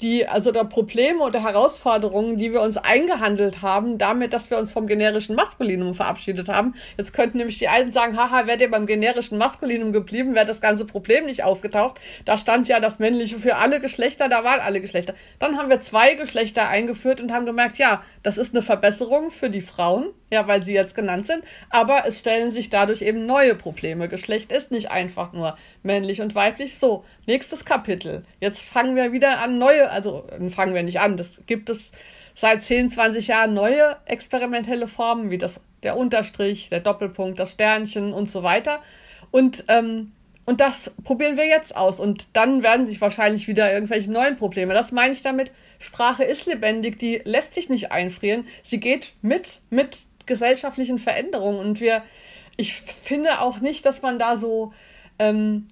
die, 0.00 0.26
also 0.26 0.50
der 0.52 0.64
Probleme 0.64 1.20
oder 1.20 1.42
Herausforderungen, 1.42 2.36
die 2.36 2.52
wir 2.52 2.60
uns 2.60 2.76
eingehandelt 2.76 3.62
haben, 3.62 3.98
damit, 3.98 4.32
dass 4.32 4.50
wir 4.50 4.58
uns 4.58 4.72
vom 4.72 4.86
generischen 4.86 5.36
Maskulinum 5.36 5.94
verabschiedet 5.94 6.48
haben. 6.48 6.74
Jetzt 6.98 7.12
könnten 7.12 7.38
nämlich 7.38 7.58
die 7.58 7.68
einen 7.68 7.92
sagen, 7.92 8.16
haha, 8.16 8.46
wärt 8.46 8.60
ihr 8.60 8.70
beim 8.70 8.86
generischen 8.86 9.38
Maskulinum 9.38 9.92
geblieben, 9.92 10.34
wäre 10.34 10.46
das 10.46 10.60
ganze 10.60 10.84
Problem 10.84 11.26
nicht 11.26 11.44
aufgetaucht. 11.44 12.00
Da 12.24 12.36
stand 12.36 12.68
ja 12.68 12.80
das 12.80 12.98
Männliche 12.98 13.38
für 13.38 13.56
alle 13.56 13.80
Geschlechter, 13.80 14.28
da 14.28 14.44
waren 14.44 14.60
alle 14.60 14.80
Geschlechter. 14.80 15.14
Dann 15.38 15.56
haben 15.56 15.70
wir 15.70 15.80
zwei 15.80 16.14
Geschlechter 16.14 16.68
eingeführt 16.68 17.20
und 17.20 17.32
haben 17.32 17.46
gemerkt, 17.46 17.78
ja, 17.78 18.02
das 18.22 18.38
ist 18.38 18.54
eine 18.54 18.62
Verbesserung 18.62 19.30
für 19.30 19.50
die 19.50 19.60
Frauen, 19.60 20.06
ja, 20.34 20.48
weil 20.48 20.62
sie 20.62 20.74
jetzt 20.74 20.94
genannt 20.94 21.26
sind, 21.26 21.44
aber 21.70 22.04
es 22.06 22.18
stellen 22.18 22.50
sich 22.50 22.68
dadurch 22.68 23.02
eben 23.02 23.24
neue 23.24 23.54
Probleme. 23.54 24.08
Geschlecht 24.08 24.50
ist 24.50 24.72
nicht 24.72 24.90
einfach 24.90 25.32
nur 25.32 25.56
männlich 25.82 26.20
und 26.20 26.34
weiblich. 26.34 26.76
So, 26.78 27.04
nächstes 27.26 27.64
Kapitel. 27.64 28.24
Jetzt 28.40 28.64
fangen 28.64 28.96
wir 28.96 29.12
wieder 29.12 29.38
an, 29.38 29.58
neue, 29.58 29.90
also 29.90 30.26
fangen 30.50 30.74
wir 30.74 30.82
nicht 30.82 31.00
an, 31.00 31.16
das 31.16 31.42
gibt 31.46 31.70
es 31.70 31.92
seit 32.34 32.64
10, 32.64 32.90
20 32.90 33.28
Jahren 33.28 33.54
neue 33.54 33.96
experimentelle 34.06 34.88
Formen, 34.88 35.30
wie 35.30 35.38
das, 35.38 35.60
der 35.84 35.96
Unterstrich, 35.96 36.68
der 36.68 36.80
Doppelpunkt, 36.80 37.38
das 37.38 37.52
Sternchen 37.52 38.12
und 38.12 38.28
so 38.28 38.42
weiter. 38.42 38.80
Und, 39.30 39.64
ähm, 39.68 40.10
und 40.46 40.60
das 40.60 40.92
probieren 41.04 41.36
wir 41.36 41.46
jetzt 41.46 41.76
aus. 41.76 42.00
Und 42.00 42.26
dann 42.32 42.64
werden 42.64 42.86
sich 42.86 43.00
wahrscheinlich 43.00 43.46
wieder 43.46 43.72
irgendwelche 43.72 44.10
neuen 44.10 44.34
Probleme. 44.34 44.74
Das 44.74 44.90
meine 44.90 45.12
ich 45.12 45.22
damit. 45.22 45.52
Sprache 45.78 46.24
ist 46.24 46.46
lebendig, 46.46 46.98
die 46.98 47.20
lässt 47.24 47.54
sich 47.54 47.68
nicht 47.68 47.92
einfrieren. 47.92 48.46
Sie 48.62 48.80
geht 48.80 49.12
mit, 49.22 49.60
mit 49.70 50.00
gesellschaftlichen 50.26 50.98
Veränderungen. 50.98 51.58
Und 51.58 51.80
wir, 51.80 52.02
ich 52.56 52.74
finde 52.74 53.40
auch 53.40 53.60
nicht, 53.60 53.86
dass 53.86 54.02
man 54.02 54.18
da 54.18 54.36
so, 54.36 54.72
ähm, 55.18 55.66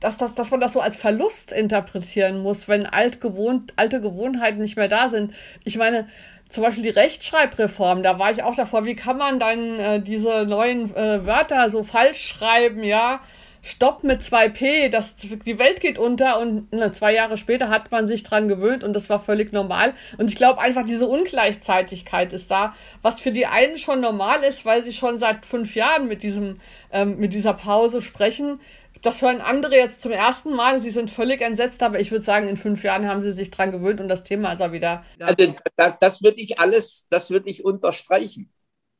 dass, 0.00 0.16
dass, 0.18 0.34
dass 0.34 0.50
man 0.50 0.60
das 0.60 0.72
so 0.72 0.80
als 0.80 0.96
Verlust 0.96 1.52
interpretieren 1.52 2.42
muss, 2.42 2.68
wenn 2.68 2.86
alt 2.86 3.20
gewohnt, 3.20 3.72
alte 3.76 4.00
Gewohnheiten 4.00 4.60
nicht 4.60 4.76
mehr 4.76 4.88
da 4.88 5.08
sind. 5.08 5.32
Ich 5.64 5.76
meine, 5.76 6.08
zum 6.48 6.64
Beispiel 6.64 6.82
die 6.82 6.90
Rechtschreibreform, 6.90 8.02
da 8.02 8.18
war 8.18 8.30
ich 8.30 8.42
auch 8.42 8.54
davor, 8.54 8.84
wie 8.84 8.94
kann 8.94 9.16
man 9.16 9.38
dann 9.38 9.78
äh, 9.78 10.00
diese 10.00 10.44
neuen 10.44 10.94
äh, 10.94 11.24
Wörter 11.24 11.70
so 11.70 11.82
falsch 11.82 12.26
schreiben, 12.26 12.84
ja? 12.84 13.20
Stopp 13.64 14.02
mit 14.02 14.22
2P, 14.22 14.88
das, 14.88 15.14
die 15.14 15.58
Welt 15.60 15.80
geht 15.80 15.96
unter 15.96 16.40
und 16.40 16.72
ne, 16.72 16.90
zwei 16.90 17.14
Jahre 17.14 17.38
später 17.38 17.68
hat 17.68 17.92
man 17.92 18.08
sich 18.08 18.24
dran 18.24 18.48
gewöhnt 18.48 18.82
und 18.82 18.92
das 18.92 19.08
war 19.08 19.20
völlig 19.20 19.52
normal. 19.52 19.94
Und 20.18 20.28
ich 20.28 20.34
glaube 20.34 20.60
einfach, 20.60 20.84
diese 20.84 21.06
Ungleichzeitigkeit 21.06 22.32
ist 22.32 22.50
da, 22.50 22.74
was 23.02 23.20
für 23.20 23.30
die 23.30 23.46
einen 23.46 23.78
schon 23.78 24.00
normal 24.00 24.42
ist, 24.42 24.64
weil 24.64 24.82
sie 24.82 24.92
schon 24.92 25.16
seit 25.16 25.46
fünf 25.46 25.76
Jahren 25.76 26.08
mit 26.08 26.24
diesem, 26.24 26.60
ähm, 26.90 27.18
mit 27.18 27.32
dieser 27.32 27.54
Pause 27.54 28.02
sprechen. 28.02 28.58
Das 29.00 29.22
hören 29.22 29.40
andere 29.40 29.76
jetzt 29.76 30.02
zum 30.02 30.10
ersten 30.10 30.54
Mal. 30.54 30.80
Sie 30.80 30.90
sind 30.90 31.12
völlig 31.12 31.40
entsetzt, 31.40 31.84
aber 31.84 32.00
ich 32.00 32.10
würde 32.10 32.24
sagen, 32.24 32.48
in 32.48 32.56
fünf 32.56 32.82
Jahren 32.82 33.06
haben 33.06 33.22
sie 33.22 33.32
sich 33.32 33.52
dran 33.52 33.70
gewöhnt 33.70 34.00
und 34.00 34.08
das 34.08 34.24
Thema 34.24 34.52
ist 34.52 34.60
auch 34.60 34.72
wieder. 34.72 35.04
Also, 35.20 35.54
das 36.00 36.22
würde 36.22 36.42
ich 36.42 36.58
alles, 36.58 37.06
das 37.10 37.30
würde 37.30 37.48
ich 37.48 37.64
unterstreichen. 37.64 38.52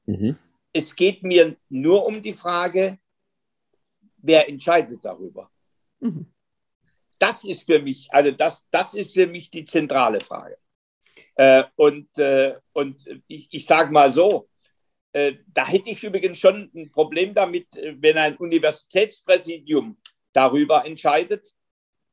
Mhm. 0.07 0.37
Es 0.73 0.95
geht 0.95 1.25
mir 1.25 1.57
nur 1.69 2.07
um 2.07 2.23
die 2.23 2.33
Frage, 2.33 2.99
wer 4.23 4.49
entscheidet 4.49 5.05
darüber? 5.05 5.51
Mhm. 6.01 6.33
Das 7.19 7.45
ist 7.45 7.65
für 7.65 7.79
mich, 7.79 8.09
also 8.11 8.31
das, 8.33 8.69
das 8.71 8.95
ist 8.95 9.15
für 9.15 9.27
mich 9.27 9.51
die 9.51 9.65
zentrale 9.65 10.21
Frage. 10.21 10.57
Äh, 11.35 11.65
und, 11.77 12.17
äh, 12.19 12.55
und 12.73 13.05
ich, 13.29 13.49
ich 13.53 13.67
sage 13.67 13.93
mal 13.93 14.11
so, 14.11 14.49
äh, 15.13 15.35
da 15.47 15.67
hätte 15.67 15.91
ich 15.91 16.03
übrigens 16.03 16.39
schon 16.39 16.71
ein 16.75 16.91
Problem 16.91 17.35
damit, 17.35 17.77
äh, 17.77 17.95
wenn 17.99 18.17
ein 18.19 18.37
Universitätspräsidium 18.37 19.99
darüber 20.33 20.85
entscheidet 20.87 21.49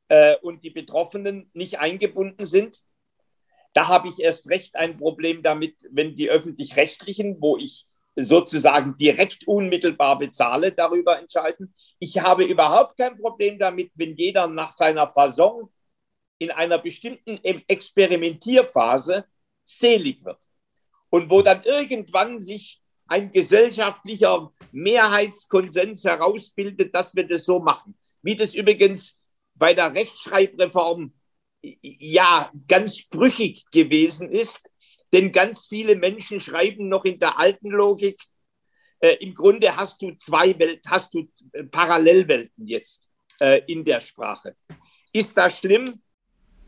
äh, 0.09 0.35
und 0.41 0.63
die 0.63 0.69
Betroffenen 0.69 1.49
nicht 1.53 1.79
eingebunden 1.79 2.45
sind. 2.45 2.83
Da 3.73 3.87
habe 3.87 4.09
ich 4.09 4.19
erst 4.19 4.49
recht 4.49 4.75
ein 4.75 4.97
Problem 4.97 5.41
damit, 5.41 5.75
wenn 5.91 6.15
die 6.15 6.29
öffentlich-rechtlichen, 6.29 7.41
wo 7.41 7.57
ich 7.57 7.87
sozusagen 8.23 8.95
direkt 8.97 9.47
unmittelbar 9.47 10.17
bezahle, 10.19 10.71
darüber 10.71 11.19
entscheiden. 11.19 11.73
Ich 11.99 12.19
habe 12.19 12.43
überhaupt 12.43 12.97
kein 12.97 13.17
Problem 13.17 13.59
damit, 13.59 13.91
wenn 13.95 14.15
jeder 14.15 14.47
nach 14.47 14.73
seiner 14.73 15.11
Fasson 15.11 15.69
in 16.37 16.51
einer 16.51 16.77
bestimmten 16.77 17.39
Experimentierphase 17.67 19.25
selig 19.65 20.23
wird. 20.23 20.39
Und 21.09 21.29
wo 21.29 21.41
dann 21.41 21.63
irgendwann 21.63 22.39
sich 22.39 22.81
ein 23.07 23.31
gesellschaftlicher 23.31 24.51
Mehrheitskonsens 24.71 26.03
herausbildet, 26.03 26.93
dass 26.93 27.15
wir 27.15 27.27
das 27.27 27.45
so 27.45 27.59
machen. 27.59 27.97
Wie 28.21 28.35
das 28.35 28.53
übrigens 28.53 29.19
bei 29.55 29.73
der 29.73 29.93
Rechtschreibreform 29.93 31.13
ja 31.61 32.51
ganz 32.67 33.09
brüchig 33.09 33.65
gewesen 33.71 34.31
ist, 34.31 34.69
denn 35.13 35.31
ganz 35.31 35.67
viele 35.67 35.95
Menschen 35.95 36.41
schreiben 36.41 36.89
noch 36.89 37.05
in 37.05 37.19
der 37.19 37.39
alten 37.39 37.69
Logik. 37.69 38.21
Äh, 38.99 39.15
Im 39.21 39.33
Grunde 39.33 39.75
hast 39.75 40.01
du 40.01 40.11
zwei 40.15 40.57
Welten, 40.59 40.91
hast 40.91 41.13
du 41.13 41.27
äh, 41.53 41.63
Parallelwelten 41.63 42.67
jetzt 42.67 43.09
äh, 43.39 43.61
in 43.67 43.83
der 43.83 44.01
Sprache. 44.01 44.55
Ist 45.13 45.35
das 45.37 45.57
schlimm? 45.57 46.01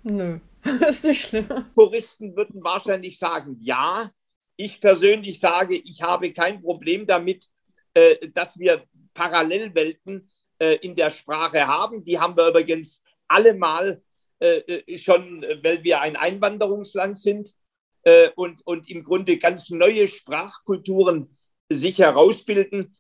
Nö, 0.04 0.40
ist 0.90 1.04
nicht 1.04 1.28
schlimm. 1.28 1.48
Touristen 1.76 2.36
würden 2.36 2.64
wahrscheinlich 2.64 3.18
sagen, 3.18 3.58
ja. 3.62 4.10
Ich 4.58 4.80
persönlich 4.80 5.40
sage, 5.40 5.76
ich 5.76 6.02
habe 6.02 6.32
kein 6.34 6.62
Problem 6.62 7.08
damit, 7.08 7.48
äh, 7.94 8.30
dass 8.30 8.60
wir 8.60 8.84
Parallelwelten 9.14 10.30
äh, 10.60 10.76
in 10.76 10.96
der 10.96 11.10
Sprache 11.10 11.68
haben. 11.68 12.04
Die 12.04 12.20
haben 12.20 12.38
wir 12.38 12.50
übrigens 12.50 13.04
alle 13.28 13.54
mal 13.54 14.02
äh, 14.40 14.58
äh 14.58 14.98
schon, 14.98 15.42
weil 15.64 15.84
wir 15.84 16.02
ein 16.02 16.16
Einwanderungsland 16.16 17.18
sind 17.18 17.56
äh, 18.04 18.30
und, 18.36 18.66
und 18.66 18.90
im 18.90 19.04
Grunde 19.04 19.38
ganz 19.38 19.70
neue 19.70 20.08
Sprachkulturen 20.08 21.38
sich 21.70 22.00
herausbilden. 22.00 22.96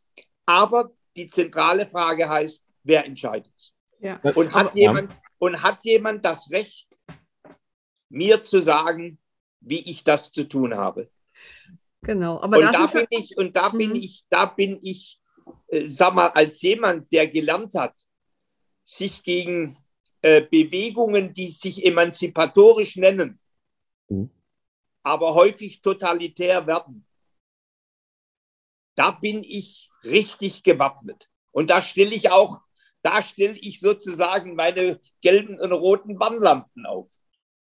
Aber 0.45 0.91
die 1.15 1.27
zentrale 1.27 1.87
Frage 1.87 2.29
heißt, 2.29 2.65
wer 2.83 3.05
entscheidet? 3.05 3.73
Ja. 3.99 4.19
Und, 4.35 4.53
hat 4.53 4.75
jemand, 4.75 5.15
und 5.37 5.61
hat 5.61 5.83
jemand 5.83 6.25
das 6.25 6.49
Recht, 6.51 6.87
mir 8.09 8.41
zu 8.41 8.59
sagen, 8.59 9.19
wie 9.59 9.89
ich 9.89 10.03
das 10.03 10.31
zu 10.31 10.43
tun 10.45 10.75
habe? 10.75 11.09
Genau. 12.01 12.41
Aber 12.41 12.57
und 12.57 12.73
da 12.73 12.87
bin 12.87 13.05
ich, 13.09 13.37
und 13.37 13.55
da 13.55 13.69
bin 13.69 13.91
mhm. 13.91 13.95
ich, 13.95 14.25
da 14.29 14.45
bin 14.45 14.79
ich, 14.81 15.19
äh, 15.67 15.87
sag 15.87 16.13
mal, 16.13 16.27
als 16.27 16.61
jemand, 16.61 17.11
der 17.11 17.27
gelernt 17.27 17.75
hat, 17.75 17.95
sich 18.83 19.23
gegen 19.23 19.77
äh, 20.21 20.41
Bewegungen, 20.41 21.33
die 21.33 21.51
sich 21.51 21.85
emanzipatorisch 21.85 22.97
nennen, 22.97 23.39
mhm. 24.09 24.29
Aber 25.03 25.33
häufig 25.33 25.81
totalitär 25.81 26.67
werden, 26.67 27.05
da 28.95 29.11
bin 29.11 29.43
ich 29.43 29.89
richtig 30.03 30.63
gewappnet. 30.63 31.29
Und 31.51 31.69
da 31.69 31.81
stelle 31.81 32.13
ich 32.13 32.29
auch, 32.31 32.61
da 33.01 33.23
stelle 33.23 33.57
ich 33.59 33.79
sozusagen 33.79 34.55
meine 34.55 34.99
gelben 35.21 35.59
und 35.59 35.71
roten 35.71 36.19
Warnlampen 36.19 36.85
auf 36.85 37.09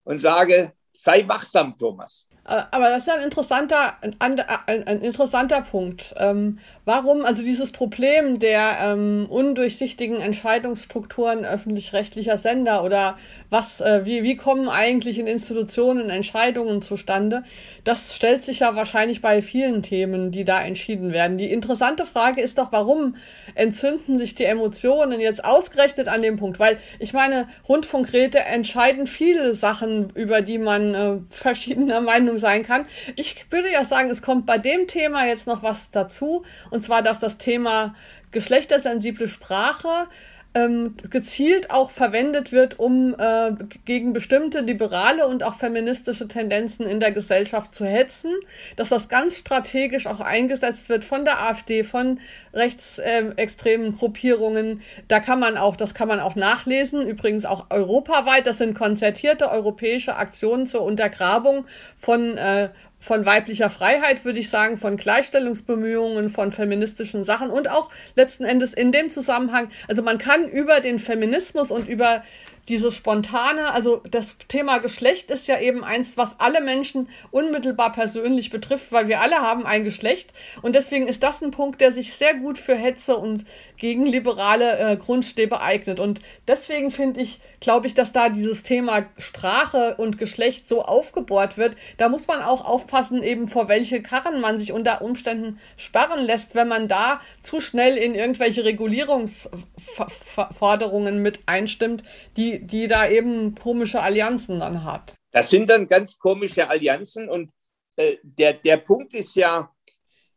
und 0.04 0.20
sage, 0.20 0.76
sei 0.94 1.26
wachsam, 1.28 1.78
Thomas. 1.78 2.26
Äh, 2.44 2.62
aber 2.70 2.90
das 2.90 3.02
ist 3.02 3.08
ja 3.08 3.14
ein 3.14 3.22
interessanter, 3.22 3.94
ein, 4.18 4.40
ein, 4.40 4.86
ein 4.86 5.00
interessanter 5.00 5.60
Punkt. 5.62 6.14
Ähm, 6.18 6.58
warum, 6.84 7.24
also 7.24 7.42
dieses 7.42 7.70
Problem 7.70 8.38
der 8.40 8.78
ähm, 8.80 9.26
undurchsichtigen 9.28 10.20
Entscheidungsstrukturen 10.20 11.44
öffentlich-rechtlicher 11.44 12.36
Sender 12.36 12.82
oder 12.82 13.16
was, 13.50 13.80
äh, 13.80 14.04
wie, 14.04 14.24
wie 14.24 14.36
kommen 14.36 14.68
eigentlich 14.68 15.18
in 15.18 15.26
Institutionen 15.28 16.10
Entscheidungen 16.10 16.82
zustande, 16.82 17.44
das 17.84 18.16
stellt 18.16 18.42
sich 18.42 18.60
ja 18.60 18.74
wahrscheinlich 18.74 19.22
bei 19.22 19.40
vielen 19.42 19.82
Themen, 19.82 20.32
die 20.32 20.44
da 20.44 20.60
entschieden 20.60 21.12
werden. 21.12 21.38
Die 21.38 21.50
interessante 21.52 22.06
Frage 22.06 22.40
ist 22.40 22.58
doch, 22.58 22.72
warum 22.72 23.16
entzünden 23.54 24.18
sich 24.18 24.34
die 24.34 24.44
Emotionen 24.44 25.20
jetzt 25.20 25.44
ausgerechnet 25.44 26.08
an 26.08 26.22
dem 26.22 26.36
Punkt? 26.36 26.58
Weil 26.58 26.78
ich 26.98 27.12
meine, 27.12 27.46
Rundfunkräte 27.68 28.40
entscheiden 28.40 29.06
viele 29.06 29.54
Sachen, 29.54 30.10
über 30.14 30.42
die 30.42 30.58
man 30.58 30.94
äh, 30.94 31.16
verschiedener 31.30 32.00
Meinung 32.00 32.31
Meinung 32.32 32.38
sein 32.38 32.64
kann. 32.64 32.86
Ich 33.16 33.46
würde 33.50 33.70
ja 33.70 33.84
sagen, 33.84 34.10
es 34.10 34.22
kommt 34.22 34.46
bei 34.46 34.58
dem 34.58 34.86
Thema 34.86 35.26
jetzt 35.26 35.46
noch 35.46 35.62
was 35.62 35.90
dazu, 35.90 36.44
und 36.70 36.82
zwar, 36.82 37.02
dass 37.02 37.18
das 37.18 37.38
Thema 37.38 37.94
geschlechtersensible 38.30 39.28
Sprache 39.28 40.08
ähm, 40.54 40.94
gezielt 41.08 41.70
auch 41.70 41.90
verwendet 41.90 42.52
wird, 42.52 42.78
um 42.78 43.14
äh, 43.18 43.52
gegen 43.84 44.12
bestimmte 44.12 44.60
liberale 44.60 45.26
und 45.26 45.42
auch 45.42 45.54
feministische 45.54 46.28
Tendenzen 46.28 46.86
in 46.86 47.00
der 47.00 47.12
Gesellschaft 47.12 47.74
zu 47.74 47.86
hetzen, 47.86 48.32
dass 48.76 48.90
das 48.90 49.08
ganz 49.08 49.38
strategisch 49.38 50.06
auch 50.06 50.20
eingesetzt 50.20 50.88
wird 50.88 51.04
von 51.04 51.24
der 51.24 51.42
AfD, 51.42 51.84
von 51.84 52.20
rechtsextremen 52.52 53.96
Gruppierungen. 53.96 54.82
Da 55.08 55.20
kann 55.20 55.40
man 55.40 55.56
auch, 55.56 55.76
das 55.76 55.94
kann 55.94 56.08
man 56.08 56.20
auch 56.20 56.34
nachlesen, 56.34 57.06
übrigens 57.06 57.46
auch 57.46 57.70
europaweit. 57.70 58.46
Das 58.46 58.58
sind 58.58 58.74
konzertierte 58.74 59.50
europäische 59.50 60.16
Aktionen 60.16 60.66
zur 60.66 60.82
Untergrabung 60.82 61.64
von 61.96 62.36
äh, 62.36 62.68
von 63.02 63.26
weiblicher 63.26 63.68
Freiheit, 63.68 64.24
würde 64.24 64.38
ich 64.38 64.48
sagen, 64.48 64.78
von 64.78 64.96
Gleichstellungsbemühungen, 64.96 66.28
von 66.28 66.52
feministischen 66.52 67.24
Sachen 67.24 67.50
und 67.50 67.68
auch 67.68 67.90
letzten 68.14 68.44
Endes 68.44 68.72
in 68.72 68.92
dem 68.92 69.10
Zusammenhang, 69.10 69.70
also 69.88 70.02
man 70.02 70.18
kann 70.18 70.48
über 70.48 70.78
den 70.78 71.00
Feminismus 71.00 71.72
und 71.72 71.88
über 71.88 72.22
diese 72.68 72.92
spontane, 72.92 73.72
also 73.72 74.02
das 74.10 74.36
Thema 74.48 74.78
Geschlecht 74.78 75.30
ist 75.30 75.48
ja 75.48 75.60
eben 75.60 75.84
eins, 75.84 76.16
was 76.16 76.40
alle 76.40 76.60
Menschen 76.60 77.08
unmittelbar 77.30 77.92
persönlich 77.92 78.50
betrifft, 78.50 78.92
weil 78.92 79.08
wir 79.08 79.20
alle 79.20 79.36
haben 79.36 79.66
ein 79.66 79.84
Geschlecht 79.84 80.32
und 80.62 80.74
deswegen 80.74 81.08
ist 81.08 81.22
das 81.22 81.42
ein 81.42 81.50
Punkt, 81.50 81.80
der 81.80 81.92
sich 81.92 82.14
sehr 82.14 82.34
gut 82.34 82.58
für 82.58 82.76
Hetze 82.76 83.16
und 83.16 83.44
gegen 83.76 84.06
liberale 84.06 84.78
äh, 84.78 84.96
Grundstäbe 84.96 85.60
eignet 85.60 85.98
und 85.98 86.20
deswegen 86.46 86.92
finde 86.92 87.20
ich, 87.20 87.40
glaube 87.58 87.86
ich, 87.86 87.94
dass 87.94 88.12
da 88.12 88.28
dieses 88.28 88.62
Thema 88.62 89.06
Sprache 89.18 89.96
und 89.96 90.18
Geschlecht 90.18 90.68
so 90.68 90.82
aufgebohrt 90.82 91.56
wird. 91.56 91.76
Da 91.96 92.08
muss 92.08 92.26
man 92.26 92.42
auch 92.42 92.64
aufpassen, 92.64 93.22
eben 93.22 93.46
vor 93.46 93.68
welche 93.68 94.02
Karren 94.02 94.40
man 94.40 94.58
sich 94.58 94.72
unter 94.72 95.02
Umständen 95.02 95.60
sperren 95.76 96.24
lässt, 96.24 96.54
wenn 96.54 96.68
man 96.68 96.88
da 96.88 97.20
zu 97.40 97.60
schnell 97.60 97.96
in 97.96 98.14
irgendwelche 98.14 98.64
Regulierungsforderungen 98.64 101.18
mit 101.18 101.40
einstimmt, 101.46 102.02
die, 102.36 102.51
die 102.60 102.88
da 102.88 103.08
eben 103.08 103.54
komische 103.54 104.00
Allianzen 104.00 104.60
dann 104.60 104.84
hat. 104.84 105.16
Das 105.30 105.50
sind 105.50 105.70
dann 105.70 105.86
ganz 105.86 106.18
komische 106.18 106.68
Allianzen 106.68 107.28
und 107.28 107.52
äh, 107.96 108.16
der, 108.22 108.54
der 108.54 108.76
Punkt 108.78 109.14
ist 109.14 109.34
ja, 109.34 109.74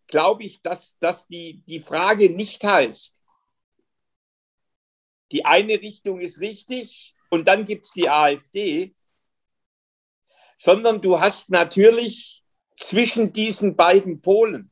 glaube 0.07 0.43
ich, 0.43 0.61
dass, 0.61 0.97
dass 0.99 1.27
die, 1.27 1.63
die 1.67 1.79
Frage 1.79 2.29
nicht 2.29 2.63
heißt, 2.63 3.23
die 5.31 5.45
eine 5.45 5.73
Richtung 5.81 6.19
ist 6.19 6.39
richtig 6.39 7.15
und 7.29 7.47
dann 7.47 7.65
gibt 7.65 7.85
es 7.85 7.93
die 7.93 8.09
AfD, 8.09 8.93
sondern 10.57 11.01
du 11.01 11.19
hast 11.19 11.49
natürlich 11.49 12.43
zwischen 12.77 13.33
diesen 13.33 13.75
beiden 13.75 14.21
Polen 14.21 14.71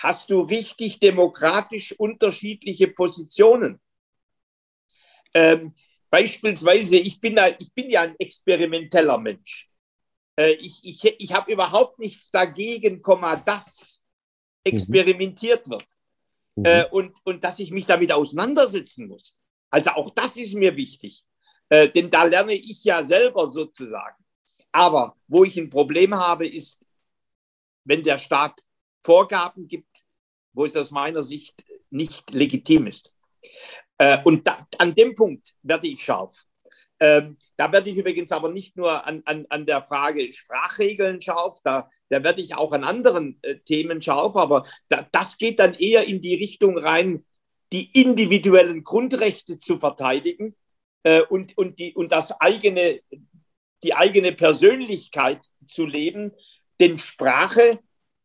hast 0.00 0.30
du 0.30 0.40
richtig 0.40 0.98
demokratisch 0.98 1.92
unterschiedliche 1.92 2.88
Positionen. 2.88 3.80
Ähm, 5.34 5.74
beispielsweise, 6.10 6.96
ich 6.96 7.20
bin, 7.20 7.38
ich 7.58 7.72
bin 7.72 7.88
ja 7.88 8.02
ein 8.02 8.16
experimenteller 8.18 9.18
Mensch. 9.18 9.70
Äh, 10.36 10.52
ich 10.52 10.84
ich, 10.84 11.04
ich 11.18 11.32
habe 11.32 11.52
überhaupt 11.52 11.98
nichts 11.98 12.30
dagegen, 12.30 13.02
dass 13.44 14.04
experimentiert 14.64 15.68
wird 15.68 15.86
mhm. 16.56 16.64
äh, 16.64 16.84
und, 16.90 17.16
und 17.24 17.44
dass 17.44 17.58
ich 17.58 17.70
mich 17.70 17.86
damit 17.86 18.12
auseinandersetzen 18.12 19.08
muss. 19.08 19.34
Also 19.70 19.90
auch 19.90 20.10
das 20.10 20.36
ist 20.36 20.54
mir 20.54 20.76
wichtig, 20.76 21.24
äh, 21.68 21.88
denn 21.88 22.10
da 22.10 22.24
lerne 22.24 22.54
ich 22.54 22.84
ja 22.84 23.02
selber 23.04 23.46
sozusagen. 23.46 24.16
Aber 24.72 25.16
wo 25.26 25.44
ich 25.44 25.56
ein 25.56 25.70
Problem 25.70 26.14
habe, 26.14 26.46
ist, 26.46 26.88
wenn 27.84 28.02
der 28.02 28.18
Staat 28.18 28.60
Vorgaben 29.04 29.66
gibt, 29.66 30.04
wo 30.52 30.64
es 30.64 30.76
aus 30.76 30.90
meiner 30.90 31.22
Sicht 31.22 31.64
nicht 31.90 32.32
legitim 32.32 32.86
ist. 32.86 33.12
Äh, 34.00 34.18
und 34.24 34.46
da, 34.46 34.66
an 34.78 34.94
dem 34.94 35.14
Punkt 35.14 35.52
werde 35.62 35.86
ich 35.86 36.02
scharf. 36.02 36.46
Ähm, 37.00 37.36
da 37.58 37.70
werde 37.70 37.90
ich 37.90 37.98
übrigens 37.98 38.32
aber 38.32 38.48
nicht 38.48 38.74
nur 38.74 39.06
an, 39.06 39.22
an, 39.26 39.44
an 39.50 39.66
der 39.66 39.82
Frage 39.82 40.32
Sprachregeln 40.32 41.20
scharf, 41.20 41.58
da, 41.62 41.90
da 42.08 42.24
werde 42.24 42.40
ich 42.40 42.54
auch 42.54 42.72
an 42.72 42.82
anderen 42.82 43.38
äh, 43.42 43.56
Themen 43.58 44.00
scharf, 44.00 44.36
aber 44.36 44.64
da, 44.88 45.06
das 45.12 45.36
geht 45.36 45.58
dann 45.58 45.74
eher 45.74 46.04
in 46.04 46.22
die 46.22 46.34
Richtung 46.34 46.78
rein, 46.78 47.26
die 47.74 47.90
individuellen 47.92 48.84
Grundrechte 48.84 49.58
zu 49.58 49.78
verteidigen 49.78 50.56
äh, 51.02 51.20
und, 51.20 51.58
und, 51.58 51.78
die, 51.78 51.94
und 51.94 52.10
das 52.10 52.40
eigene, 52.40 53.02
die 53.82 53.94
eigene 53.94 54.32
Persönlichkeit 54.32 55.40
zu 55.66 55.84
leben. 55.84 56.32
Denn 56.80 56.96
Sprache, 56.96 57.80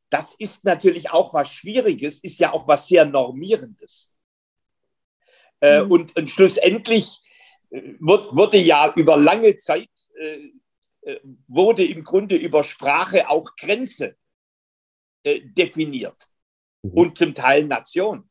das 0.09 0.35
ist 0.35 0.63
natürlich 0.63 1.11
auch 1.11 1.33
was 1.33 1.51
Schwieriges, 1.51 2.19
ist 2.19 2.39
ja 2.39 2.53
auch 2.53 2.65
was 2.65 2.87
sehr 2.87 3.03
Normierendes. 3.03 4.14
Äh, 5.65 5.83
mhm. 5.83 5.91
und, 5.91 6.15
und 6.15 6.29
schlussendlich 6.29 7.21
äh, 7.71 7.81
wird, 7.99 8.35
wurde 8.35 8.57
ja 8.57 8.93
über 8.95 9.17
lange 9.17 9.55
Zeit, 9.55 9.89
äh, 10.19 10.51
äh, 11.01 11.19
wurde 11.47 11.83
im 11.83 12.03
Grunde 12.03 12.35
über 12.35 12.63
Sprache 12.63 13.27
auch 13.29 13.55
Grenze 13.55 14.15
äh, 15.23 15.41
definiert 15.41 16.29
mhm. 16.83 16.91
und 16.91 17.17
zum 17.17 17.33
Teil 17.33 17.65
Nation. 17.65 18.29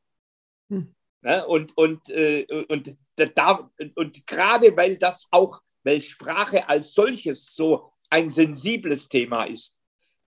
Mhm. 0.68 0.94
Ne? 1.22 1.44
Und, 1.46 1.76
und, 1.76 2.08
äh, 2.10 2.46
und, 2.68 2.96
da, 3.16 3.68
und 3.96 4.26
gerade 4.28 4.76
weil 4.76 4.96
das 4.96 5.26
auch, 5.32 5.60
weil 5.82 6.02
Sprache 6.02 6.68
als 6.68 6.94
solches 6.94 7.52
so 7.52 7.92
ein 8.10 8.30
sensibles 8.30 9.08
Thema 9.08 9.44
ist, 9.44 9.76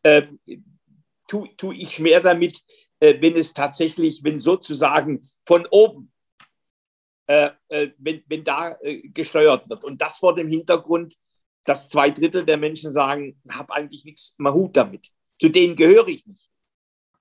äh, 0.04 0.24
tue 1.28 1.56
tu 1.56 1.72
ich 1.72 2.00
mehr 2.00 2.22
damit, 2.22 2.62
wenn 3.00 3.36
es 3.36 3.54
tatsächlich, 3.54 4.24
wenn 4.24 4.40
sozusagen 4.40 5.22
von 5.46 5.68
oben, 5.70 6.12
äh, 7.28 7.50
äh 7.70 7.90
wenn, 7.98 8.24
wenn 8.28 8.44
da 8.44 8.78
äh, 8.82 9.08
gesteuert 9.10 9.70
wird. 9.70 9.84
Und 9.84 10.02
das 10.02 10.18
vor 10.18 10.36
dem 10.36 10.48
Hintergrund, 10.48 11.16
dass 11.64 11.90
zwei 11.90 12.10
Drittel 12.10 12.46
der 12.46 12.58
Menschen 12.58 12.92
sagen, 12.92 13.40
habe 13.50 13.74
eigentlich 13.74 14.06
nichts 14.06 14.36
mehr 14.38 14.54
Hut 14.54 14.76
damit. 14.76 15.08
Zu 15.40 15.50
denen 15.50 15.76
gehöre 15.76 16.08
ich 16.08 16.26
nicht. 16.26 16.50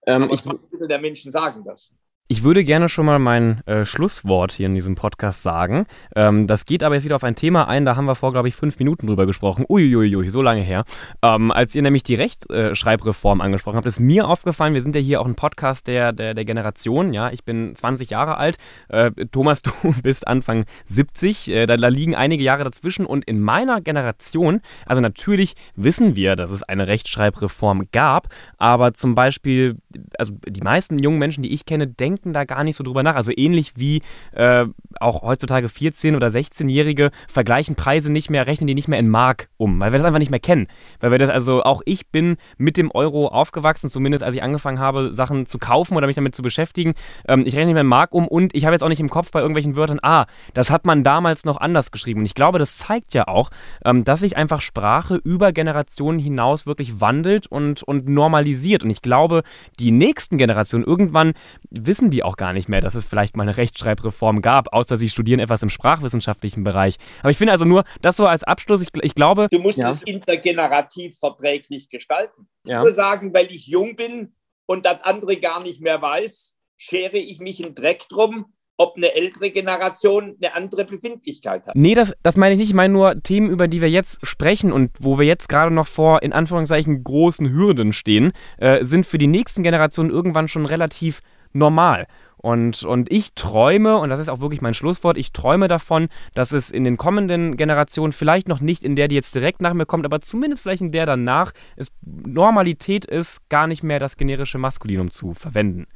Ähm, 0.07 0.25
Aber 0.25 0.39
zwei 0.41 0.55
Drittel 0.71 0.89
der 0.89 1.01
Menschen 1.01 1.33
sagen 1.33 1.65
das. 1.65 1.93
Ich 2.29 2.43
würde 2.43 2.65
gerne 2.65 2.89
schon 2.89 3.07
mal 3.07 3.21
mein 3.21 3.65
äh, 3.69 3.85
Schlusswort 3.85 4.51
hier 4.51 4.67
in 4.67 4.75
diesem 4.75 4.97
Podcast 4.97 5.45
sagen. 5.45 5.87
Ähm, 6.17 6.49
das 6.49 6.65
geht 6.65 6.83
aber 6.83 6.97
jetzt 6.97 7.05
wieder 7.05 7.15
auf 7.15 7.23
ein 7.23 7.37
Thema 7.37 7.69
ein, 7.69 7.85
da 7.85 7.95
haben 7.95 8.07
wir 8.07 8.17
vor, 8.17 8.33
glaube 8.33 8.49
ich, 8.49 8.57
fünf 8.57 8.81
Minuten 8.81 9.07
drüber 9.07 9.27
gesprochen. 9.27 9.65
Uiuiui, 9.69 10.29
so 10.29 10.43
lange 10.43 10.63
her. 10.63 10.83
Ähm, 11.23 11.53
als 11.53 11.77
ihr 11.77 11.83
nämlich 11.83 12.03
die 12.03 12.17
Rechtschreibreform 12.17 13.41
angesprochen 13.41 13.77
habt, 13.77 13.87
ist 13.87 14.01
mir 14.01 14.27
aufgefallen, 14.27 14.75
wir 14.75 14.83
sind 14.83 14.97
ja 14.97 15.01
hier 15.01 15.21
auch 15.21 15.27
ein 15.27 15.37
Podcast 15.37 15.87
der, 15.87 16.13
der, 16.13 16.35
der 16.35 16.45
Generation. 16.45 17.13
Ja, 17.13 17.31
ich 17.31 17.45
bin 17.45 17.77
20 17.77 18.11
Jahre 18.11 18.39
alt. 18.39 18.57
Äh, 18.89 19.13
Thomas, 19.31 19.63
du 19.63 19.71
bist 20.03 20.27
Anfang 20.27 20.65
70. 20.87 21.49
Äh, 21.49 21.67
da, 21.67 21.77
da 21.77 21.87
liegen 21.87 22.17
einige 22.17 22.43
Jahre 22.43 22.65
dazwischen. 22.65 23.07
Und 23.07 23.25
in 23.25 23.41
meiner 23.41 23.81
Generation, 23.81 24.63
also 24.85 25.01
natürlich 25.01 25.55
wissen 25.77 26.17
wir, 26.17 26.35
dass 26.35 26.51
es 26.51 26.65
eine 26.65 26.89
Rechtschreibreform 26.89 27.85
gab, 27.93 28.31
aber 28.59 28.95
zum 28.95 29.15
Beispiel, 29.15 29.77
also 30.19 30.33
die 30.45 30.63
meisten 30.63 30.99
jungen 30.99 31.21
Menschen, 31.21 31.45
die 31.45 31.53
ich 31.53 31.67
kenne, 31.67 31.87
denken, 31.87 32.16
denken 32.17 32.33
da 32.33 32.45
gar 32.45 32.65
nicht 32.65 32.77
so 32.77 32.85
drüber 32.85 33.03
nach. 33.03 33.15
Also 33.15 33.31
ähnlich 33.37 33.75
wie 33.77 34.03
äh, 34.33 34.65
auch 35.01 35.23
heutzutage 35.23 35.67
14- 35.67 36.17
oder 36.17 36.29
16-Jährige 36.29 37.11
vergleichen 37.29 37.77
Preise 37.77 38.11
nicht 38.11 38.31
mehr, 38.31 38.47
rechnen 38.47 38.67
die 38.67 38.75
nicht 38.75 38.89
mehr 38.89 38.99
in 38.99 39.09
Mark 39.09 39.49
um, 39.59 39.81
weil 39.81 39.93
wir 39.93 39.99
das 39.99 40.07
einfach 40.07 40.19
nicht 40.19 40.31
mehr 40.31 40.41
kennen. 40.41 40.67
Weil 41.01 41.11
wir 41.11 41.19
das, 41.19 41.29
also 41.29 41.63
auch 41.63 41.83
ich 41.85 42.09
bin 42.09 42.37
mit 42.57 42.79
dem 42.79 42.91
Euro 42.91 43.29
aufgewachsen, 43.29 43.91
zumindest 43.91 44.25
als 44.25 44.35
ich 44.35 44.43
angefangen 44.43 44.79
habe, 44.79 45.13
Sachen 45.13 45.45
zu 45.47 45.59
kaufen 45.59 45.97
oder 45.97 46.07
mich 46.07 46.17
damit 46.17 46.35
zu 46.35 46.43
beschäftigen. 46.43 46.95
Ähm, 47.29 47.45
ich 47.47 47.55
rechne 47.55 47.67
nicht 47.67 47.75
mehr 47.75 47.83
in 47.83 47.89
Mark 47.89 48.15
um 48.15 48.27
und 48.27 48.55
ich 48.55 48.65
habe 48.65 48.75
jetzt 48.75 48.83
auch 48.83 48.89
nicht 48.89 49.01
im 49.01 49.11
Kopf 49.11 49.31
bei 49.31 49.41
irgendwelchen 49.41 49.77
Wörtern, 49.77 49.99
ah, 50.03 50.27
das 50.55 50.71
hat 50.71 50.87
man 50.87 51.03
damals 51.03 51.45
noch 51.45 51.59
anders 51.59 51.91
geschrieben. 51.91 52.21
Und 52.21 52.27
ich 52.27 52.35
glaube, 52.35 52.59
das 52.59 52.79
zeigt 52.79 53.13
ja 53.13 53.29
auch, 53.29 53.51
ähm, 53.85 54.05
dass 54.05 54.21
sich 54.21 54.37
einfach 54.37 54.63
Sprache 54.63 55.17
über 55.17 55.53
Generationen 55.53 56.19
hinaus 56.19 56.67
wirklich 56.67 57.01
wandelt 57.01 57.47
und, 57.47 57.83
und 57.83 58.09
normalisiert. 58.09 58.83
Und 58.83 58.91
ich 58.91 59.03
glaube, 59.03 59.43
die 59.79 59.91
nächsten 59.91 60.39
Generationen 60.39 60.85
irgendwann 60.85 61.35
wissen 61.71 62.06
wissen 62.07 62.11
die 62.11 62.23
auch 62.23 62.37
gar 62.37 62.53
nicht 62.53 62.69
mehr, 62.69 62.81
dass 62.81 62.95
es 62.95 63.05
vielleicht 63.05 63.37
mal 63.37 63.43
eine 63.43 63.57
Rechtschreibreform 63.57 64.41
gab, 64.41 64.73
außer 64.73 64.97
sie 64.97 65.09
studieren 65.09 65.41
etwas 65.41 65.63
im 65.63 65.71
sprachwissenschaftlichen 65.71 66.63
Bereich. 66.63 66.97
Aber 67.21 67.31
ich 67.31 67.39
finde 67.39 67.53
also 67.53 67.65
nur, 67.65 67.85
das 68.01 68.17
so 68.17 68.27
als 68.27 68.45
Abschluss, 68.45 68.81
ich, 68.81 68.91
ich 69.03 69.15
glaube. 69.15 69.49
Du 69.51 69.59
musst 69.59 69.79
ja. 69.79 69.91
es 69.91 70.03
intergenerativ 70.03 71.19
verträglich 71.19 71.89
gestalten. 71.89 72.49
Ja. 72.65 72.83
Zu 72.83 72.93
sagen, 72.93 73.35
weil 73.35 73.47
ich 73.47 73.67
jung 73.67 73.97
bin 73.97 74.35
und 74.67 74.87
das 74.87 75.03
andere 75.03 75.37
gar 75.37 75.61
nicht 75.63 75.81
mehr 75.81 76.01
weiß, 76.01 76.57
schere 76.77 77.19
ich 77.19 77.41
mich 77.41 77.65
einen 77.65 77.75
Dreck 77.75 78.09
drum, 78.09 78.47
ob 78.79 78.97
eine 78.97 79.15
ältere 79.15 79.51
Generation 79.51 80.37
eine 80.41 80.55
andere 80.55 80.85
Befindlichkeit 80.85 81.67
hat. 81.67 81.75
Nee, 81.75 81.95
das, 81.95 82.13
das 82.23 82.37
meine 82.37 82.53
ich 82.53 82.59
nicht. 82.59 82.69
Ich 82.69 82.75
meine 82.75 82.93
nur 82.93 83.23
Themen, 83.23 83.51
über 83.51 83.69
die 83.69 83.81
wir 83.81 83.91
jetzt 83.91 84.25
sprechen 84.27 84.71
und 84.71 84.91
wo 85.01 85.19
wir 85.19 85.27
jetzt 85.27 85.49
gerade 85.49 85.75
noch 85.75 85.87
vor, 85.87 86.23
in 86.23 86.33
Anführungszeichen, 86.33 87.03
großen 87.03 87.51
Hürden 87.51 87.93
stehen, 87.93 88.33
äh, 88.59 88.85
sind 88.85 89.07
für 89.07 89.19
die 89.19 89.29
nächsten 89.29 89.63
Generationen 89.63 90.11
irgendwann 90.11 90.49
schon 90.49 90.67
relativ 90.67 91.21
normal. 91.57 92.07
Und, 92.37 92.85
und 92.85 93.11
ich 93.11 93.35
träume, 93.35 93.97
und 93.97 94.09
das 94.11 94.21
ist 94.21 94.29
auch 94.29 94.41
wirklich 94.41 94.61
mein 94.61 94.75
Schlusswort, 94.75 95.17
ich 95.17 95.33
träume 95.33 95.69
davon, 95.69 96.09
dass 96.35 96.53
es 96.53 96.71
in 96.71 96.85
den 96.85 96.97
kommenden 96.97 97.57
Generationen, 97.57 98.13
vielleicht 98.13 98.47
noch 98.47 98.61
nicht 98.61 98.85
in 98.85 98.95
der, 98.95 99.09
die 99.09 99.17
jetzt 99.17 99.35
direkt 99.35 99.61
nach 99.61 99.75
mir 99.75 99.87
kommt, 99.87 100.05
aber 100.05 100.21
zumindest 100.21 100.63
vielleicht 100.63 100.83
in 100.83 100.93
der 100.93 101.07
danach, 101.07 101.53
es 101.75 101.91
Normalität 102.05 103.05
ist, 103.05 103.49
gar 103.49 103.67
nicht 103.67 103.83
mehr 103.83 103.99
das 103.99 104.17
generische 104.17 104.59
Maskulinum 104.59 105.11
zu 105.11 105.35
verwenden. 105.35 105.87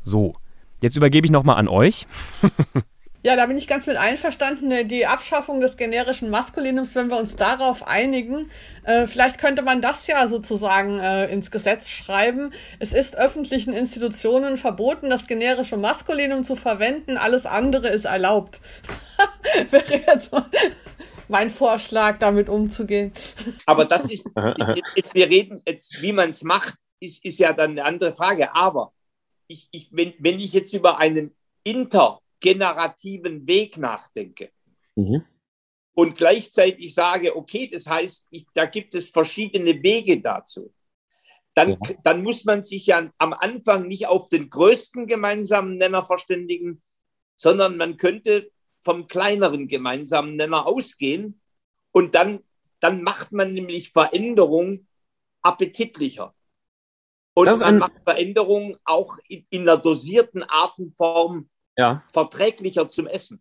So, 0.00 0.36
jetzt 0.80 0.96
übergebe 0.96 1.26
ich 1.26 1.32
nochmal 1.32 1.56
an 1.56 1.68
euch. 1.68 2.06
Ja, 3.24 3.34
da 3.34 3.46
bin 3.46 3.58
ich 3.58 3.66
ganz 3.66 3.88
mit 3.88 3.96
einverstanden. 3.96 4.86
Die 4.86 5.04
Abschaffung 5.06 5.60
des 5.60 5.76
generischen 5.76 6.30
Maskulinums, 6.30 6.94
wenn 6.94 7.10
wir 7.10 7.16
uns 7.16 7.34
darauf 7.34 7.88
einigen, 7.88 8.48
äh, 8.84 9.08
vielleicht 9.08 9.38
könnte 9.38 9.62
man 9.62 9.82
das 9.82 10.06
ja 10.06 10.28
sozusagen 10.28 11.00
äh, 11.00 11.26
ins 11.26 11.50
Gesetz 11.50 11.88
schreiben. 11.88 12.52
Es 12.78 12.92
ist 12.92 13.16
öffentlichen 13.16 13.72
Institutionen 13.72 14.56
verboten, 14.56 15.10
das 15.10 15.26
generische 15.26 15.76
Maskulinum 15.76 16.44
zu 16.44 16.54
verwenden. 16.54 17.16
Alles 17.16 17.44
andere 17.44 17.88
ist 17.88 18.04
erlaubt. 18.04 18.60
Wäre 19.70 20.00
jetzt 20.06 20.30
mein 21.26 21.50
Vorschlag, 21.50 22.20
damit 22.20 22.48
umzugehen. 22.48 23.12
Aber 23.66 23.84
das 23.84 24.08
ist, 24.08 24.30
jetzt, 24.94 25.14
wir 25.14 25.28
reden 25.28 25.60
jetzt, 25.66 26.00
wie 26.00 26.12
man 26.12 26.30
es 26.30 26.44
macht, 26.44 26.74
ist, 27.00 27.24
ist 27.24 27.40
ja 27.40 27.52
dann 27.52 27.72
eine 27.72 27.84
andere 27.84 28.14
Frage. 28.14 28.54
Aber 28.54 28.92
ich, 29.48 29.68
ich, 29.72 29.88
wenn, 29.90 30.14
wenn 30.20 30.38
ich 30.38 30.52
jetzt 30.52 30.72
über 30.72 30.98
einen 30.98 31.34
Inter 31.64 32.20
generativen 32.40 33.46
Weg 33.46 33.78
nachdenke. 33.78 34.50
Mhm. 34.96 35.24
Und 35.94 36.16
gleichzeitig 36.16 36.94
sage, 36.94 37.36
okay, 37.36 37.68
das 37.72 37.86
heißt, 37.86 38.28
ich, 38.30 38.46
da 38.54 38.66
gibt 38.66 38.94
es 38.94 39.10
verschiedene 39.10 39.82
Wege 39.82 40.20
dazu. 40.20 40.72
Dann, 41.54 41.70
ja. 41.70 41.78
dann 42.04 42.22
muss 42.22 42.44
man 42.44 42.62
sich 42.62 42.86
ja 42.86 43.10
am 43.18 43.32
Anfang 43.32 43.88
nicht 43.88 44.06
auf 44.06 44.28
den 44.28 44.48
größten 44.48 45.08
gemeinsamen 45.08 45.76
Nenner 45.76 46.06
verständigen, 46.06 46.82
sondern 47.34 47.76
man 47.76 47.96
könnte 47.96 48.50
vom 48.80 49.08
kleineren 49.08 49.66
gemeinsamen 49.66 50.36
Nenner 50.36 50.66
ausgehen 50.66 51.40
und 51.90 52.14
dann, 52.14 52.44
dann 52.78 53.02
macht 53.02 53.32
man 53.32 53.52
nämlich 53.52 53.90
Veränderung 53.90 54.86
appetitlicher. 55.42 56.32
Und 57.34 57.58
man 57.58 57.78
macht 57.78 58.02
Veränderung 58.04 58.76
auch 58.84 59.18
in, 59.28 59.46
in 59.50 59.62
einer 59.62 59.78
dosierten 59.78 60.44
Artenform 60.44 61.48
ja. 61.78 62.02
verträglicher 62.12 62.88
zum 62.90 63.06
Essen. 63.06 63.40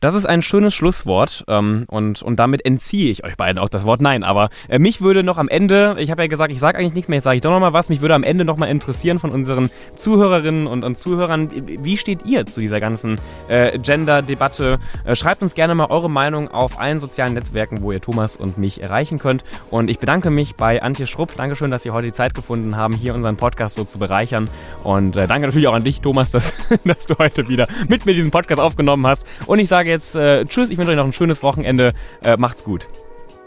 Das 0.00 0.14
ist 0.14 0.26
ein 0.26 0.42
schönes 0.42 0.76
Schlusswort 0.76 1.44
ähm, 1.48 1.84
und, 1.88 2.22
und 2.22 2.38
damit 2.38 2.64
entziehe 2.64 3.10
ich 3.10 3.24
euch 3.24 3.36
beiden 3.36 3.58
auch 3.58 3.68
das 3.68 3.84
Wort 3.84 4.00
Nein. 4.00 4.22
Aber 4.22 4.48
äh, 4.68 4.78
mich 4.78 5.00
würde 5.00 5.24
noch 5.24 5.38
am 5.38 5.48
Ende, 5.48 5.96
ich 5.98 6.12
habe 6.12 6.22
ja 6.22 6.28
gesagt, 6.28 6.52
ich 6.52 6.60
sage 6.60 6.78
eigentlich 6.78 6.94
nichts 6.94 7.08
mehr, 7.08 7.16
jetzt 7.16 7.24
sage 7.24 7.36
ich 7.36 7.42
doch 7.42 7.50
nochmal 7.50 7.72
was, 7.72 7.88
mich 7.88 8.00
würde 8.00 8.14
am 8.14 8.22
Ende 8.22 8.44
nochmal 8.44 8.68
interessieren 8.68 9.18
von 9.18 9.30
unseren 9.30 9.70
Zuhörerinnen 9.96 10.68
und, 10.68 10.84
und 10.84 10.96
Zuhörern, 10.96 11.50
wie 11.66 11.96
steht 11.96 12.24
ihr 12.24 12.46
zu 12.46 12.60
dieser 12.60 12.78
ganzen 12.78 13.18
äh, 13.48 13.76
Gender-Debatte? 13.76 14.78
Äh, 15.04 15.16
schreibt 15.16 15.42
uns 15.42 15.54
gerne 15.54 15.74
mal 15.74 15.86
eure 15.86 16.08
Meinung 16.08 16.46
auf 16.46 16.78
allen 16.78 17.00
sozialen 17.00 17.34
Netzwerken, 17.34 17.82
wo 17.82 17.90
ihr 17.90 18.00
Thomas 18.00 18.36
und 18.36 18.56
mich 18.56 18.80
erreichen 18.80 19.18
könnt. 19.18 19.42
Und 19.68 19.90
ich 19.90 19.98
bedanke 19.98 20.30
mich 20.30 20.54
bei 20.54 20.80
Antje 20.80 21.08
Schrupp. 21.08 21.34
Dankeschön, 21.36 21.72
dass 21.72 21.82
Sie 21.82 21.90
heute 21.90 22.06
die 22.06 22.12
Zeit 22.12 22.34
gefunden 22.34 22.76
haben, 22.76 22.94
hier 22.94 23.14
unseren 23.14 23.36
Podcast 23.36 23.74
so 23.74 23.82
zu 23.82 23.98
bereichern. 23.98 24.48
Und 24.84 25.16
äh, 25.16 25.26
danke 25.26 25.48
natürlich 25.48 25.66
auch 25.66 25.74
an 25.74 25.82
dich, 25.82 26.00
Thomas, 26.02 26.30
dass, 26.30 26.52
dass 26.84 27.06
du 27.06 27.18
heute 27.18 27.48
wieder 27.48 27.66
mit 27.88 28.06
mir 28.06 28.14
diesen 28.14 28.30
Podcast 28.30 28.60
aufgenommen 28.60 29.04
hast. 29.04 29.26
Und 29.46 29.58
ich 29.58 29.67
sage 29.68 29.78
sage 29.78 29.90
jetzt 29.90 30.14
äh, 30.14 30.44
Tschüss, 30.44 30.70
ich 30.70 30.78
wünsche 30.78 30.90
euch 30.90 30.96
noch 30.96 31.04
ein 31.04 31.12
schönes 31.12 31.42
Wochenende. 31.42 31.92
Äh, 32.22 32.36
macht's 32.36 32.64
gut. 32.64 32.86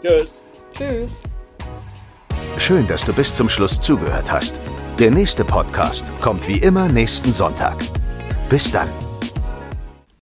Tschüss. 0.02 0.40
Tschüss. 0.76 1.10
Schön, 2.58 2.86
dass 2.86 3.04
du 3.04 3.12
bis 3.12 3.34
zum 3.34 3.48
Schluss 3.48 3.80
zugehört 3.80 4.30
hast. 4.30 4.58
Der 4.98 5.10
nächste 5.10 5.44
Podcast 5.44 6.04
kommt 6.20 6.46
wie 6.48 6.58
immer 6.58 6.88
nächsten 6.88 7.32
Sonntag. 7.32 7.76
Bis 8.48 8.70
dann. 8.70 8.88